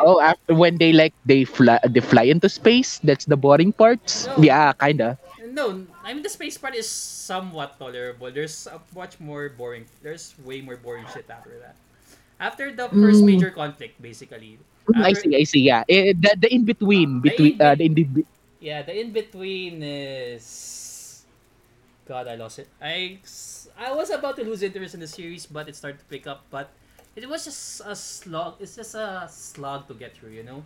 [0.00, 4.26] Oh, after when they like they fly they fly into space, that's the boring parts.
[4.26, 4.42] No.
[4.42, 5.18] Yeah, kinda.
[5.54, 8.30] No, I mean the space part is somewhat tolerable.
[8.30, 9.86] There's a much more boring.
[10.02, 11.76] There's way more boring shit after that.
[12.38, 13.26] After the first Mm.
[13.26, 14.58] major conflict, basically.
[14.88, 15.62] Mm, I see, I see.
[15.68, 17.94] Yeah, Eh, the the in between The between uh, the in
[18.60, 21.24] Yeah, the in between is.
[22.08, 22.68] God, I lost it.
[22.80, 23.18] I
[23.78, 26.46] I was about to lose interest in the series, but it started to pick up.
[26.50, 26.72] But
[27.16, 28.56] it was just a slog.
[28.60, 30.64] It's just a slog to get through, you know.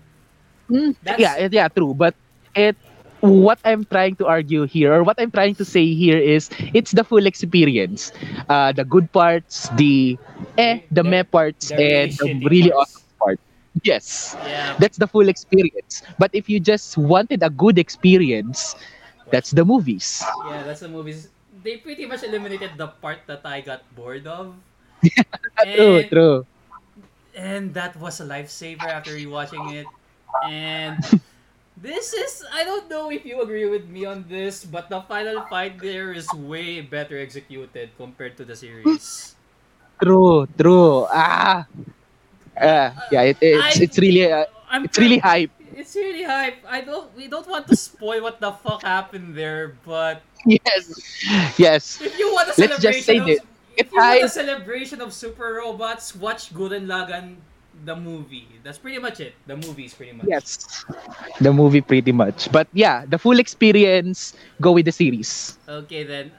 [0.70, 1.94] Mm, yeah, yeah, true.
[1.94, 2.14] But
[2.55, 2.76] it
[3.20, 6.93] what I'm trying to argue here, or what I'm trying to say here is, it's
[6.93, 8.12] the full experience.
[8.48, 10.18] Uh, the good parts, the
[10.59, 12.72] eh, the The- meh parts, the and the really parts.
[12.72, 13.39] awesome part.
[13.84, 16.02] Yes, Yeah, that's the full experience.
[16.18, 18.74] But if you just wanted a good experience,
[19.30, 20.22] that's the movies.
[20.44, 21.28] yeah, that's the movies.
[21.62, 24.55] They pretty much eliminated the part that I got bored of.
[25.74, 26.47] True, and, true.
[27.34, 29.89] and that was a lifesaver after rewatching it.
[30.43, 30.98] And
[31.76, 35.43] this is I don't know if you agree with me on this, but the final
[35.47, 39.34] fight there is way better executed compared to the series.
[40.02, 41.06] True, true.
[41.14, 41.62] Ah,
[42.59, 44.47] uh, yeah, it, it's I- it's really uh,
[44.82, 45.52] it's really hype.
[45.82, 46.62] It's really hype.
[46.62, 47.10] I don't.
[47.18, 50.86] We don't want to spoil what the fuck happened there, but Yes.
[51.59, 51.98] Yes.
[52.00, 53.40] if you want a Let's just say celebration of, this.
[53.76, 57.42] if you want a celebration of super robots, watch Gurren Lagann
[57.84, 58.46] the movie.
[58.62, 59.34] That's pretty much it.
[59.50, 60.26] The movie is pretty much.
[60.30, 60.84] Yes.
[61.42, 62.46] The movie pretty much.
[62.52, 65.59] But yeah, the full experience, go with the series.
[65.66, 66.30] Okay then.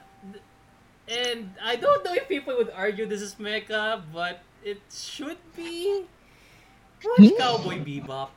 [1.04, 6.08] And I don't know if people would argue this is mecha, but it should be.
[7.04, 7.36] Watch Hmm?
[7.36, 8.32] Cowboy Bebop.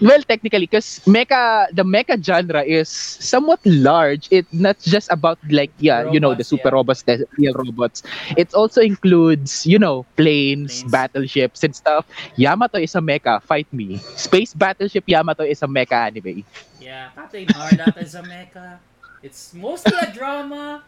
[0.00, 4.28] Well, technically, because mecha, the mecha genre is somewhat large.
[4.30, 6.72] It's not just about like yeah, you know, the super yeah.
[6.72, 8.02] robots, the real robots.
[8.36, 10.84] It also includes you know planes, Planes.
[10.84, 12.06] battleships, and stuff.
[12.36, 13.42] Yamato is a mecha.
[13.42, 14.04] Fight me.
[14.16, 16.44] Space battleship Yamato is a mecha anime.
[16.78, 18.80] Yeah, Captain Harlock is a mecha.
[19.22, 20.84] It's mostly a drama,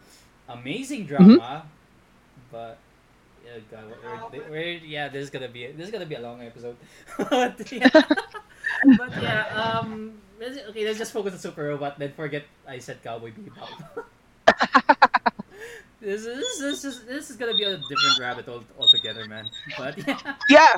[0.47, 1.37] amazing Mm-hmm.
[1.37, 1.69] drama,
[2.51, 2.81] but
[3.43, 3.83] yeah, God,
[4.31, 6.75] we're, we're, yeah, this is gonna be this is gonna be a long episode.
[7.17, 7.89] but yeah,
[8.97, 11.99] but yeah, um, let's, okay, let's just focus on Super Robot.
[11.99, 13.67] Then forget I said Cowboy Bebop.
[15.99, 19.45] this is this is this is gonna be a different rabbit hole altogether, man.
[19.77, 20.73] But yeah, Yeah.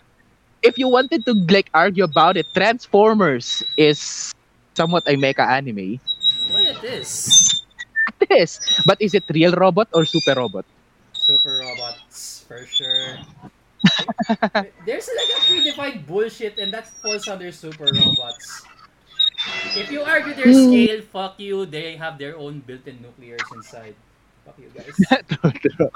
[0.65, 4.33] If you wanted to like argue about it, Transformers is
[4.73, 6.01] somewhat a mecha anime.
[6.49, 7.61] what it is?
[8.19, 8.57] It is.
[8.81, 10.65] But is it real robot or super robot?
[11.13, 13.17] Super robots for sure.
[14.85, 18.63] There's like a predefined bullshit, and that falls under super robots.
[19.77, 20.69] If you argue their Hmm.
[20.71, 21.65] scale, fuck you.
[21.65, 23.93] They have their own built-in nuclears inside.
[24.45, 24.93] Fuck you guys.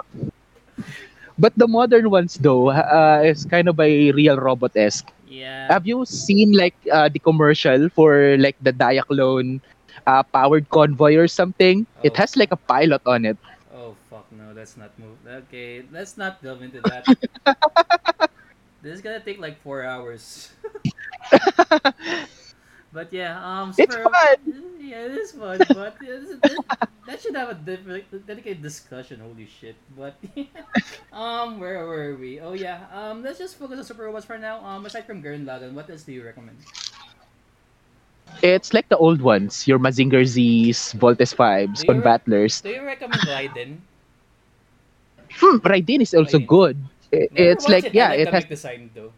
[1.40, 5.10] but the modern ones though uh, is kind of a real robot esque.
[5.28, 5.72] Yeah.
[5.72, 9.62] Have you seen like uh, the commercial for like the Diaclone
[10.08, 11.86] uh, powered convoy or something?
[12.04, 12.20] It Oh.
[12.22, 13.38] has like a pilot on it.
[14.68, 15.44] Fuck no, let's not move.
[15.48, 18.30] Okay, let's not delve into that.
[18.82, 20.52] this is gonna take like four hours.
[22.92, 24.38] but yeah, um, It's Super- fun.
[24.80, 26.66] Yeah, it is fun, but it's- it-
[27.08, 29.20] that should have a different, dedicated discussion.
[29.20, 29.76] Holy shit!
[29.98, 30.16] But
[31.14, 32.40] um, where were we?
[32.40, 34.64] Oh yeah, um, let's just focus on Super Robots for now.
[34.64, 36.58] Um, aside from Gurren Lagann, what else do you recommend?
[38.44, 42.62] It's like the old ones, your Mazinger Z's, Voltes 5s, Do on re- Battlers.
[42.62, 43.78] Do you recommend Raiden?
[45.40, 46.44] Hmm, Raiden is also Raiden.
[46.44, 46.78] good.
[47.14, 47.94] I- Never It's like, it.
[47.94, 49.14] yeah, I like it the has big design though.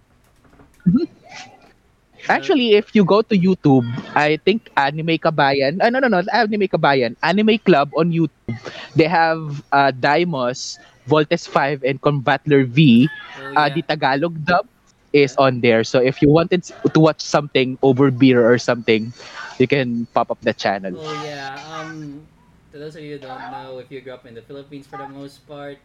[2.29, 3.85] Actually, if you go to YouTube,
[4.15, 8.57] I think Anime Kabayan, uh, no, no, no, Anime Kabayan, Anime Club on YouTube,
[8.95, 10.77] they have uh, Daimos,
[11.07, 13.09] Voltes 5, and Combattler V.
[13.39, 14.67] Oh, Uh, the Tagalog dub
[15.13, 15.83] is on there.
[15.83, 19.13] So if you wanted to watch something over beer or something,
[19.57, 20.93] you can pop up the channel.
[20.95, 21.57] Oh yeah.
[21.69, 22.27] Um,
[22.71, 24.97] to those of you who don't know, if you grew up in the Philippines for
[24.97, 25.79] the most part,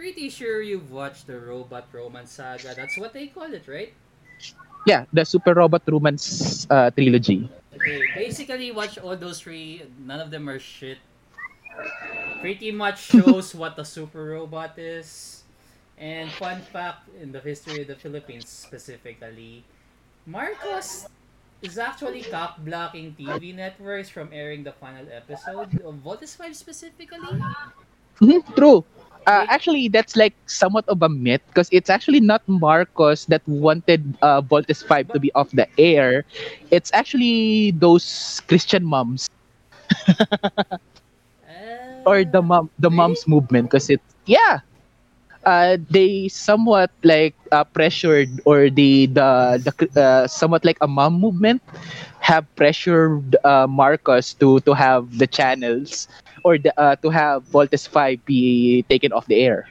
[0.00, 2.72] pretty sure you've watched the Robot Romance Saga.
[2.72, 3.92] That's what they call it, right?
[4.88, 7.44] Yeah, the Super Robot Romance uh, trilogy.
[7.76, 8.00] Okay.
[8.16, 9.84] Basically, watch all those three.
[10.00, 10.96] None of them are shit.
[12.40, 15.44] Pretty much shows what the super robot is.
[16.00, 19.68] And fun fact in the history of the Philippines specifically,
[20.24, 21.04] Marcos
[21.60, 27.36] is actually cock blocking TV networks from airing the final episode of Voltes 5 specifically.
[28.16, 28.80] Mhm, true.
[29.26, 34.16] Uh, actually, that's like somewhat of a myth because it's actually not Marcos that wanted
[34.22, 36.24] uh, Voltes 5 to be off the air.
[36.70, 39.28] It's actually those Christian moms
[42.06, 42.92] or the mom the Really?
[42.92, 44.60] moms movement because it yeah
[45.44, 51.20] uh, they somewhat like uh, pressured or the the, the uh, somewhat like a mom
[51.20, 51.62] movement
[52.20, 56.08] have pressured uh, Marcos to to have the channels
[56.44, 59.68] or the, uh, to have Voltes 5 be taken off the air.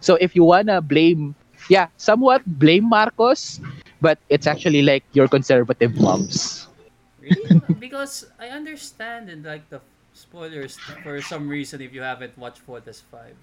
[0.00, 1.34] So if you wanna blame
[1.68, 3.60] yeah, somewhat blame Marcos,
[4.00, 6.68] but it's actually like your conservative moms.
[7.20, 7.60] Really?
[7.78, 9.80] because I understand and like the
[10.14, 13.34] spoilers for some reason if you haven't watched Voltes 5.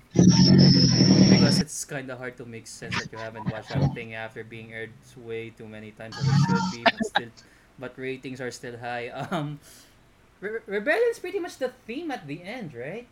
[1.29, 4.43] Because it's kind of hard to make sense that you haven't watched that thing after
[4.43, 7.31] being aired way too many times it should be, but still,
[7.79, 9.11] but ratings are still high.
[9.31, 9.59] Um,
[10.45, 13.07] Re- Rebellion's pretty much the theme at the end, right?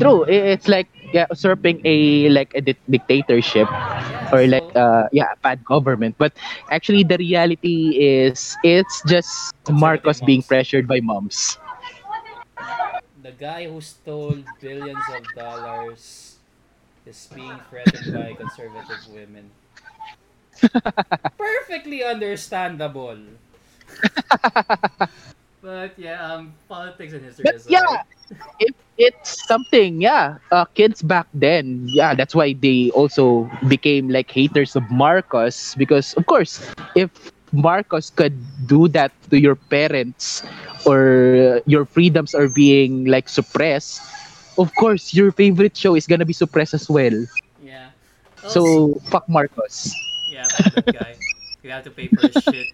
[0.00, 3.68] True, it's like yeah, usurping a like a di- dictatorship
[4.08, 6.16] Yeah, or so- like uh yeah, a bad government.
[6.18, 6.32] But
[6.70, 11.58] actually, the reality is it's just Marcos being pressured by moms.
[13.22, 16.38] the guy who stole billions of dollars
[17.06, 19.50] is being threatened by conservative women.
[21.38, 23.18] Perfectly understandable.
[25.60, 27.68] but yeah, um, politics and history But aside.
[27.68, 28.02] yeah,
[28.60, 34.30] if it's something, yeah, uh, kids back then, yeah, that's why they also became like
[34.30, 36.60] haters of Marcos because, of course,
[36.94, 37.10] if
[37.52, 38.34] Marcos could
[38.66, 40.42] do that to your parents
[40.86, 44.00] or your freedoms are being like suppressed,
[44.58, 47.14] of course your favorite show is gonna be suppressed as well.
[47.58, 47.90] Yeah.
[48.46, 49.92] So fuck Marcos.
[50.26, 51.18] Yeah, fuck that guy.
[51.62, 52.72] You have to pay for his shit.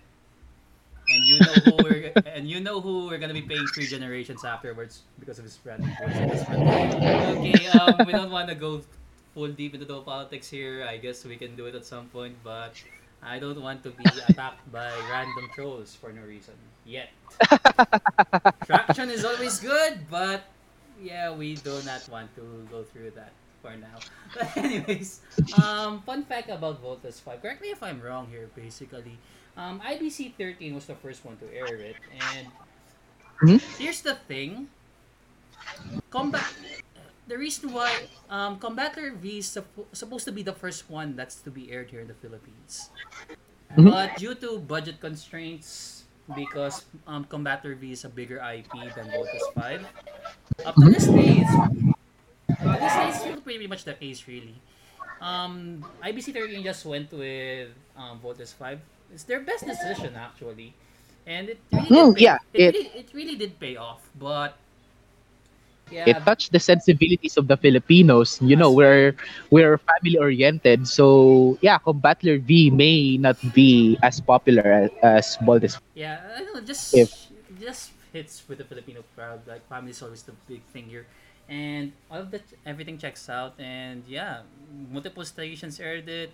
[1.17, 4.45] And you know who we're and you know who we're gonna be paying three generations
[4.45, 5.81] afterwards because of his brand.
[5.81, 8.85] Okay, um, we don't want to go
[9.33, 10.85] full deep into the politics here.
[10.85, 12.77] I guess we can do it at some point, but
[13.23, 16.53] I don't want to be attacked by random trolls for no reason
[16.85, 17.09] yet.
[18.69, 20.45] Traction is always good, but
[21.01, 23.33] yeah, we do not want to go through that
[23.65, 23.97] for now.
[24.37, 25.21] But anyways,
[25.57, 27.41] um, fun fact about Voltes 5.
[27.41, 29.17] Correct me if I'm wrong here, basically.
[29.57, 32.49] Um, IBC 13 was the first one to air it, and
[33.41, 33.61] Mhm.
[33.81, 34.69] here's the thing.
[36.11, 36.45] Combat.
[37.27, 41.41] The reason why um, Combattler V is suppo- supposed to be the first one that's
[41.43, 42.91] to be aired here in the Philippines.
[43.74, 43.91] Mhm.
[43.91, 46.05] But due to budget constraints,
[46.37, 49.83] because um, Combattler V is a bigger IP than Voltes 5,
[50.65, 51.70] up to this day, it's, up
[52.61, 54.55] to this day, it's pretty much the case, really.
[55.20, 58.78] Um, IBC 13 just went with um, Voltes 5.
[59.12, 60.74] It's their best decision, actually.
[61.27, 64.09] And it really hmm, did pay, yeah, it, it- really, it really did pay off.
[64.19, 64.57] But,
[65.91, 68.39] yeah, It touched the sensibilities of the Filipinos.
[68.43, 69.15] You know, we're
[69.51, 70.87] we're family oriented.
[70.89, 75.78] So yeah, Combattler V may not be as popular as, as Voltes.
[75.95, 77.31] Yeah, I don't know, just If-
[77.61, 79.47] just hits with the Filipino crowd.
[79.47, 81.07] Like family is always the big thing here,
[81.49, 83.55] and all of that everything checks out.
[83.59, 84.43] And yeah,
[84.91, 86.31] multiple stations aired it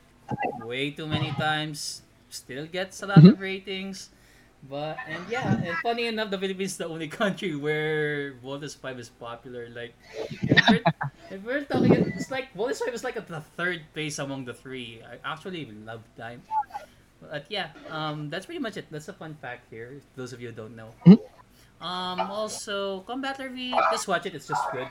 [0.64, 2.02] way too many times.
[2.32, 4.08] Still gets a lot of ratings.
[4.64, 8.96] But and yeah, and funny enough, the Philippines is the only country where Voltes Five
[8.98, 9.68] is popular.
[9.68, 9.92] Like,
[10.40, 10.82] if we're,
[11.34, 14.54] if we're talking, it's like Voltes Five is like at the third place among the
[14.54, 15.02] three.
[15.04, 16.40] I actually love time.
[17.20, 18.86] But yeah, um, that's pretty much it.
[18.90, 20.00] That's a fun fact here.
[20.16, 20.94] Those of you who don't know.
[21.06, 21.18] Mhm.
[21.82, 24.34] Um, also, Combat V, just watch it.
[24.38, 24.86] It's just good.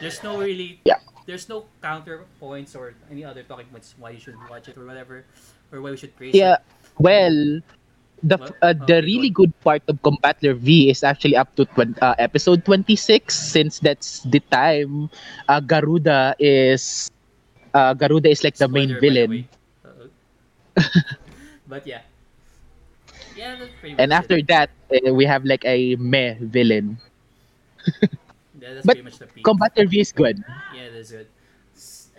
[0.00, 0.96] There's no really, Yeah.
[1.28, 5.24] there's no counterpoints or any other talking points why you should watch it or whatever,
[5.72, 6.58] or why we should praise Yeah, it.
[6.98, 7.60] well,
[8.22, 11.98] the uh, the Okay, really good part of Combattler V is actually up to 20,
[12.00, 15.10] uh, episode 26 since that's the time
[15.48, 17.08] uh, Garuda is
[17.74, 19.48] uh, Garuda is like the main Spoiler, the villain.
[19.84, 20.10] Uh-oh.
[21.66, 22.02] but yeah,
[23.34, 24.42] yeah, that's pretty much And after it.
[24.48, 26.98] that, uh, we have like a meh villain.
[28.58, 29.46] Yeah, that's but pretty much the peak.
[29.46, 30.38] Combattler V is good.
[30.68, 31.28] Yeah, that's good.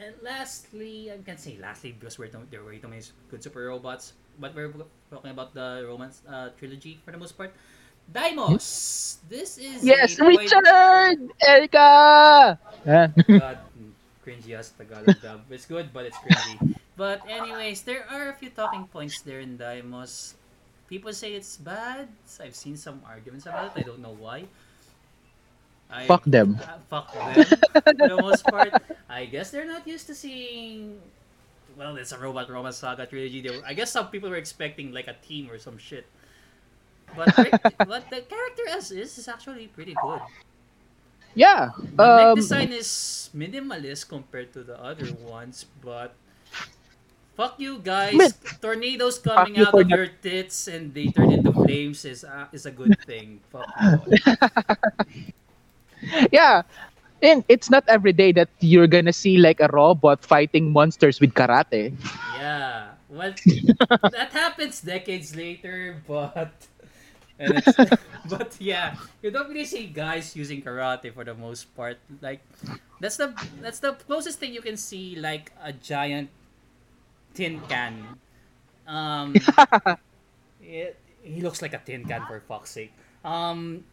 [0.07, 4.15] And lastly, I can say lastly because we're there were too many good super robots,
[4.39, 4.71] but we're
[5.11, 7.51] talking about the romance uh, trilogy for the most part.
[8.07, 9.19] Daimos.
[9.27, 11.19] This is Yes, a point- Richard!
[11.43, 11.91] Erica!
[12.87, 13.11] Ah.
[13.19, 13.59] God,
[14.23, 15.43] cringy as Tagalog dub.
[15.51, 16.55] It's good, but it's cringy.
[16.95, 20.39] But anyways, there are a few talking points there in Daimos.
[20.87, 22.07] People say it's bad.
[22.39, 23.83] I've seen some arguments about it.
[23.83, 24.47] I don't know why.
[25.89, 26.59] I, Fuck them.
[26.59, 27.45] Uh, fuck them.
[27.83, 28.73] for the most part,
[29.09, 30.99] I guess they're not used to seeing.
[31.77, 33.41] Well, it's a robot romance saga trilogy.
[33.41, 36.05] They were, I guess some people were expecting like a team or some shit.
[37.15, 37.31] But
[37.87, 40.19] but the character as is is actually pretty good.
[41.35, 41.71] Yeah.
[41.95, 46.15] The Um, design is minimalist compared to the other ones, but
[47.37, 48.15] fuck you guys.
[48.15, 48.31] Man.
[48.61, 52.71] Tornadoes coming out of your tits and they turn into flames is a, is a
[52.71, 53.39] good thing.
[53.53, 54.17] Fuck you.
[56.31, 56.63] yeah.
[57.21, 61.33] And it's not every day that you're gonna see like a robot fighting monsters with
[61.33, 61.93] karate.
[62.37, 62.93] Yeah.
[63.09, 63.33] Well,
[64.11, 66.51] that happens decades later, but
[67.39, 67.77] and it's,
[68.29, 71.97] but yeah, you don't really see guys using karate for the most part.
[72.21, 72.41] Like
[72.99, 76.29] that's the that's the closest thing you can see like a giant
[77.33, 78.17] tin can.
[78.87, 79.35] Um,
[80.61, 82.93] it, he looks like a tin can for fuck's sake.
[83.23, 83.83] Um,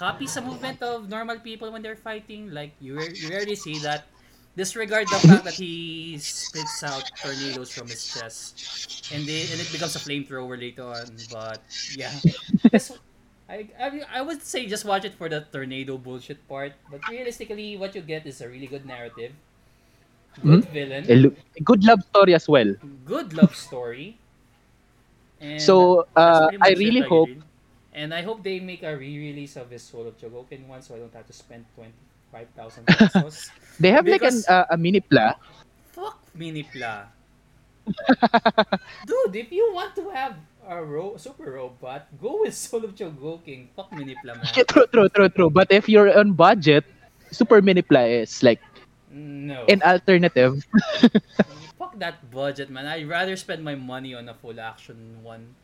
[0.00, 2.50] copies the movement of normal people when they're fighting.
[2.50, 4.08] Like you, you rarely see that.
[4.56, 8.58] Disregard the fact that he spits out tornadoes from his chest,
[9.10, 11.26] and they, and it becomes a flamethrower later on.
[11.30, 11.64] But
[11.94, 12.22] yeah,
[13.48, 16.72] I, I I would say just watch it for the tornado bullshit part.
[16.88, 19.34] But realistically, what you get is a really good narrative,
[20.42, 22.74] good villain, A lo- good love story as well.
[23.04, 24.20] good love story.
[25.40, 27.30] And So, uh, I really hope-.
[27.92, 30.98] And I hope they make a re-release of this Soul of Chogokin one, so I
[31.02, 31.92] don't have to spend twenty
[32.30, 33.50] five thousand pesos.
[33.80, 35.34] They have like an, uh, a mini pla.
[35.90, 37.08] Fuck mini pla.
[39.06, 40.36] Dude, if you want to have
[40.68, 43.66] a ro- super robot, go with Soul of Chogokin.
[43.74, 44.46] Fuck Minipla, man.
[44.68, 45.50] true, true, true, true.
[45.50, 46.84] But if you're on budget,
[47.32, 48.60] super mini pla is like
[49.10, 49.66] No.
[49.66, 50.62] An alternative.
[51.80, 52.86] Fuck that budget, man.
[52.86, 55.58] I'd rather spend my money on a full action one.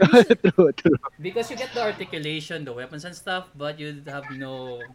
[0.56, 0.98] True, true.
[1.20, 4.88] because you get the articulation, the weapons and stuff, but you have no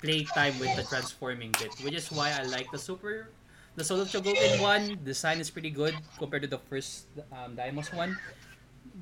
[0.00, 3.30] play time with the transforming bit, which is why I like the super,
[3.76, 4.98] the Soul of Chogokin one.
[5.04, 8.18] Design is pretty good compared to the first um, Daimos one,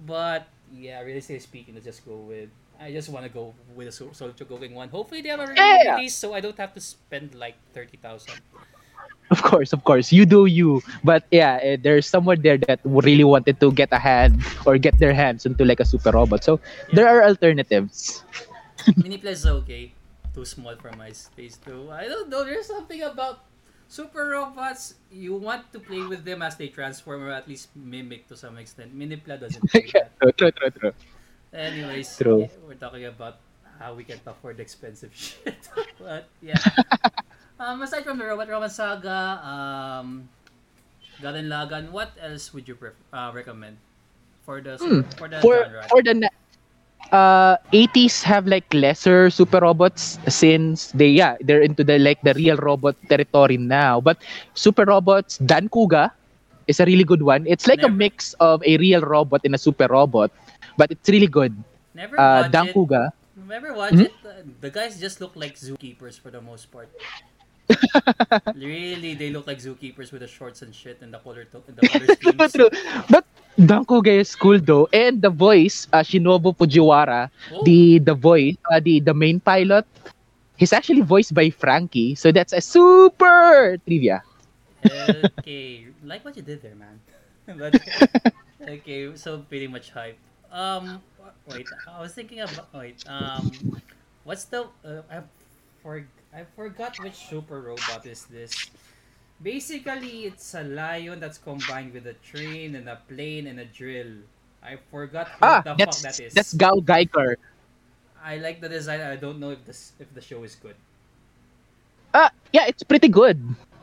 [0.07, 2.51] but yeah, realistically speaking, let's just go with.
[2.81, 4.89] I just want to go with the Soul of Chogokin one.
[4.89, 5.95] Hopefully, they have a Yeah.
[5.95, 8.41] release, so I don't have to spend like thirty thousand.
[9.35, 10.11] Of course, of course.
[10.11, 10.83] You do you.
[11.05, 14.99] But yeah, eh, there's someone there that really wanted to get a hand or get
[14.99, 16.43] their hands into like a super robot.
[16.43, 16.59] So
[16.93, 18.25] there are alternatives.
[18.99, 19.93] Minipla is okay.
[20.35, 21.91] Too small for my space too.
[21.91, 22.43] I don't know.
[22.43, 23.47] There's something about
[23.87, 24.95] super robots.
[25.11, 28.59] You want to play with them as they transform or at least mimic to some
[28.59, 28.91] extent.
[28.91, 30.11] Minipla doesn't do that.
[30.39, 30.93] true, true, true.
[31.53, 32.43] Anyways, True.
[32.43, 33.39] yeah, we're talking about
[33.79, 35.69] how we can afford expensive shit.
[35.99, 36.59] but yeah.
[37.61, 40.29] Um, aside from the Robot Robot Saga, um,
[41.21, 43.77] Gurren Lagann, what else would you pref- uh, recommend
[44.45, 45.03] for the Hmm.
[45.21, 45.85] for the For genre?
[45.93, 46.29] for the
[47.13, 52.35] uh 80s have like lesser super robots since they yeah they're into the like the
[52.35, 54.21] real robot territory now but
[54.55, 56.11] super robots Dancouga
[56.67, 59.61] is a really good one it's like a mix of a real robot and a
[59.61, 60.31] super robot
[60.79, 61.53] but it's really good
[61.95, 62.75] Never uh watch dan it.
[62.75, 64.05] kuga Never watch Mhm.
[64.05, 64.13] it.
[64.61, 66.89] The guys just look like zookeepers for the most part.
[68.55, 71.77] really, they look like zookeepers with the shorts and shit and the color to- and
[71.77, 72.53] the color True, schemes.
[72.53, 72.71] true.
[73.09, 73.25] But
[73.59, 78.81] Dancouga is cool though, and the voice, uh, Shinobu Fujiwara, Oh, the the voice, uh,
[78.81, 79.85] the the main pilot,
[80.57, 82.15] he's actually voiced by Frankie.
[82.15, 84.23] So that's a super trivia.
[85.41, 86.97] okay, like what you did there, man.
[87.59, 87.77] but
[88.69, 90.17] okay, so pretty much hype.
[90.53, 91.03] Um,
[91.51, 93.03] wait, I was thinking of wait.
[93.07, 93.51] Um,
[94.25, 95.23] what's the uh, I
[95.83, 98.71] for I forgot which super robot is this.
[99.43, 104.25] Basically, it's a lion that's combined with a train and a plane and a drill.
[104.63, 106.35] I forgot Ah, what the fuck that is.
[106.35, 107.37] that's GaoGaiGar.
[108.23, 109.01] I like the design.
[109.01, 110.77] I don't know if this if the show is good.
[112.15, 113.41] Uh, yeah, it's pretty good.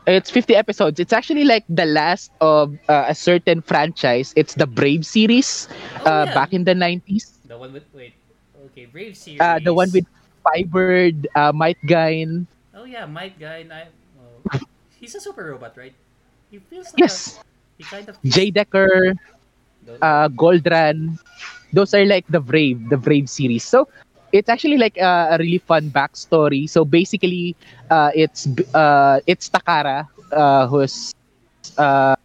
[0.07, 0.99] It's 50 episodes.
[0.99, 4.33] It's actually like the last of uh, a certain franchise.
[4.35, 5.67] It's the Brave series
[5.99, 6.33] Oh, uh, yeah.
[6.33, 7.37] back in the 90s.
[7.45, 8.13] The one with wait,
[8.67, 9.39] okay, Brave series.
[9.39, 10.05] Uh, the one with
[10.47, 12.47] Firebird, uh, Might Gaine.
[12.73, 13.71] Oh yeah, Might Gaine.
[13.71, 13.87] And I,
[14.19, 14.43] oh,
[14.99, 15.95] he's a super robot, right?
[16.49, 17.43] He feels like Yes, a,
[17.77, 19.13] he kind of J Decker,
[20.01, 21.17] uh, Goldran.
[21.73, 23.63] Those are like the Brave, the Brave series.
[23.63, 23.87] So
[24.31, 26.69] it's actually like a, a really fun backstory.
[26.69, 27.55] So basically,
[27.89, 31.11] uh, it's uh, it's Takara, uh, who's
[31.77, 32.15] uh,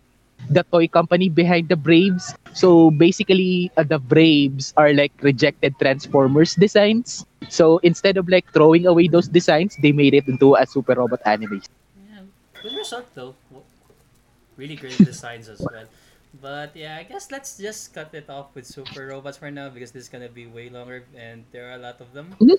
[0.51, 2.35] the toy company behind the Braves.
[2.55, 7.25] So basically, uh, the Braves are like rejected Transformers designs.
[7.49, 11.21] So instead of like throwing away those designs, they made it into a super robot
[11.27, 11.63] anime.
[11.97, 12.23] yeah,
[12.63, 13.35] good result though.
[14.57, 15.87] Really great designs as well.
[16.41, 19.93] But yeah, I guess let's just cut it off with super robots for now because
[19.93, 22.37] this is gonna be way longer and there are a lot of them.
[22.41, 22.57] Mhm.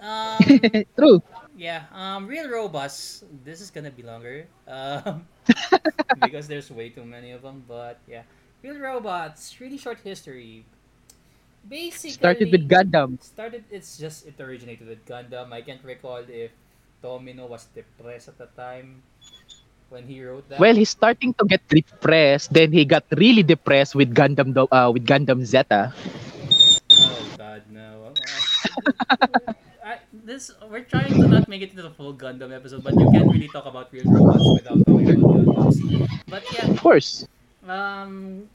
[0.00, 0.38] Um,
[0.98, 1.22] True.
[1.56, 3.24] yeah, um, real robots.
[3.44, 4.46] This is gonna be longer.
[4.68, 5.26] Um,
[6.20, 7.64] because there's way too many of them.
[7.66, 8.22] But yeah,
[8.62, 9.56] real robots.
[9.60, 10.64] Really short history.
[11.68, 13.20] Basically, Started with Gundam.
[13.22, 15.52] started it's just it originated with Gundam.
[15.52, 16.52] I can't recall if
[17.02, 19.02] Tomino was depressed at the time
[19.90, 20.60] when he wrote that.
[20.60, 22.52] Well, he's starting to get depressed.
[22.52, 25.92] Then he got really depressed with Gundam, uh, with Gundam Zeta.
[26.90, 28.12] oh god, no.
[30.12, 33.28] This we're trying to not make it to the full Gundam episode, but you can't
[33.28, 35.78] really talk about real robots without talking about Gundams.
[36.28, 37.28] But yeah, Of course.
[37.68, 38.48] um,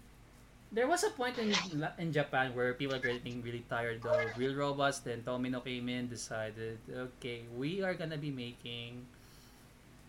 [0.72, 1.54] there was a point in
[2.02, 5.00] in Japan where people are getting really tired of real robots.
[5.06, 9.06] Then Tomino came in, decided, okay, we are gonna be making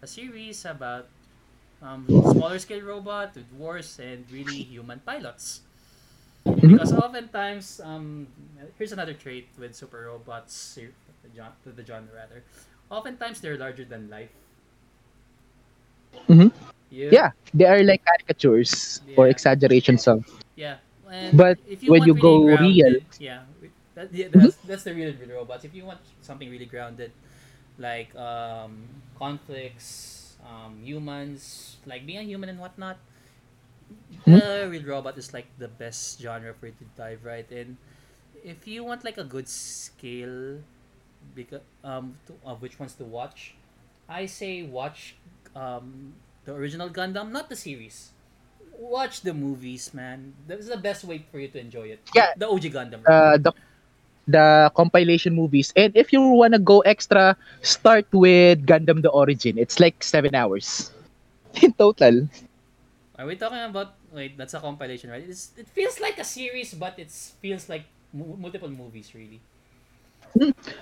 [0.02, 1.08] a series about
[1.82, 5.60] um, smaller scale robot with wars and really human pilots.
[6.44, 8.26] Because oftentimes, um,
[8.76, 10.78] here's another trait with super robots,
[11.24, 12.44] the gen- the genre rather.
[12.90, 14.30] Oftentimes, they're larger than life.
[16.28, 16.52] Mhm.
[16.90, 19.32] You- Yeah, they are like caricatures or Yeah.
[19.34, 20.24] exaggerations of.
[20.56, 20.78] Yeah.
[21.10, 23.42] And But if when you go really real- yeah,
[23.94, 25.64] that, yeah that's, that's the real real robots.
[25.64, 27.12] If you want something really grounded,
[27.78, 28.88] like um,
[29.18, 32.98] conflicts, um, humans, like being a human and whatnot,
[34.24, 34.38] Hmm?
[34.38, 37.76] the real robot is like the best genre for you to dive right in.
[38.44, 40.60] If you want like a good scale,
[41.34, 43.54] because um, to, of which ones to watch,
[44.08, 45.16] I say watch
[45.54, 48.10] um, the original Gundam, not the series.
[48.78, 50.34] Watch the movies, man.
[50.46, 52.00] That is the best way for you to enjoy it.
[52.14, 52.34] Yeah.
[52.36, 53.00] The OG Gundam.
[53.06, 53.52] Uh, the
[54.26, 55.72] the compilation movies.
[55.76, 59.58] And if you wanna go extra, start with Gundam the Origin.
[59.58, 60.90] It's like seven hours
[61.62, 62.28] in total.
[63.18, 63.94] Are we talking about?
[64.10, 65.22] Wait, that's a compilation, right?
[65.22, 69.40] It's, it feels like a series, but it feels like mu- multiple movies, really.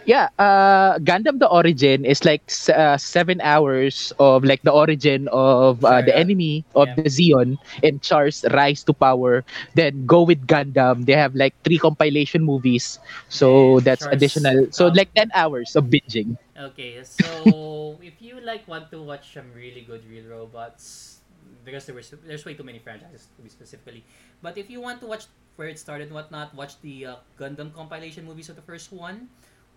[0.04, 5.84] Yeah, uh, Gundam the Origin is like uh, seven hours of like the origin of
[5.84, 6.96] uh, the enemy of Yeah.
[6.96, 9.44] the Zeon and Char's rise to power.
[9.74, 11.04] Then go with Gundam.
[11.06, 12.98] They have like three compilation movies,
[13.28, 14.68] so that's Char's, additional.
[14.72, 16.36] So um, like ten hours of binging.
[16.56, 21.21] Okay, so if you like want to watch some really good real robots,
[21.64, 24.04] because there was there's way too many franchises to be specifically,
[24.42, 27.72] but if you want to watch where it started and whatnot, watch the uh, Gundam
[27.74, 29.28] compilation movies of the first one.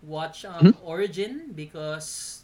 [0.02, 2.42] Watch um, Origin because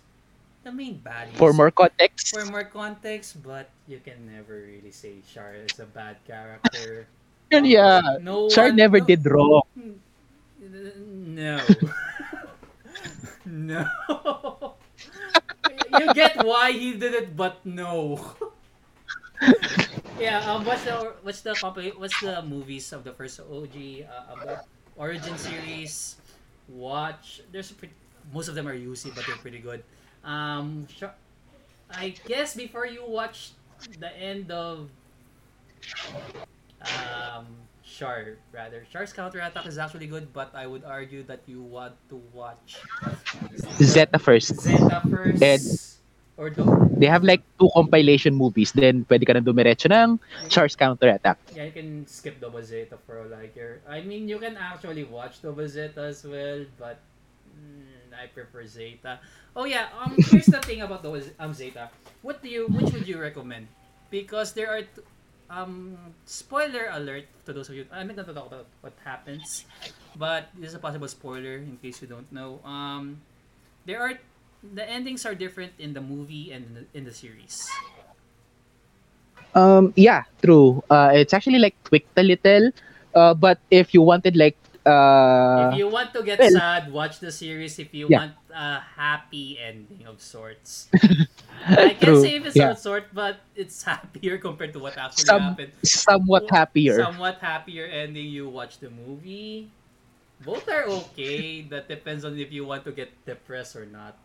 [0.64, 5.20] the main baddies For more context, for more context, but you can never really say
[5.28, 7.06] Char is a bad character.
[7.52, 9.62] yeah, No Char one- never no- did wrong.
[11.04, 11.58] No.
[13.44, 13.86] no.
[15.98, 18.20] you get why he did it, but no.
[20.20, 20.40] Yeah.
[20.50, 20.64] Um.
[20.64, 21.54] What's the what's the
[21.96, 23.74] what's the movies of the first OG
[24.06, 24.64] uh, about
[24.96, 26.16] origin series?
[26.68, 27.42] Watch.
[27.52, 27.94] There's a pretty,
[28.32, 29.82] most of them are UC, but they're pretty good.
[30.24, 30.86] Um.
[31.92, 33.52] I guess before you watch
[34.00, 34.88] the end of
[36.80, 37.46] um
[37.84, 42.16] Char rather Char's counterattack is actually good, but I would argue that you want to
[42.32, 42.80] watch
[43.82, 44.56] Zeta first.
[44.60, 45.62] Zeta first And-
[46.36, 46.64] or do
[46.96, 48.72] They have like two compilation movies.
[48.72, 50.16] Then pwede ka na dumiretso ng
[50.48, 51.38] Char's counterattack.
[51.52, 53.82] yeah you can skip Double Zeta for I care.
[53.88, 57.02] I mean you can actually watch Double Zeta as well, but
[57.50, 59.18] mm, I prefer Zeta.
[59.58, 61.90] Oh yeah, um here's the thing about Double um Zeta.
[62.22, 63.66] What do you which would you recommend?
[64.08, 65.04] Because there are t-
[65.52, 69.66] um spoiler alert to those of you I'm not gonna talk about what happens,
[70.16, 72.62] but this is a possible spoiler in case you don't know.
[72.64, 73.20] Um
[73.84, 74.16] there are
[74.62, 77.68] the endings are different in the movie and in the, in the series.
[79.54, 80.82] Um, yeah, true.
[80.88, 82.70] Uh, it's actually like tweaked a little.
[83.14, 84.56] Uh, but if you wanted like
[84.86, 87.78] uh, if you want to get well- sad, watch the series.
[87.78, 88.18] If you Yeah.
[88.18, 90.88] want a happy ending of sorts,
[91.68, 92.72] I can't say if it's yeah.
[92.72, 95.72] of sort, but it's happier compared to what actually Some- happened.
[95.84, 96.96] somewhat happier.
[96.98, 98.26] Somewhat happier ending.
[98.32, 99.68] You watch the movie.
[100.42, 101.62] Both are okay.
[101.70, 104.16] That depends on if you want to get depressed or not.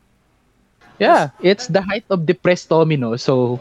[1.00, 3.60] Yeah, it's the height of depressed Tomino, so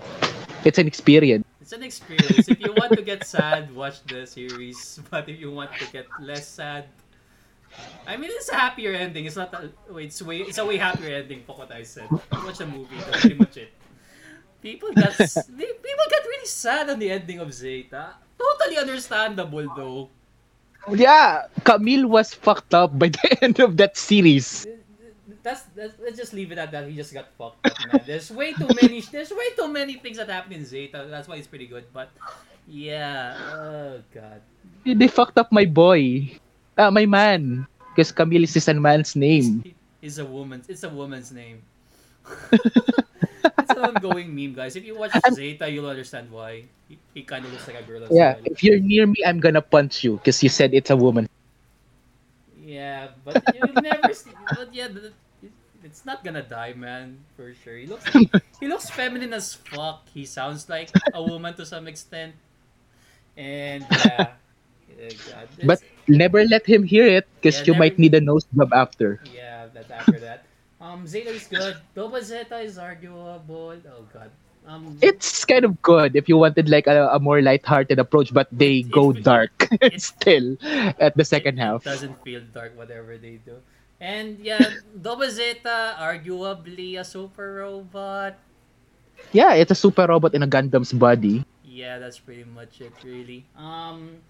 [0.65, 1.45] it's an experience.
[1.61, 2.49] It's an experience.
[2.49, 5.01] if you want to get sad, watch the series.
[5.11, 6.87] But if you want to get less sad,
[8.07, 9.27] I mean, it's a happier ending.
[9.27, 10.07] It's not a wait.
[10.15, 10.41] It's way.
[10.41, 11.43] It's a way happier ending.
[11.45, 12.09] For what I said.
[12.33, 12.97] Watch the movie.
[13.05, 13.73] That's pretty much it.
[14.63, 18.15] People got they- people got really sad on the ending of Zeta.
[18.39, 20.09] Totally understandable though.
[20.89, 24.65] Yeah, Camille was fucked up by the end of that series.
[25.47, 26.91] That's, that's let's just leave it at that.
[26.91, 28.03] He just got fucked up, man.
[28.03, 28.99] There's way too many.
[29.15, 31.07] There's way too many things that happen in Zeta.
[31.07, 31.87] That's why it's pretty good.
[31.95, 32.11] But
[32.67, 34.43] yeah, oh god.
[34.83, 36.35] They fucked up my boy.
[36.75, 37.63] Ah, my man.
[37.95, 39.63] Because Camille is a man's name.
[40.03, 40.67] It's a woman's.
[40.67, 41.63] It's a woman's name.
[42.51, 44.75] it's an ongoing meme, guys.
[44.75, 46.67] If you watch Zeta, you'll understand why.
[46.91, 48.51] He, he kind of looks like a girl as Yeah, well.
[48.51, 51.31] if you're near me, I'm gonna punch you because you said it's a woman.
[52.59, 54.35] Yeah, but you'll never see.
[54.51, 54.91] But yeah,
[55.97, 57.25] it's not gonna die, man.
[57.41, 57.81] For sure.
[57.81, 58.05] He looks.
[58.61, 60.05] He looks feminine as fuck.
[60.13, 62.37] He sounds like a woman to some extent.
[63.37, 64.37] And yeah.
[65.29, 68.45] God, But never let him hear it because Yeah, you never- might need a nose
[68.57, 69.21] job after.
[69.29, 70.45] Yeah, that after that.
[70.81, 71.77] Um, Zeta is good.
[71.97, 73.77] Double Zeta is arguable.
[73.77, 74.31] Oh god.
[74.69, 78.49] Um, It's kind of good if you wanted like a, a more light-hearted approach, but
[78.53, 79.53] they go dark
[79.97, 80.57] still
[81.01, 81.85] at the second half.
[81.85, 83.57] It doesn't feel dark whatever they do.
[84.01, 84.61] And yeah,
[85.01, 88.37] Double Zeta, arguably a super robot.
[89.33, 91.45] Yeah, it's a super robot in a Gundam's body.
[91.65, 93.45] Yeah, that's pretty much it, really.
[93.57, 94.21] Um,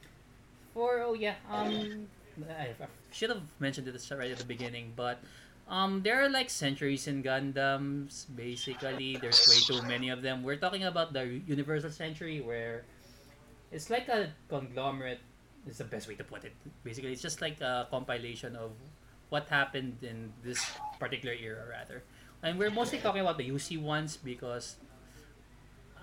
[0.75, 2.07] for oh yeah, um,
[2.47, 5.19] I, I should have mentioned this right at the beginning, but
[5.69, 8.27] um, there are like centuries in Gundams.
[8.35, 10.43] Basically, there's way too many of them.
[10.43, 12.85] We're talking about the Universal Century, where
[13.73, 15.21] it's like a conglomerate.
[15.67, 16.55] Is the best way to put it.
[16.85, 18.71] Basically, it's just like a compilation of
[19.29, 20.61] what happened in this
[20.99, 22.03] particular era, rather.
[22.43, 24.77] And we're mostly talking about the UC ones because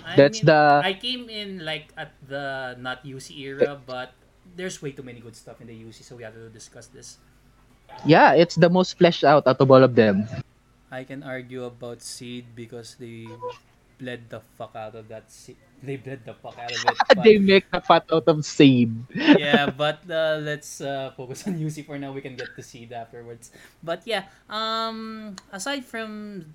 [0.04, 4.14] I That's mean, the- I came in like at the not UC era, but
[4.58, 7.18] there's way too many good stuff in the UC, so we have to discuss this.
[8.06, 10.26] Yeah, it's the most fleshed out out of all of them.
[10.90, 13.30] I can argue about Seed because they
[14.02, 16.98] bled the fuck out of that se- they bled the fuck out of it.
[17.12, 19.06] But, they make the fat out of same.
[19.14, 22.16] yeah, but uh, let's uh, focus on UC for now.
[22.16, 23.52] We can get to seed afterwards.
[23.84, 26.48] But yeah, um, aside from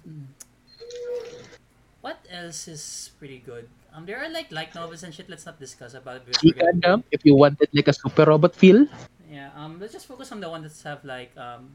[2.00, 3.68] what else is pretty good?
[3.92, 5.28] Um, there are like light novels and shit.
[5.28, 6.26] Let's not discuss about it.
[6.26, 8.86] because G we're gonna- Gundam, if you wanted like a super robot feel.
[9.30, 9.52] Yeah.
[9.54, 9.76] Um.
[9.78, 11.68] Let's just focus on the ones that have like um,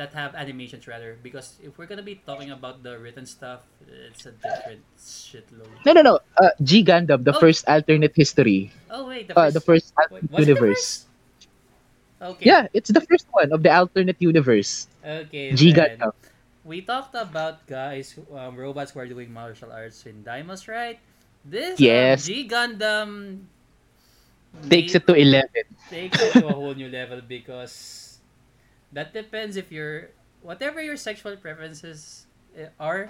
[0.00, 1.20] that have animations rather.
[1.20, 5.68] Because if we're gonna be talking about the written stuff, it's a different shitload.
[5.84, 6.14] No, no, no.
[6.40, 7.40] Uh, G Gundam, the Oh.
[7.40, 8.72] first alternate history.
[8.88, 9.54] Oh wait, the Uh, first.
[9.54, 11.06] the first alternate was it the universe.
[12.20, 12.44] Okay.
[12.46, 14.88] Yeah, it's the first one of the alternate universe.
[15.04, 15.52] Okay.
[15.54, 15.98] G then.
[15.98, 16.12] Gundam.
[16.64, 20.98] We talked about guys, um, robots who are doing martial arts in Daimos, right?
[21.44, 22.24] This Yes.
[22.24, 23.10] um, G Gundam
[24.68, 25.64] Takes it to 11.
[25.88, 28.09] takes it to a whole new level because
[28.92, 30.10] that depends if you're
[30.42, 32.26] whatever your sexual preferences
[32.56, 33.08] eh, are,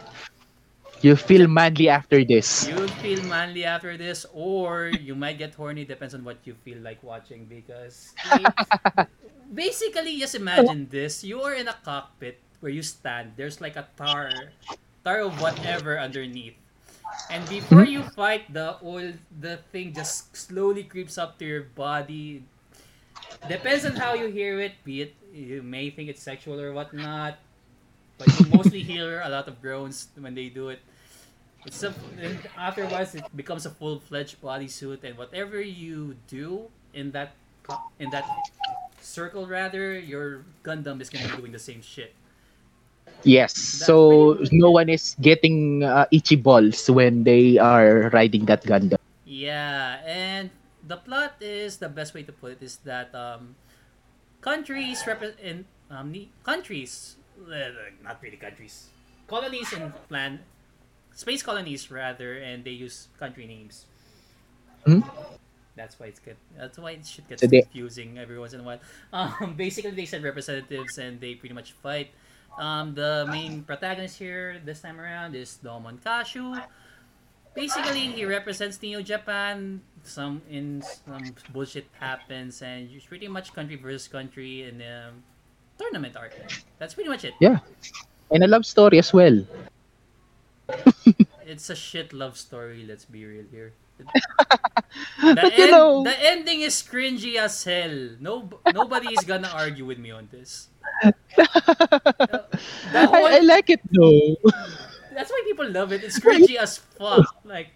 [1.03, 2.69] You feel manly after this.
[2.69, 5.85] you feel manly after this, or you might get horny.
[5.85, 8.13] Depends on what you feel like watching because
[9.55, 13.33] basically, just imagine this: you are in a cockpit where you stand.
[13.37, 14.31] There's like a tar,
[15.05, 16.57] tar of whatever underneath.
[17.31, 22.45] And before you fight, the oil, the thing just slowly creeps up to your body.
[23.49, 24.73] Depends on how you hear it.
[24.85, 27.39] Be it you may think it's sexual or whatnot,
[28.19, 30.81] but you mostly hear a lot of groans when they do it.
[31.67, 31.93] It's a,
[32.57, 37.37] afterwards it becomes a full fledged bodysuit, and whatever you do in that
[37.99, 38.25] in that
[39.01, 42.15] circle, rather, your Gundam is gonna be doing the same shit.
[43.23, 43.53] Yes.
[43.57, 48.99] So no one is getting uh, itchy balls when they are riding that Gundam.
[49.25, 50.51] Yeah, and
[50.87, 53.55] the plot is the best way to put it is that um,
[54.41, 56.15] countries repre- in um,
[56.45, 57.71] countries, uh,
[58.03, 58.89] not really countries,
[59.27, 60.41] colonies and plan
[61.15, 63.87] space colonies rather, and they use country names.
[64.87, 65.01] Hmm?
[65.77, 66.37] That's why it's good.
[66.57, 68.81] That's why it should get So they- confusing every once in a while.
[69.13, 72.11] Um, basically, they send representatives and they pretty much fight.
[72.59, 76.61] Um, the main protagonist here this time around is Domon Kashu.
[77.55, 79.81] Basically, he represents Neo Japan.
[80.03, 85.13] Some in some bullshit happens, and it's pretty much country versus country in a
[85.77, 86.33] tournament arc.
[86.79, 87.35] That's pretty much it.
[87.41, 87.59] Yeah,
[88.31, 89.45] and a love story as well.
[91.51, 92.87] It's a shit love story.
[92.87, 93.73] Let's be real here.
[95.21, 98.17] The, But end- know- the ending is cringy as hell.
[98.19, 100.69] No, nobody is gonna argue with me on this.
[101.37, 104.35] The whole- I, I like it though.
[105.21, 106.03] That's why people love it.
[106.03, 107.37] It's cringy as fuck.
[107.45, 107.69] Like,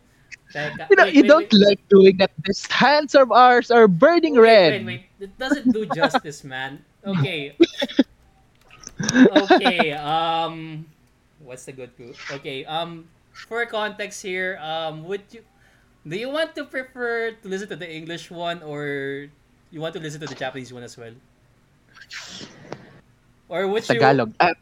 [0.54, 1.60] like You know, wait, you wait, don't wait.
[1.66, 2.32] like doing that.
[2.44, 4.72] These hands of ours are burning red.
[4.72, 5.02] wait, wait.
[5.20, 6.84] It doesn't do justice, man.
[7.06, 7.56] Okay.
[9.36, 9.92] Okay.
[9.92, 10.86] Um,
[11.40, 12.14] what's the good clue?
[12.30, 12.64] Okay.
[12.64, 15.42] Um, for context here, um, would you
[16.06, 19.26] do you want to prefer to listen to the English one or
[19.70, 21.12] you want to listen to the Japanese one as well?
[23.48, 24.00] Or would you?
[24.00, 24.32] Tagalog.
[24.40, 24.52] Ah,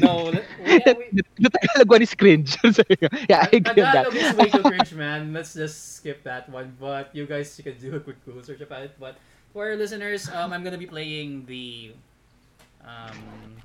[0.00, 0.30] No.
[0.30, 2.56] le- we- we- the Tagalog one is cringe.
[3.28, 4.06] Yeah, I agree on that.
[4.10, 5.32] Tagalog is way too cringe, man.
[5.32, 6.76] Let's just skip that one.
[6.78, 8.94] But you guys you can do a quick Google search about it.
[8.98, 9.18] But
[9.52, 11.92] for our listeners, um, I'm gonna be playing the,
[12.84, 13.58] um,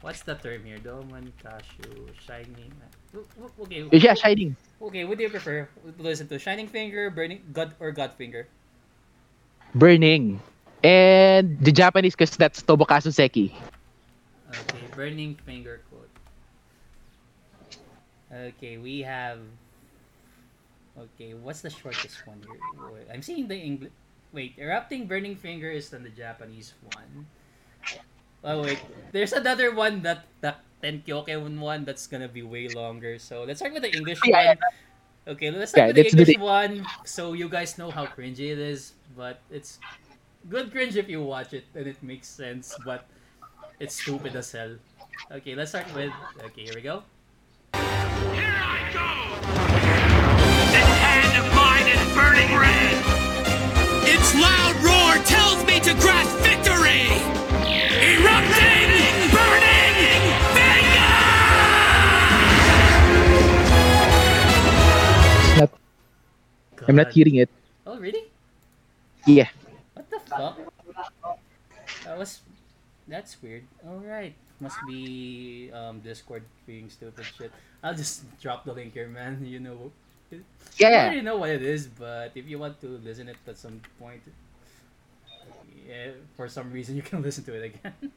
[0.00, 0.78] what's the term here?
[0.78, 2.72] Domon, Kashu, Shining.
[3.60, 4.56] Okay, Yeah, Shining.
[4.82, 5.04] okay.
[5.04, 5.68] What do you prefer?
[5.98, 8.48] Listen to Shining Finger, Burning God, or God Finger?
[9.74, 10.40] Burning.
[10.82, 13.54] And the Japanese, because that's Tomokazu Seki.
[14.48, 16.08] Okay, Burning Finger quote.
[18.32, 19.38] Okay, we have.
[20.98, 23.06] Okay, what's the shortest one here?
[23.12, 23.92] I'm seeing the English.
[24.32, 27.26] Wait, erupting burning finger is on the Japanese one.
[28.44, 28.78] Oh wait,
[29.12, 33.18] there's another one that the Tenkyoke one that's gonna be way longer.
[33.18, 34.58] So let's start with the English Yeah, one.
[35.34, 38.52] Okay, let's start Yeah, with the English the- one, so you guys know how cringy
[38.52, 38.92] it is.
[39.16, 39.78] But it's
[40.48, 42.74] good cringe if you watch it and it makes sense.
[42.84, 43.04] But
[43.80, 44.76] it's stupid as hell.
[45.30, 46.12] Okay, let's start with.
[46.44, 47.02] Okay, here we go.
[47.74, 49.08] Here I go!
[50.72, 52.96] This hand of mine is burning red!
[54.08, 57.12] Its loud roar tells me to grasp victory!
[58.08, 58.88] Erupting,
[59.34, 60.24] burning
[60.56, 61.12] finger!
[65.44, 65.70] It's not,
[66.88, 67.50] I'm not hearing it.
[67.86, 68.24] Oh, really?
[69.26, 69.48] Yeah.
[70.28, 70.58] The fuck?
[72.04, 72.40] That was.
[73.06, 73.64] That's weird.
[73.86, 74.34] Alright.
[74.60, 77.52] Must be um, Discord being stupid shit.
[77.82, 79.44] I'll just drop the link here, man.
[79.44, 79.92] You know.
[80.32, 80.40] I
[80.76, 81.04] Yeah.
[81.08, 84.20] already know what it is, but if you want to listen it at some point,
[85.86, 88.12] yeah, for some reason you can listen to it again.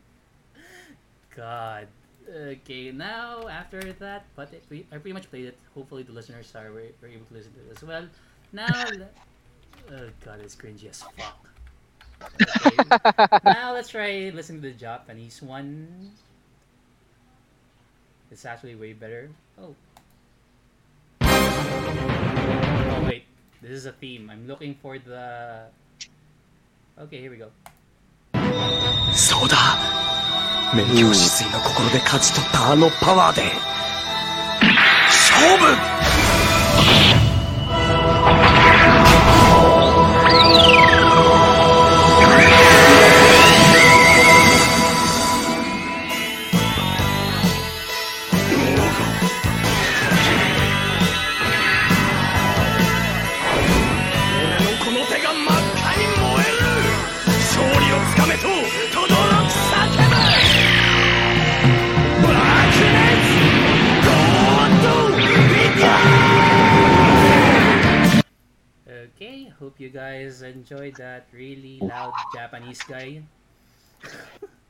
[1.35, 1.87] God.
[2.29, 5.57] Okay, now after that, but it, we, I pretty much played it.
[5.73, 8.07] Hopefully, the listeners are were, were able to listen to it as well.
[8.53, 8.67] Now,
[9.91, 11.50] oh god, it's cringy as fuck.
[12.40, 12.76] Okay,
[13.44, 16.12] now let's try listening to the Japanese one.
[18.30, 19.30] It's actually way better.
[19.60, 19.74] Oh.
[21.22, 23.24] Oh wait,
[23.62, 24.28] this is a theme.
[24.30, 25.66] I'm looking for the.
[26.98, 27.50] Okay, here we go.
[29.12, 29.56] そうだ
[30.74, 33.42] 明鏡止水の心で勝ち取ったあのパワーで
[35.06, 35.64] 勝負
[69.61, 73.23] hope you guys enjoyed that really loud Japanese guy.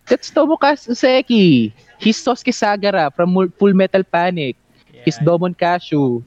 [0.08, 1.74] That's Tomokazu Seki.
[1.98, 4.58] He's Sosuke Sagara from Full Metal Panic.
[4.92, 6.24] Yeah, He's Domon Kashu.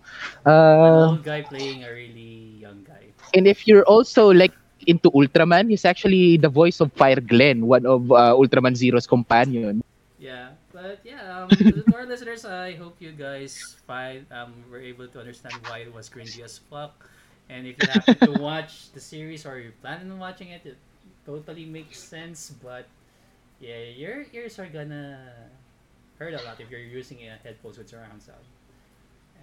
[0.80, 3.14] an Uh, old guy playing a really young guy.
[3.34, 4.52] and if you're also like
[4.86, 9.82] into Ultraman, he's actually the voice of Fire Glen, one of uh, Ultraman Zero's companion.
[10.18, 15.08] Yeah, but yeah, um, to our listeners, I hope you guys find um were able
[15.10, 17.10] to understand why it was cringy as fuck.
[17.48, 20.76] And if you happen to watch the series or you're planning on watching it, it
[21.26, 22.52] totally makes sense.
[22.62, 22.86] But
[23.60, 25.20] yeah, your ears are gonna
[26.18, 28.40] hurt a lot if you're using a headphones with surround sound.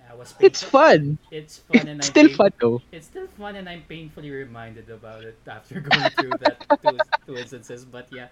[0.09, 1.19] I was It's fun.
[1.29, 2.81] It's fun and It's I'm still pain- fun though.
[2.91, 6.97] It's still fun and I'm painfully reminded about it after going through that two,
[7.27, 7.85] two instances.
[7.85, 8.27] But yeah,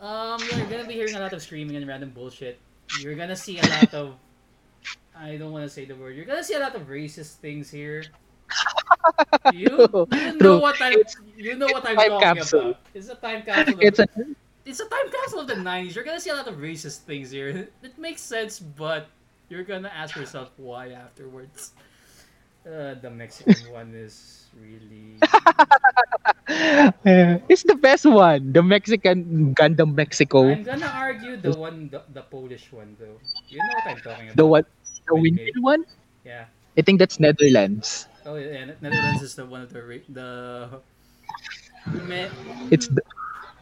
[0.00, 2.58] um, you're gonna be hearing a lot of screaming and random bullshit.
[3.00, 4.14] You're gonna see a lot of,
[5.14, 6.16] I don't want to say the word.
[6.16, 8.02] You're gonna see a lot of racist things here.
[9.52, 12.60] You, you know what I'm It's- you know what I'm talking capsule.
[12.60, 12.80] about.
[12.94, 13.78] It's a time capsule.
[13.78, 14.06] Of, It's a
[14.64, 15.94] it's a time capsule of the 90s.
[15.94, 17.68] You're gonna see a lot of racist things here.
[17.82, 19.08] It makes sense, but
[19.48, 21.72] you're gonna ask yourself why afterwards.
[22.66, 25.18] Uh, the Mexican one is really.
[27.48, 28.52] it's the best one.
[28.52, 30.48] The Mexican Gundam Mexico.
[30.50, 33.18] I'm gonna argue the one, the, the Polish one though.
[33.48, 34.36] You know what I'm talking about.
[34.36, 34.64] The one,
[35.08, 35.84] the windmill one.
[36.24, 36.46] Yeah.
[36.76, 38.08] I think that's Netherlands.
[38.26, 40.68] Oh yeah, Netherlands is the one of the ra- the.
[42.02, 42.26] Me-
[42.74, 43.02] It's the,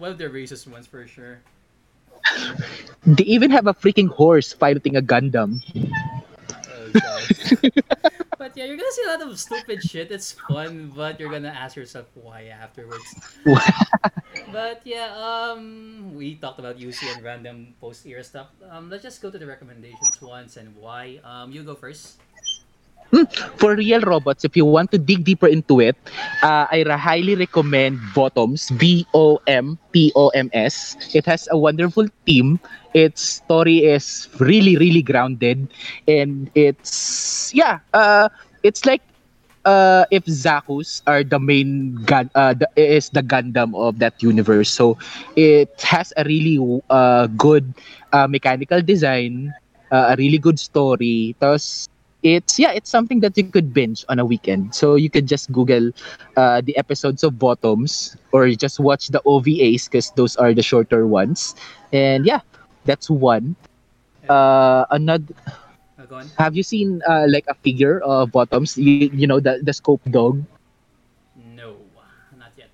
[0.00, 1.44] one of the racist ones for sure.
[3.04, 5.60] they even have a freaking horse fighting a Gundam.
[6.96, 7.20] Oh,
[8.40, 10.08] but yeah, you're gonna see a lot of stupid shit.
[10.10, 13.04] It's fun, but you're gonna ask yourself why afterwards.
[14.48, 18.48] but yeah, um, we talked about UC and random post era stuff.
[18.72, 21.20] Um, let's just go to the recommendations once and why.
[21.20, 22.16] Um, you go first.
[23.56, 25.96] For real robots, if you want to dig deeper into it,
[26.42, 28.70] uh, I highly recommend Votoms.
[28.78, 30.96] B O M T O M S.
[31.14, 32.58] It has a wonderful theme.
[32.94, 35.68] Its story is really, really grounded,
[36.08, 37.80] and it's yeah.
[37.92, 38.28] Uh,
[38.62, 39.02] it's like
[39.64, 44.70] uh, if Zakus are the main gun, uh, the, is the Gundam of that universe.
[44.70, 44.98] So
[45.36, 46.58] it has a really
[46.90, 47.74] uh, good
[48.12, 49.52] uh, mechanical design,
[49.90, 51.34] uh, a really good story.
[51.40, 51.88] Tapos
[52.24, 54.68] it's yeah, it's something that you could binge on a weekend.
[54.68, 55.90] So you could just Google
[56.36, 61.06] uh, the episodes of Votoms or just watch the OVAs because those are the shorter
[61.06, 61.54] ones.
[61.92, 62.40] And yeah,
[62.84, 63.56] that's one.
[64.28, 65.34] Uh, another.
[66.10, 66.30] On.
[66.38, 68.76] Have you seen uh, like a figure of Votoms?
[68.78, 70.30] You, you know the the scope dog.
[71.36, 71.76] No,
[72.36, 72.70] not yet.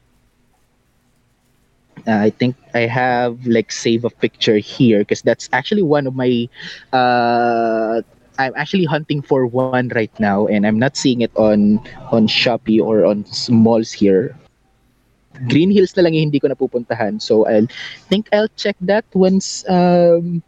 [2.07, 6.15] Uh, I think I have like save a picture here because that's actually one of
[6.15, 6.49] my.
[6.93, 8.03] Uh,
[8.41, 11.77] I'm actually hunting for one right now, and I'm not seeing it on
[12.09, 14.33] on Shopee or on malls here.
[15.49, 17.69] Green Hills na lang yung hindi ko napupuntahan, so I'll
[18.09, 20.43] think I'll check that once um,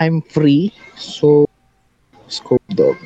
[0.00, 0.72] I'm free.
[0.96, 1.48] So,
[2.28, 2.96] scope dog.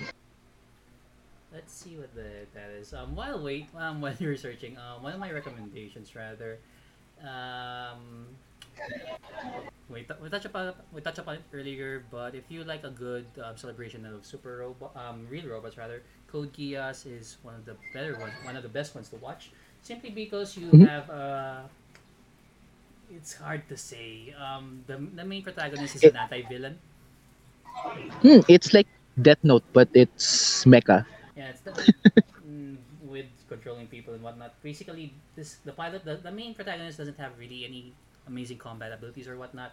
[1.50, 2.94] Let's see what the that is.
[2.94, 6.58] Um, while wait, um, while you're searching, um, one of my recommendations rather,
[7.22, 8.30] um,
[9.88, 13.26] we, we touched upon we touched upon it earlier, but if you like a good
[13.42, 17.76] um, celebration of super robot, um, real robots rather, Code Geass is one of the
[17.92, 19.50] better ones, one of the best ones to watch,
[19.82, 20.86] simply because you Mhm.
[20.86, 21.62] have uh,
[23.10, 24.34] it's hard to say.
[24.38, 26.78] Um, the the main protagonist is an anti-villain.
[28.22, 28.86] Hmm, it's like
[29.20, 31.04] Death Note, but it's mecha.
[31.36, 31.72] Yeah, it's the,
[32.46, 34.54] mm, with controlling people and whatnot.
[34.62, 37.94] Basically, this the pilot, the, the main protagonist doesn't have really any
[38.26, 39.72] amazing combat abilities or whatnot.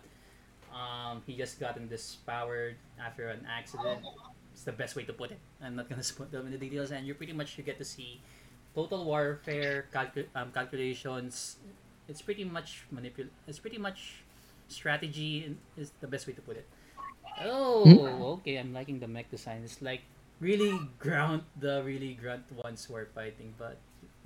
[0.71, 3.99] Um, he just gotten this power after an accident.
[4.53, 5.39] It's the best way to put it.
[5.61, 7.85] I'm not gonna put them in the details, and you pretty much you get to
[7.85, 8.21] see
[8.75, 11.57] total warfare calcu- um, calculations.
[12.07, 13.27] It's pretty much manipul.
[13.47, 14.23] It's pretty much
[14.67, 16.67] strategy is the best way to put it.
[17.43, 18.57] Oh, okay.
[18.57, 19.61] I'm liking the mech design.
[19.63, 20.01] It's like
[20.39, 23.77] really grunt the really grunt ones who are fighting, but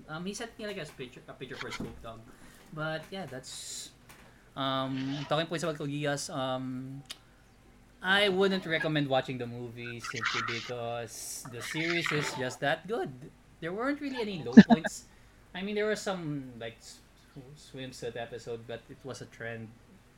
[0.10, 2.20] um, he sent me like a picture a picture for Scope Dog.
[2.74, 3.92] But yeah, that's
[4.56, 6.30] um talking points about Code Geass.
[6.34, 7.02] Um,
[8.02, 13.10] I wouldn't recommend watching the movie simply because the series is just that good.
[13.62, 15.06] There weren't really any low points.
[15.56, 16.78] I mean, there were some like
[17.58, 19.68] swimsuit episode, but it was a trend,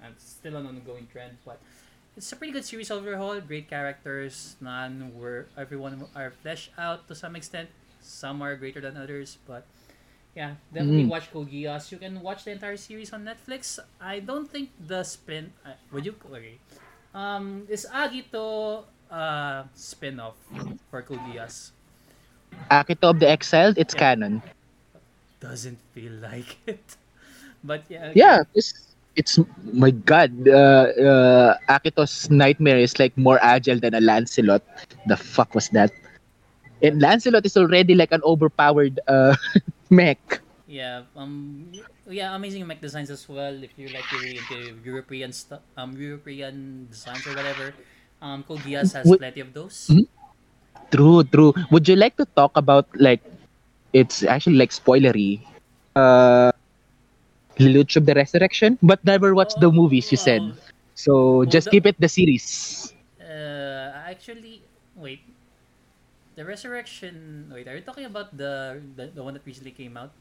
[0.04, 1.38] and still an ongoing trend.
[1.46, 1.60] But
[2.18, 3.40] it's a pretty good series overall.
[3.42, 4.56] Great characters.
[4.62, 7.70] None were everyone are fleshed out to some extent.
[8.02, 9.66] Some are greater than others, but
[10.38, 11.10] yeah, definitely Mm.
[11.10, 11.92] watch Code Geass.
[11.92, 13.80] You can watch the entire series on Netflix.
[14.00, 15.54] I don't think the spin.
[15.66, 16.62] Uh, would you okay?
[17.14, 20.38] Um, is Akito uh spin-off
[20.90, 21.72] for Code Geass?
[22.72, 24.04] Akito of the Exiled, it's Yeah.
[24.04, 24.42] canon.
[25.40, 26.98] Doesn't feel like it,
[27.64, 28.14] but yeah.
[28.14, 28.74] Yeah, it's
[29.16, 29.40] it's
[29.74, 30.32] my god.
[30.48, 34.64] Uh, uh, Akito's nightmare is like more agile than a Lancelot.
[35.08, 35.92] The fuck was that?
[36.82, 39.36] And Lancelot is already like an overpowered uh,
[39.90, 40.42] mech.
[40.68, 41.72] Yeah, um,
[42.10, 43.56] yeah, amazing mech designs as well.
[43.64, 47.74] If you like really into European stuff, um, European designs or whatever,
[48.22, 49.88] um, Code Geass has Would- plenty of those.
[49.88, 50.08] Mhm.
[50.92, 51.52] True, true.
[51.72, 53.20] Would you like to talk about like
[53.92, 55.40] it's actually like spoilery?
[55.96, 56.52] Uh,
[57.58, 60.12] Lelouch of the Resurrection, but never watched the movies.
[60.12, 60.54] You said Oh,
[60.96, 61.12] so.
[61.46, 62.94] Just the- keep it the series.
[63.20, 64.62] Uh, actually,
[64.96, 65.24] wait.
[66.38, 67.50] The Resurrection.
[67.50, 70.14] Wait, are you talking about the the, the one that recently came out?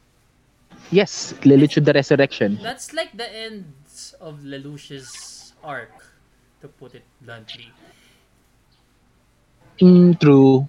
[0.89, 2.57] Yes, Lelouch the Resurrection.
[2.57, 3.69] That's like the end
[4.19, 5.93] of Lelouch's arc,
[6.65, 7.69] to put it bluntly.
[9.77, 10.65] Mm, true.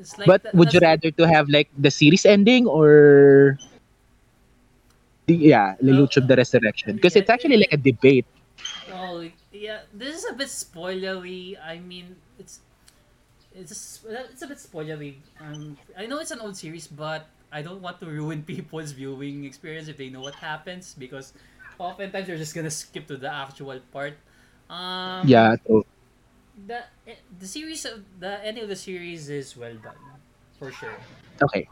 [0.00, 3.60] It's like but that- would you rather to have like the series ending or
[5.28, 8.24] yeah lelouch of the resurrection because yeah, it's actually like a debate
[8.90, 11.54] Oh yeah, this is a bit spoilery.
[11.60, 12.60] I mean, it's
[13.58, 15.16] it's it's a bit spoilery.
[15.40, 19.44] Um, I know it's an old series, but I don't want to ruin people's viewing
[19.44, 21.32] experience if they know what happens because
[21.78, 24.14] oftentimes they're just gonna skip to the actual part.
[24.70, 25.84] Um, yeah true.
[26.66, 26.82] The
[27.38, 30.02] the series of the ending of the series is well done,
[30.58, 30.98] for sure.
[31.42, 31.68] okay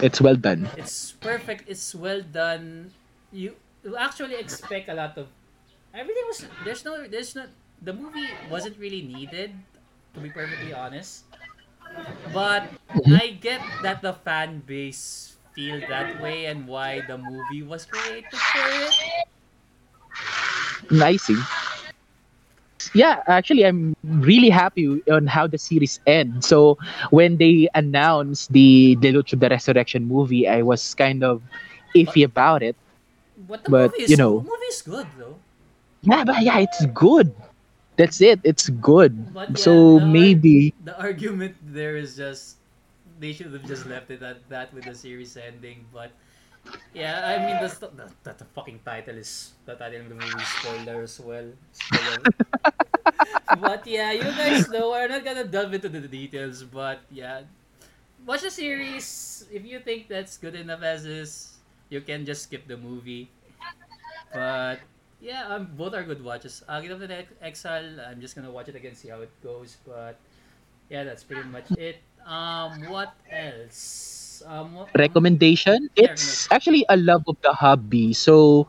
[0.00, 1.68] it's well done It's perfect.
[1.68, 2.92] It's well done.
[3.32, 5.28] You you actually expect a lot of
[5.94, 7.48] everything was there's no there's not
[7.82, 9.54] the movie wasn't really needed
[10.14, 11.24] to be perfectly honest.
[12.32, 13.14] But mm-hmm.
[13.14, 18.30] I get that the fan base feel that way and why the movie was created
[18.30, 18.94] for it.
[20.90, 21.28] nice
[22.94, 26.76] yeah actually i'm really happy on how the series ends so
[27.10, 31.42] when they announced the of the resurrection movie i was kind of
[31.94, 32.76] iffy about it
[33.48, 34.38] But the But, movie is you know.
[34.40, 35.36] the movie is good though.
[36.02, 37.32] yeah but yeah it's good
[38.00, 42.56] that's it it's good But yeah, so the- maybe The argument there is just
[43.20, 45.84] they should have just left it at that with the series ending.
[45.92, 46.08] But
[46.96, 50.16] yeah, I mean that's the, the, the, the fucking title is the title of the
[50.16, 51.48] movie spoiler as well.
[51.72, 52.24] Spoiler.
[53.60, 56.64] but yeah, you guys know we're not gonna delve into the details.
[56.64, 57.44] But yeah,
[58.24, 59.44] watch the series.
[59.52, 61.60] If you think that's good enough as is,
[61.92, 63.28] you can just skip the movie.
[64.32, 64.80] But
[65.20, 66.62] yeah, um, both are good watches.
[66.68, 69.76] Agit of the Ex- Exile, I'm just gonna watch it again, see how it goes.
[69.86, 70.16] But
[70.88, 72.00] yeah, that's pretty much it.
[72.26, 74.42] Um, what else?
[74.46, 78.66] Um, what, recommendation Yeah, it's actually a love of the hobby so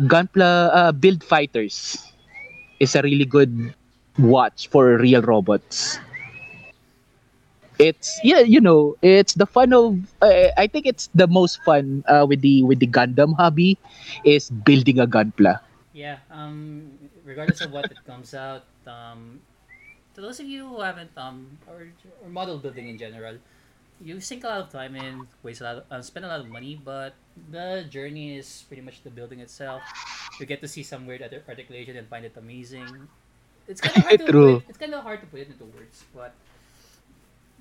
[0.00, 2.00] gunpla uh, build fighters
[2.80, 3.74] is a really good
[4.18, 5.98] watch for real robots
[7.78, 12.04] it's yeah you know it's the fun of uh, i think it's the most fun
[12.08, 13.78] uh, with the with the gundam hobby
[14.24, 15.58] is building a gunpla
[15.94, 16.18] Yeah.
[16.26, 16.90] Um,
[17.22, 19.38] regardless of what it comes out, um,
[20.14, 21.86] to those of you who haven't um or,
[22.22, 23.38] or model building in general,
[24.00, 26.40] you sink a lot of time in, waste a lot, of, uh, spend a lot
[26.40, 27.14] of money, but
[27.50, 29.82] the journey is pretty much the building itself.
[30.40, 33.08] You get to see some weird art- articulation and find it amazing.
[33.66, 34.54] It's kind of hard to True.
[34.60, 36.34] Put, it's kind of hard to put it into words, but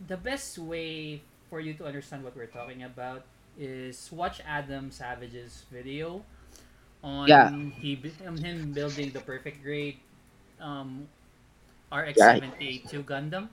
[0.08, 3.26] the best way for you to understand what we're talking about
[3.58, 6.24] is watch Adam Savage's video
[7.04, 7.50] on Yeah.
[7.80, 9.98] he um, him building the perfect grade
[10.60, 11.08] um
[11.92, 12.40] RX Yeah.
[12.88, 13.50] two Gundam.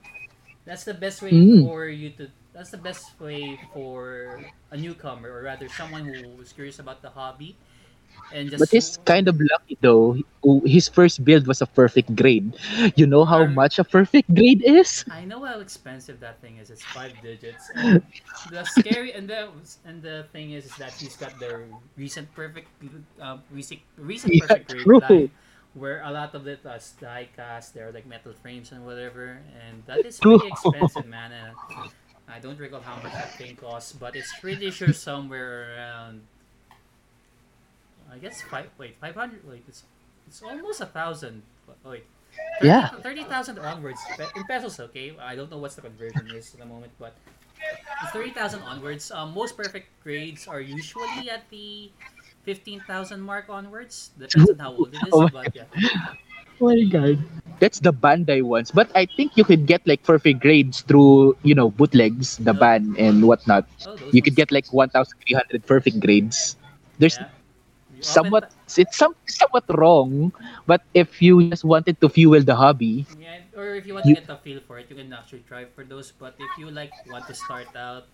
[0.64, 1.60] That's the best way Mm.
[1.60, 2.28] for you to.
[2.52, 7.10] That's the best way for a newcomer, or rather someone who is curious about the
[7.10, 7.56] hobby,
[8.32, 10.16] and just But he's kind of lucky though.
[10.64, 12.56] His first build was a perfect grade.
[12.96, 15.04] You know how much a perfect grade is?
[15.10, 16.70] I know how expensive that thing is.
[16.70, 17.70] It's five digits.
[17.74, 18.02] And
[18.50, 19.50] the scary and the
[19.84, 21.66] and the thing is, is that he's got the
[21.96, 22.68] recent perfect,
[23.20, 25.30] uh, recent recent Yeah, perfect grade line,
[25.74, 27.74] where a lot of it is die cast.
[27.74, 31.32] They're like metal frames and whatever, and that is pretty expensive, man.
[31.32, 31.54] And
[32.28, 36.22] I don't recall how much that thing costs, but it's pretty sure somewhere around.
[38.12, 38.68] I guess five.
[38.78, 39.46] Wait, five hundred.
[39.48, 39.84] Wait, it's
[40.26, 41.42] it's almost a thousand.
[41.84, 42.04] Wait.
[42.62, 42.88] 30 Yeah.
[43.02, 43.98] 30,000 onwards.
[44.36, 45.16] In pesos, okay?
[45.18, 47.14] I don't know what's the conversion is at the moment, but
[48.12, 49.10] 30,000 onwards.
[49.10, 51.90] Um, most perfect grades are usually at the
[52.44, 54.10] 15,000 mark onwards.
[54.18, 55.64] Depends on how old it is, Oh but yeah.
[56.60, 57.18] Oh my god.
[57.58, 58.70] That's the Bandai ones.
[58.70, 62.60] But I think you could get like perfect grades through, you know, bootlegs, the Oh.
[62.62, 63.66] ban and whatnot.
[63.86, 66.56] Oh, You could get like 1,300 perfect grades.
[66.98, 67.28] There's yeah.
[68.00, 70.32] Somewhat, it's some, somewhat wrong,
[70.66, 74.14] but if you just wanted to fuel the hobby, Yeah, or if you want You-
[74.16, 76.12] to get a feel for it, you can actually try for those.
[76.12, 78.06] But if you like want to start out,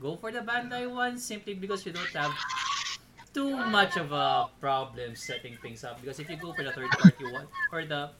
[0.00, 2.32] go for the Bandai one simply because you don't have
[3.32, 6.00] too much of a problem setting things up.
[6.00, 8.10] Because if you go for the third party one or the,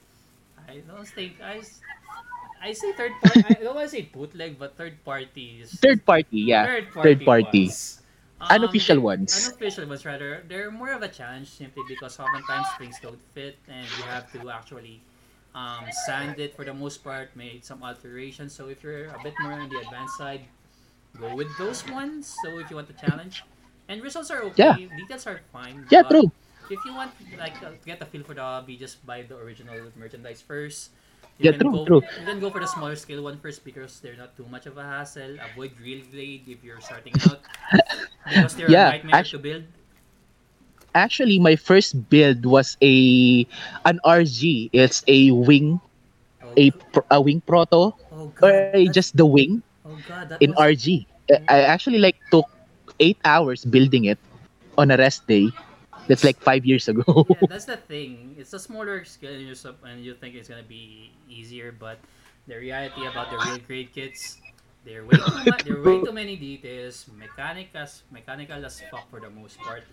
[0.68, 1.60] I don't think I
[2.62, 3.43] I say third party.
[3.59, 5.74] I don't want to say bootleg, but third parties.
[5.82, 6.64] third party, yeah.
[6.64, 7.14] Third party.
[7.14, 7.64] third party.
[7.66, 8.01] Ones.
[8.51, 9.48] Unofficial they- ones.
[9.48, 10.44] Unofficial ones, rather.
[10.48, 14.51] They're more of a challenge simply because oftentimes things don't fit and you have to
[14.51, 15.01] actually
[15.55, 18.52] um, sand it for the most part, made some alterations.
[18.52, 20.43] So if you're a bit more on the advanced side,
[21.19, 22.35] go with those ones.
[22.43, 23.44] So if you want the challenge.
[23.89, 24.89] And results are okay.
[24.89, 24.97] Yeah.
[24.97, 25.86] Details are fine.
[25.90, 26.31] Yeah, true.
[26.70, 29.36] If you want like uh, to get a feel for the hobby, just buy the
[29.36, 30.90] original merchandise first.
[31.38, 32.02] You Yeah, true, go, true.
[32.16, 34.76] You can go for the smaller scale one first because they're not too much of
[34.78, 35.38] a hassle.
[35.40, 37.40] Avoid real blade if you're starting out
[38.28, 39.64] because they're Yeah, a nightmare actu- to build.
[40.94, 43.46] Actually, my first build was a
[43.84, 44.70] an RG.
[44.72, 45.80] It's a wing,
[46.42, 46.72] Oh, a
[47.10, 49.44] a wing proto, oh or god, a that's- just the wing
[49.84, 51.06] oh god, that in was, RG.
[51.30, 52.46] Uh, I actually like took
[53.00, 54.18] eight hours building it
[54.76, 55.52] on a rest day.
[56.08, 57.26] That's like five years ago.
[57.28, 58.34] yeah, that's the thing.
[58.38, 59.54] It's a smaller scale and you
[59.84, 61.98] and you think it's gonna be easier, but
[62.46, 64.38] the reality about the real grade kits,
[64.84, 65.62] they're way too much.
[65.64, 67.06] They're way too many details.
[67.14, 69.84] Mechanic as mechanical as fuck for the most part,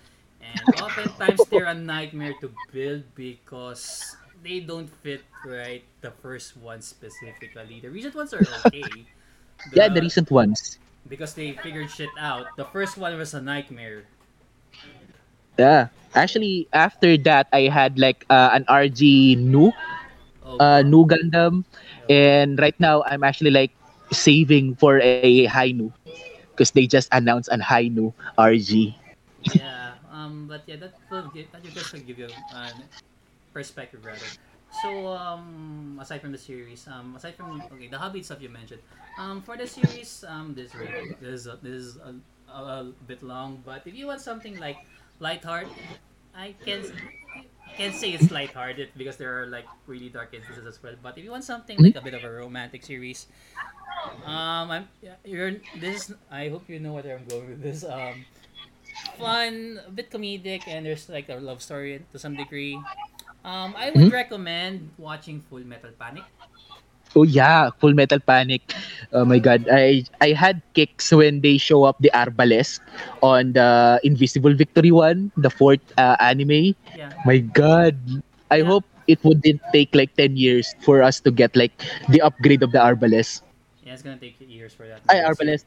[0.41, 6.81] and oftentimes they're a nightmare to build because they don't fit right the first one
[6.81, 7.79] specifically.
[7.79, 8.83] The recent ones are okay.
[9.73, 10.79] yeah, the recent ones.
[11.07, 12.47] because they figured shit out.
[12.57, 14.05] The first one was a nightmare.
[15.59, 15.89] Yeah.
[16.15, 19.73] Actually, after that, I had like uh, an RG new,
[20.59, 21.65] uh, Nu Gundam,
[22.09, 23.71] and right now I'm actually like
[24.11, 25.75] saving for a Hi-Nu
[26.39, 28.95] because they just announced an Hi-Nu RG.
[29.53, 29.95] yeah.
[30.11, 32.71] Um, but yeah, that will give that just will give you uh,
[33.53, 34.33] perspective rather.
[34.71, 38.81] So um, aside from the series, um, aside from okay, the hobby stuff you mentioned,
[39.17, 40.75] um, for the series, um, this
[41.19, 42.15] this is a, this is a,
[42.51, 44.83] a, a bit long, but if you want something like
[45.19, 45.71] lighthearted,
[46.35, 46.83] I can
[47.77, 50.95] can say it's lighthearted because there are like really dark instances as well.
[51.01, 53.27] But if you want something like a bit of a romantic series,
[54.25, 56.09] um, I'm yeah, you're this.
[56.09, 57.83] Is, I hope you know what I'm going with this.
[57.83, 58.25] Um,
[59.17, 62.75] fun, a bit comedic, and there's like a love story to some degree.
[63.43, 64.11] Um, I would Mhm.
[64.11, 66.23] recommend watching Full Metal Panic.
[67.15, 68.61] Oh yeah, Full Metal Panic.
[69.13, 72.79] Oh my god, I I had kicks when they show up the Arbalest
[73.21, 76.75] on the Invisible Victory one, the fourth uh, anime.
[76.93, 77.97] Yeah, My god,
[78.51, 78.69] I Yeah.
[78.69, 81.73] hope it wouldn't take like 10 years for us to get like
[82.09, 83.41] the upgrade of the Arbalest.
[83.83, 85.01] yeah, it's gonna take years for that.
[85.09, 85.65] Ay, Arbalest.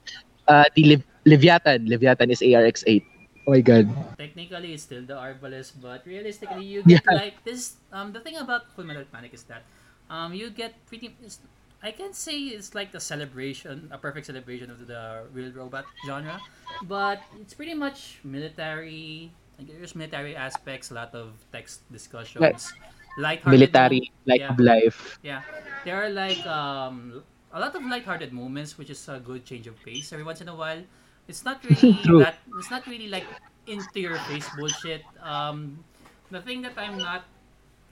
[0.48, 1.89] Uh, the Lev- Laevatein.
[1.89, 3.02] Laevatein is ARX8.
[3.47, 3.89] Oh my god.
[4.19, 7.16] Technically, it's still the Arbalest, but realistically, you get Yeah.
[7.16, 7.77] like this.
[7.93, 9.62] Um, the thing about Full Metal Panic is that,
[10.13, 11.17] um, you get pretty.
[11.25, 11.41] it's-
[11.83, 16.39] I can say it's like the celebration, a perfect celebration of the real robot genre,
[16.87, 19.33] but it's pretty much military.
[19.59, 22.73] Like there's military aspects, a lot of text discussions,
[23.19, 24.55] lighthearted Military, like yeah.
[24.59, 25.19] life.
[25.23, 25.43] Yeah,
[25.85, 27.23] there are like um
[27.53, 30.49] a lot of lighthearted moments, which is a good change of pace every once in
[30.49, 30.83] a while.
[31.29, 32.39] It's not really that.
[32.59, 33.27] It's not really like
[33.67, 35.03] into your face bullshit.
[35.23, 35.85] Um,
[36.31, 37.25] the thing that I'm not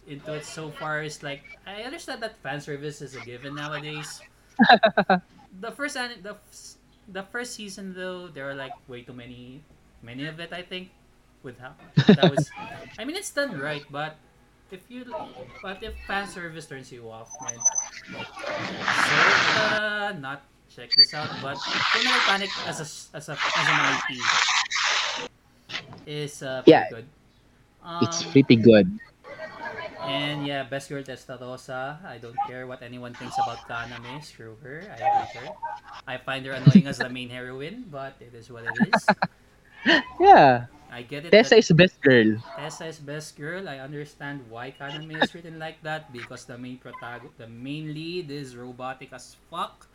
[0.07, 4.21] into it so far is like I understand that fan service is a given nowadays.
[5.61, 6.75] the first an- the f-
[7.09, 9.61] the first season though, there are like way too many
[10.03, 10.53] many of it.
[10.53, 10.91] I think
[11.43, 11.73] with how
[12.07, 12.51] that was.
[12.99, 14.17] I mean, it's done right, but
[14.71, 15.05] if you
[15.63, 17.59] but if fan service turns you off, man,
[18.13, 18.19] so
[19.75, 21.29] uh, not check this out.
[21.43, 25.31] But Fullmetal Panic as a as a as an IP
[26.07, 26.89] is uh, pretty Yeah.
[26.91, 27.07] good.
[27.83, 28.87] Um, It's pretty good.
[30.11, 32.03] And yeah, best girl Testarossa.
[32.05, 34.19] I don't care what anyone thinks about Kaname.
[34.25, 34.83] Screw her.
[34.91, 35.49] I hate her.
[36.07, 39.07] I find her annoying as the main heroine, but it is what it is.
[40.21, 40.69] Yeah.
[40.93, 41.31] I get it.
[41.31, 42.37] Tessa is best girl.
[42.59, 43.65] Tessa is best girl.
[43.65, 48.29] I understand why Kaname is written like that because the main protagonist, the main lead
[48.29, 49.89] is robotic as fuck.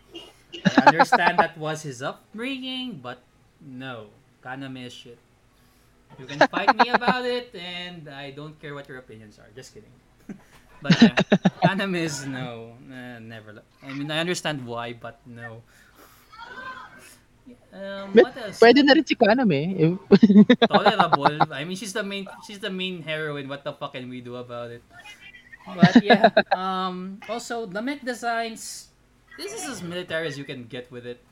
[0.56, 3.22] I understand that was his upbringing, but
[3.62, 4.08] no,
[4.42, 5.20] Kaname is shit.
[6.18, 9.52] You can fight me about it, and I don't care what your opinions are.
[9.54, 9.92] Just kidding.
[10.82, 11.20] But yeah,
[11.64, 13.64] Kaname is no, uh, never.
[13.84, 15.64] I mean, I understand why, but no.
[17.74, 18.62] Um, what else?
[18.62, 19.60] pwede na rin si Kaname.
[19.84, 20.00] If-
[20.70, 21.54] tolerable.
[21.54, 23.48] I mean, she's the main she's the main heroine.
[23.48, 24.84] What the fuck can we do about it?
[25.66, 28.90] But yeah, um, also the mech designs.
[29.38, 31.24] This is as military as you can get with it.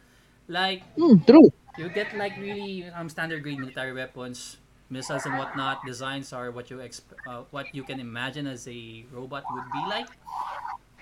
[0.48, 1.52] Like Hmm, true.
[1.76, 4.58] you get like really um standard grade military weapons,
[4.94, 5.82] missiles and whatnot.
[5.86, 9.84] Designs are what you exp- uh, what you can imagine as a robot would be
[9.90, 10.08] like.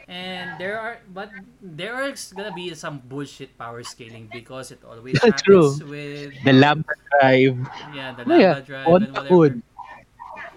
[0.07, 1.29] And there are, but
[1.61, 5.69] there is gonna be some bullshit power scaling because it always happens True.
[5.87, 7.55] with The Lambda Drive.
[7.95, 8.51] yeah the Oh, yeah.
[8.59, 9.61] lambda drive and whatever.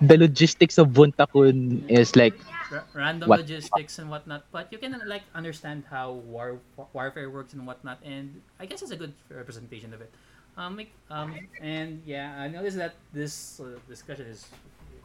[0.01, 2.35] The logistics of Bontakun is like,
[2.73, 3.41] ra- random What?
[3.47, 4.43] logistics and whatnot.
[4.51, 6.59] But you can like understand how war
[6.93, 10.11] warfare works and whatnot, and I guess it's a good representation of it.
[10.57, 10.79] Um,
[11.11, 14.47] um, and yeah, I noticed that this uh, discussion is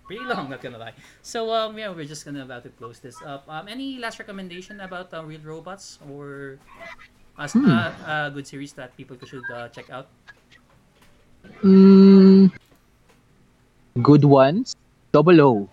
[0.06, 0.50] pretty long.
[0.50, 0.94] Not gonna lie.
[1.22, 3.46] So um, yeah, we're just gonna about to close this up.
[3.50, 6.60] Um, any last recommendation about uh, Real Robots or
[7.40, 7.66] as Hmm.
[7.72, 10.08] uh, a good series that people should uh, check out?
[11.64, 12.52] mm,
[14.04, 14.76] good ones.
[15.12, 15.70] Double O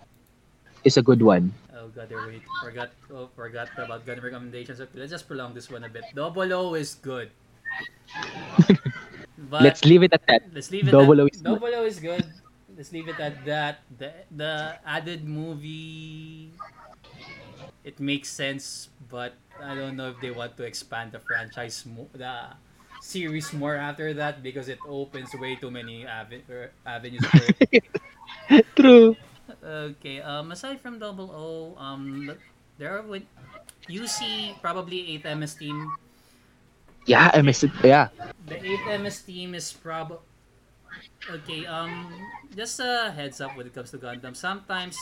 [0.83, 1.53] is a good one.
[1.75, 2.41] Oh god, there wait.
[2.63, 4.81] Forgot oh, forgot about gun recommendations.
[4.81, 6.03] Okay, let's just prolong this one a bit.
[6.15, 7.29] Double O is good.
[9.37, 10.41] But Let's leave it at that.
[10.53, 11.43] let's leave it Double at, O is good.
[11.43, 12.25] Double O is good.
[12.75, 13.81] Let's leave it at that.
[13.97, 16.51] The the added movie
[17.83, 22.09] it makes sense, but I don't know if they want to expand the franchise mo-
[22.13, 22.53] the
[23.01, 27.41] series more after that because it opens way too many ave- er, avenues for.
[28.75, 29.15] True.
[29.63, 30.21] Okay.
[30.21, 32.31] Um, aside from Double O, um,
[32.77, 33.23] there are with
[33.89, 35.95] UC probably 8 MS team.
[37.07, 37.71] Yeah, it.
[37.83, 38.09] Yeah.
[38.45, 38.59] The
[38.91, 40.19] 8 MS team is probably
[41.29, 41.65] Okay.
[41.65, 42.07] Um,
[42.55, 44.35] just a heads up when it comes to Gundam.
[44.35, 44.95] Sometimes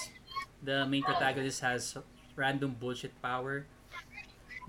[0.64, 1.98] the main protagonist has
[2.36, 3.65] random bullshit power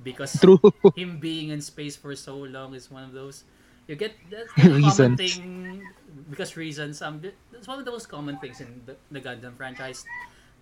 [0.03, 0.61] because True.
[0.97, 3.45] him being in space for so long is one of those.
[3.89, 5.17] You get that's the common Reasons.
[5.17, 5.83] thing
[6.29, 7.01] because reasons.
[7.01, 7.23] Um,
[7.53, 10.05] that's one of the most common things in the, the Gundam franchise.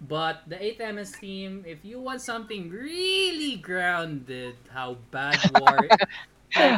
[0.00, 5.88] But the 8 MS team, if you want something really grounded, how bad war,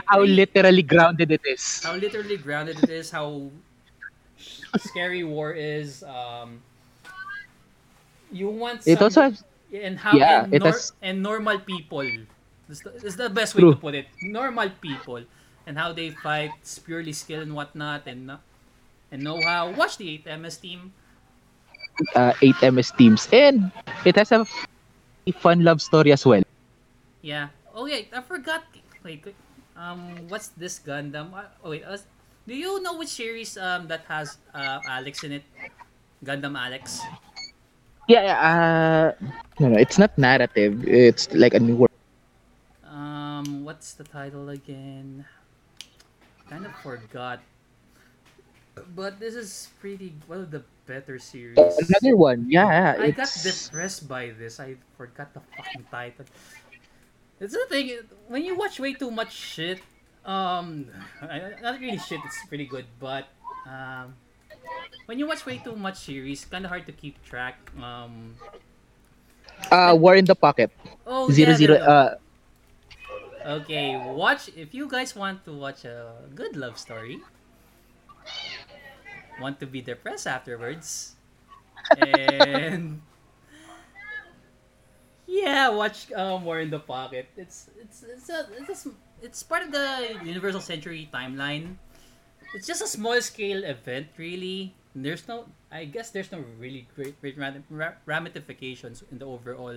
[0.09, 1.83] How literally grounded it is.
[1.83, 3.51] how literally grounded it is, how
[4.77, 6.03] scary war is.
[6.03, 6.63] Um,
[8.31, 12.07] you want It also has and how Yeah, and, it nor- has- and normal people
[12.69, 13.71] this the, is the best way True.
[13.71, 15.25] to put it normal people
[15.67, 18.31] and how they fight it's purely skill and whatnot and
[19.11, 20.93] and know how watch the 8ms team
[22.15, 23.29] uh, 8 MS teams.
[23.33, 23.71] And
[24.05, 24.47] it has a
[25.41, 26.43] fun love story as well.
[27.23, 28.65] yeah oh yeah i forgot
[29.05, 29.37] wait wait.
[29.77, 31.97] Um what's this gundam Uh, oh wait uh,
[32.47, 35.45] do you know which series um that has uh, alex in it
[36.25, 37.01] gundam alex
[38.09, 39.27] Yeah, yeah, uh,
[39.59, 40.87] no, no, it's not narrative.
[40.87, 41.91] It's like a new world.
[42.85, 45.25] um what's the title again
[46.49, 47.41] kind of forgot
[48.95, 52.95] but this is pretty one of the better series Another one, yeah.
[52.99, 54.61] I got depressed by this.
[54.61, 56.25] I forgot the fucking title.
[57.41, 57.99] It's the thing
[58.29, 59.81] when you watch way too much shit.
[60.25, 60.89] Um,
[61.63, 62.21] not really shit.
[62.25, 63.29] It's pretty good, but
[63.69, 64.15] um,
[65.07, 67.71] when you watch way too much series, kind of hard to keep track.
[67.81, 68.35] Um,
[69.71, 70.71] uh, War in the Pocket.
[71.07, 71.75] oh Zero yeah, zero.
[71.77, 72.17] Uh,
[73.47, 77.23] Okay, watch if you guys want to watch a good love story.
[79.41, 81.15] Want to be depressed afterwards.
[82.03, 83.03] And
[85.27, 87.29] yeah, watch um War in the Pocket.
[87.37, 88.91] It's it's it's a, it's a,
[89.23, 91.77] it's part of the Universal Century timeline.
[92.55, 94.75] It's just a small scale event, really.
[94.95, 97.37] There's no, I guess there's no really great, great
[98.07, 99.77] ramifications in the overall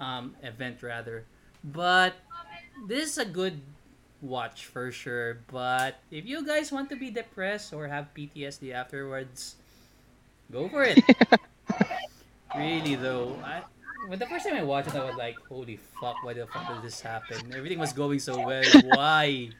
[0.00, 1.26] um, event, rather.
[1.62, 2.14] But
[2.88, 3.60] this is a good
[4.22, 5.44] watch for sure.
[5.52, 9.56] But if you guys want to be depressed or have PTSD afterwards,
[10.50, 11.04] go for it.
[12.56, 13.62] really though, I
[14.08, 16.16] when the first time I watched it, I was like, "Holy fuck!
[16.22, 17.52] Why the fuck did this happen?
[17.54, 18.64] Everything was going so well.
[18.94, 19.50] Why?"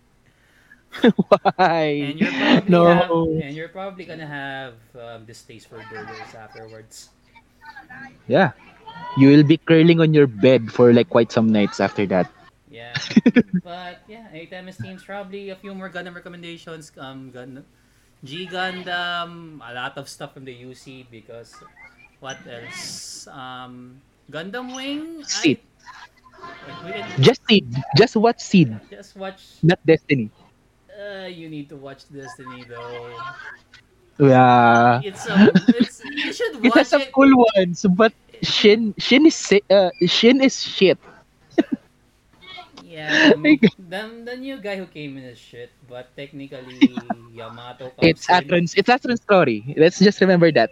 [1.58, 2.14] Why?
[2.14, 2.86] And you're probably No.
[2.86, 7.10] have, and you're probably gonna have um, distaste for burgers afterwards.
[8.28, 8.52] Yeah.
[9.18, 12.30] You will be curling on your bed for like quite some nights after that.
[12.70, 12.94] Yeah,
[13.62, 16.90] but yeah, anytime teams probably a few more Gundam recommendations.
[16.98, 17.62] Um, Gun,
[18.22, 21.54] G Gundam, a lot of stuff from the UC because
[22.18, 23.26] what else?
[23.30, 25.24] Um, Gundam Wing.
[25.24, 25.58] Seed.
[26.84, 27.66] I, Just Seed.
[27.96, 29.42] Just watch Seed, just watch.
[29.62, 30.30] not Destiny.
[30.90, 33.16] Uh, you need to watch Destiny though.
[34.18, 35.00] Yeah.
[35.02, 37.12] It's a, it's you should It watch has some it.
[37.12, 40.98] cool ones, but Shin Shin is uh, Shin is shit.
[42.94, 48.26] Yeah, the, the, the new guy who came in is shit, but technically Yamato It's.
[48.28, 49.64] Athrun's it's Athrun's story.
[49.76, 50.70] Let's just remember that.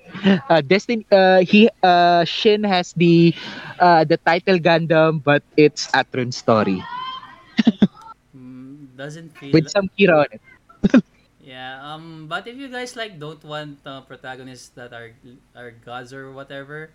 [0.49, 3.35] Uh, Destiny uh, he uh, Shinn has the
[3.81, 6.83] uh, the title Gundam, but it's Athrun's story
[8.37, 11.03] Mm, doesn't feel with some Kira on it.
[11.41, 15.13] yeah um but if you guys like don't want uh, protagonists that are
[15.57, 16.91] are gods or whatever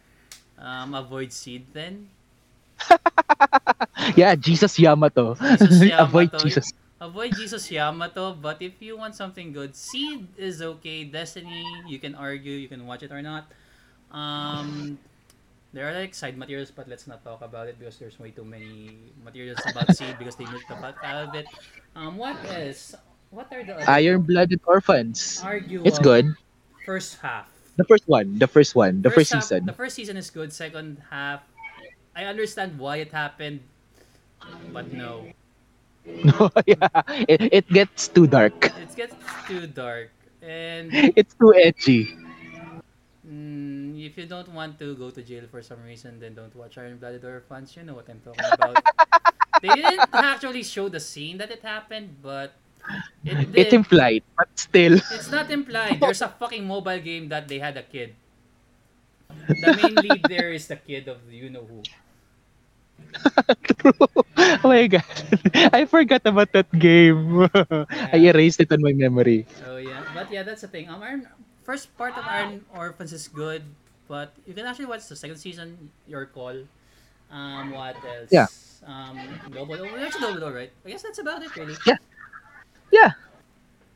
[0.58, 2.10] um avoid seed then
[4.16, 5.36] Yeah, Jesus Yamato.
[5.36, 6.72] Jesus Avoid Jesus.
[7.00, 12.16] avoid Jesus Yamato but if you want something good seed is okay Destiny you can
[12.18, 13.46] argue you can watch it or not
[14.10, 14.98] um
[15.78, 18.42] there are like side materials but let's not talk about it because there's way too
[18.42, 21.46] many materials about seed because they milked the fuck out of it
[21.94, 22.96] um what else
[23.30, 25.38] what are the Iron Blooded Orphans.
[25.44, 26.34] argue It's good.
[26.86, 27.46] first half
[27.78, 28.42] The first one.
[28.42, 29.06] The first one.
[29.06, 29.70] The first, half- season.
[29.70, 30.50] The first season is good.
[30.50, 31.46] Second half,
[32.18, 33.62] I understand why it happened,
[34.74, 35.28] but no,
[36.24, 36.90] No, yeah.
[37.28, 38.74] It, it gets too dark.
[38.78, 39.16] it gets
[39.48, 40.12] too dark.
[40.42, 42.16] And It's too edgy.
[43.28, 46.78] mm, if you don't want to go to jail for some reason, then don't watch
[46.78, 47.76] Iron Blooded Orphans.
[47.76, 48.78] You know what I'm talking about.
[49.62, 52.54] they didn't actually show the scene that it happened, but
[53.26, 53.56] it did.
[53.56, 54.96] It's implied, but still.
[55.12, 56.00] It's not implied.
[56.00, 58.16] There's a fucking mobile game that they had a kid.
[59.48, 61.82] The main lead there is the kid of you know who.
[63.80, 63.94] True.
[64.64, 65.06] Oh my god.
[65.74, 67.50] I forgot about that game.
[68.14, 69.46] I erased it on my memory.
[69.66, 70.90] Oh yeah, but yeah, that's the thing.
[70.90, 71.28] Um, Iron,
[71.64, 73.64] first part of Iron Orphans is good,
[74.08, 75.90] but you can actually watch the second season.
[76.08, 76.56] Your call.
[77.32, 78.32] Um, what else?
[78.32, 78.48] Yeah.
[78.86, 79.64] Um, O.
[79.66, 80.72] We watched Double O, right?
[80.86, 81.76] I guess that's about it, really.
[81.86, 81.98] Yeah.
[82.92, 83.12] Yeah.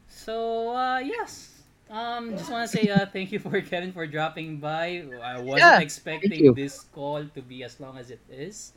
[0.08, 1.50] So uh, yes.
[1.90, 5.04] Um, just want to say uh, thank you for Kevin for dropping by.
[5.22, 8.74] I wasn't Yeah, expecting this call to be as long as it is.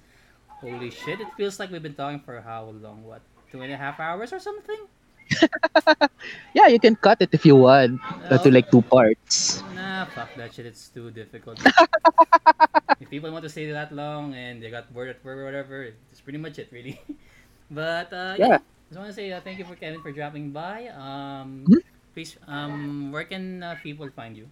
[0.65, 1.20] Holy shit!
[1.20, 3.05] It feels like we've been talking for how long?
[3.05, 3.20] What,
[3.53, 4.81] two and a half hours or something?
[6.55, 8.01] Yeah, you can cut it if you want
[8.31, 9.62] uh, to like two parts.
[9.74, 10.66] Nah, fuck that shit.
[10.66, 11.59] It's too difficult.
[13.01, 15.82] if people want to stay that long and they got bored at work or whatever,
[15.85, 17.01] it's pretty much it, really.
[17.70, 18.57] but uh, yeah.
[18.57, 18.59] Yeah.
[18.89, 20.89] just want to say uh, thank you for Kevin for dropping by.
[20.95, 21.82] Um, Mhm.
[22.15, 24.49] please, um, where can uh, people find you?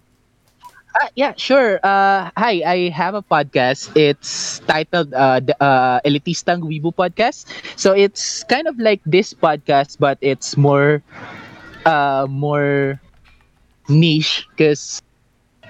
[0.92, 1.80] Uh, yeah, sure.
[1.82, 3.88] Uh, hi, I have a podcast.
[3.96, 7.48] It's titled uh, the uh, Elitistang Weibo Podcast.
[7.80, 11.02] So it's kind of like this podcast, but it's more,
[11.86, 13.00] uh, more
[13.88, 15.00] niche because.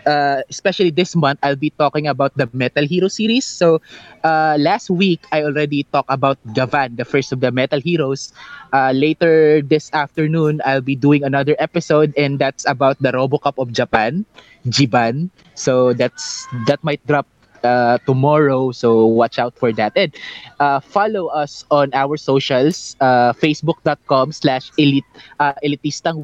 [0.06, 3.44] Uh, especially this month, I'll be talking about the Metal Hero series.
[3.46, 3.80] So,
[4.24, 8.32] uh, last week I already talked about Gavan, the first of the Metal Heroes.
[8.72, 13.72] Uh, later this afternoon, I'll be doing another episode, and that's about the RoboCop of
[13.72, 14.24] Japan.
[14.66, 15.30] Jiban.
[15.54, 17.26] So that's that might drop
[17.64, 18.72] uh, tomorrow.
[18.72, 19.92] So watch out for that.
[19.96, 20.14] And
[20.60, 25.06] uh, follow us on our socials, uh, facebook.com slash elite
[25.40, 26.22] uh, elitistang.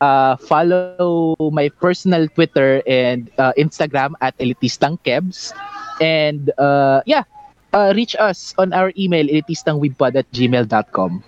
[0.00, 5.52] Uh, follow my personal Twitter and uh, Instagram at elitistang kebs.
[6.00, 7.24] And uh, yeah,
[7.72, 11.22] uh, reach us on our email elitistangwebpod at gmail.com.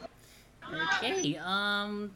[0.72, 1.36] Okay.
[1.36, 2.10] Um,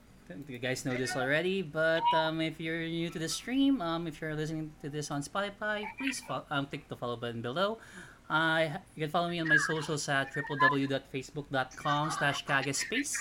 [0.48, 4.20] you guys know this already, but um, if you're new to the stream, um, if
[4.20, 7.78] you're listening to this on Spotify, please fo- um, click the follow button below.
[8.30, 13.14] Uh, you can follow me on my socials at www.facebook.com slash kagespace.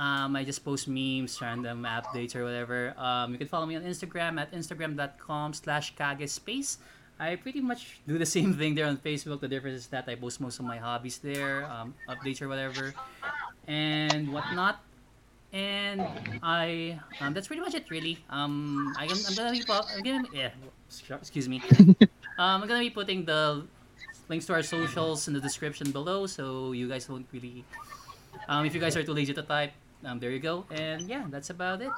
[0.00, 2.94] Um, I just post memes, random updates, or whatever.
[2.96, 6.78] Um, you can follow me on Instagram at instagram.com slash kagespace.
[7.20, 9.40] I pretty much do the same thing there on Facebook.
[9.40, 12.94] The difference is that I post most of my hobbies there, um, updates or whatever,
[13.68, 14.80] and whatnot.
[15.52, 16.00] And
[16.42, 18.24] I, um, that's pretty much it, really.
[18.30, 20.48] Um, I, am I'm gonna be, I'm gonna, yeah,
[21.12, 21.60] excuse me.
[22.40, 23.66] um, I'm gonna be putting the
[24.30, 27.66] links to our socials in the description below, so you guys won't really,
[28.48, 29.72] um, if you guys are too lazy to type,
[30.04, 30.64] um, there you go.
[30.70, 31.90] And yeah, that's about it.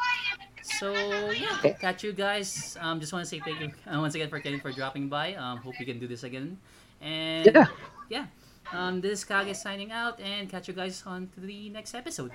[0.63, 0.93] So
[1.31, 2.77] yeah, catch you guys.
[2.81, 5.35] Um, just want to say thank you uh, once again for Kevin for dropping by.
[5.35, 6.59] Um, hope we can do this again.
[7.01, 7.67] And Yeah.
[8.09, 8.27] yeah.
[8.73, 12.33] Um, this is Kage signing out, and catch you guys on to the next episode.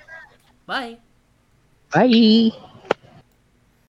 [0.66, 0.98] Bye.
[1.94, 2.52] Bye!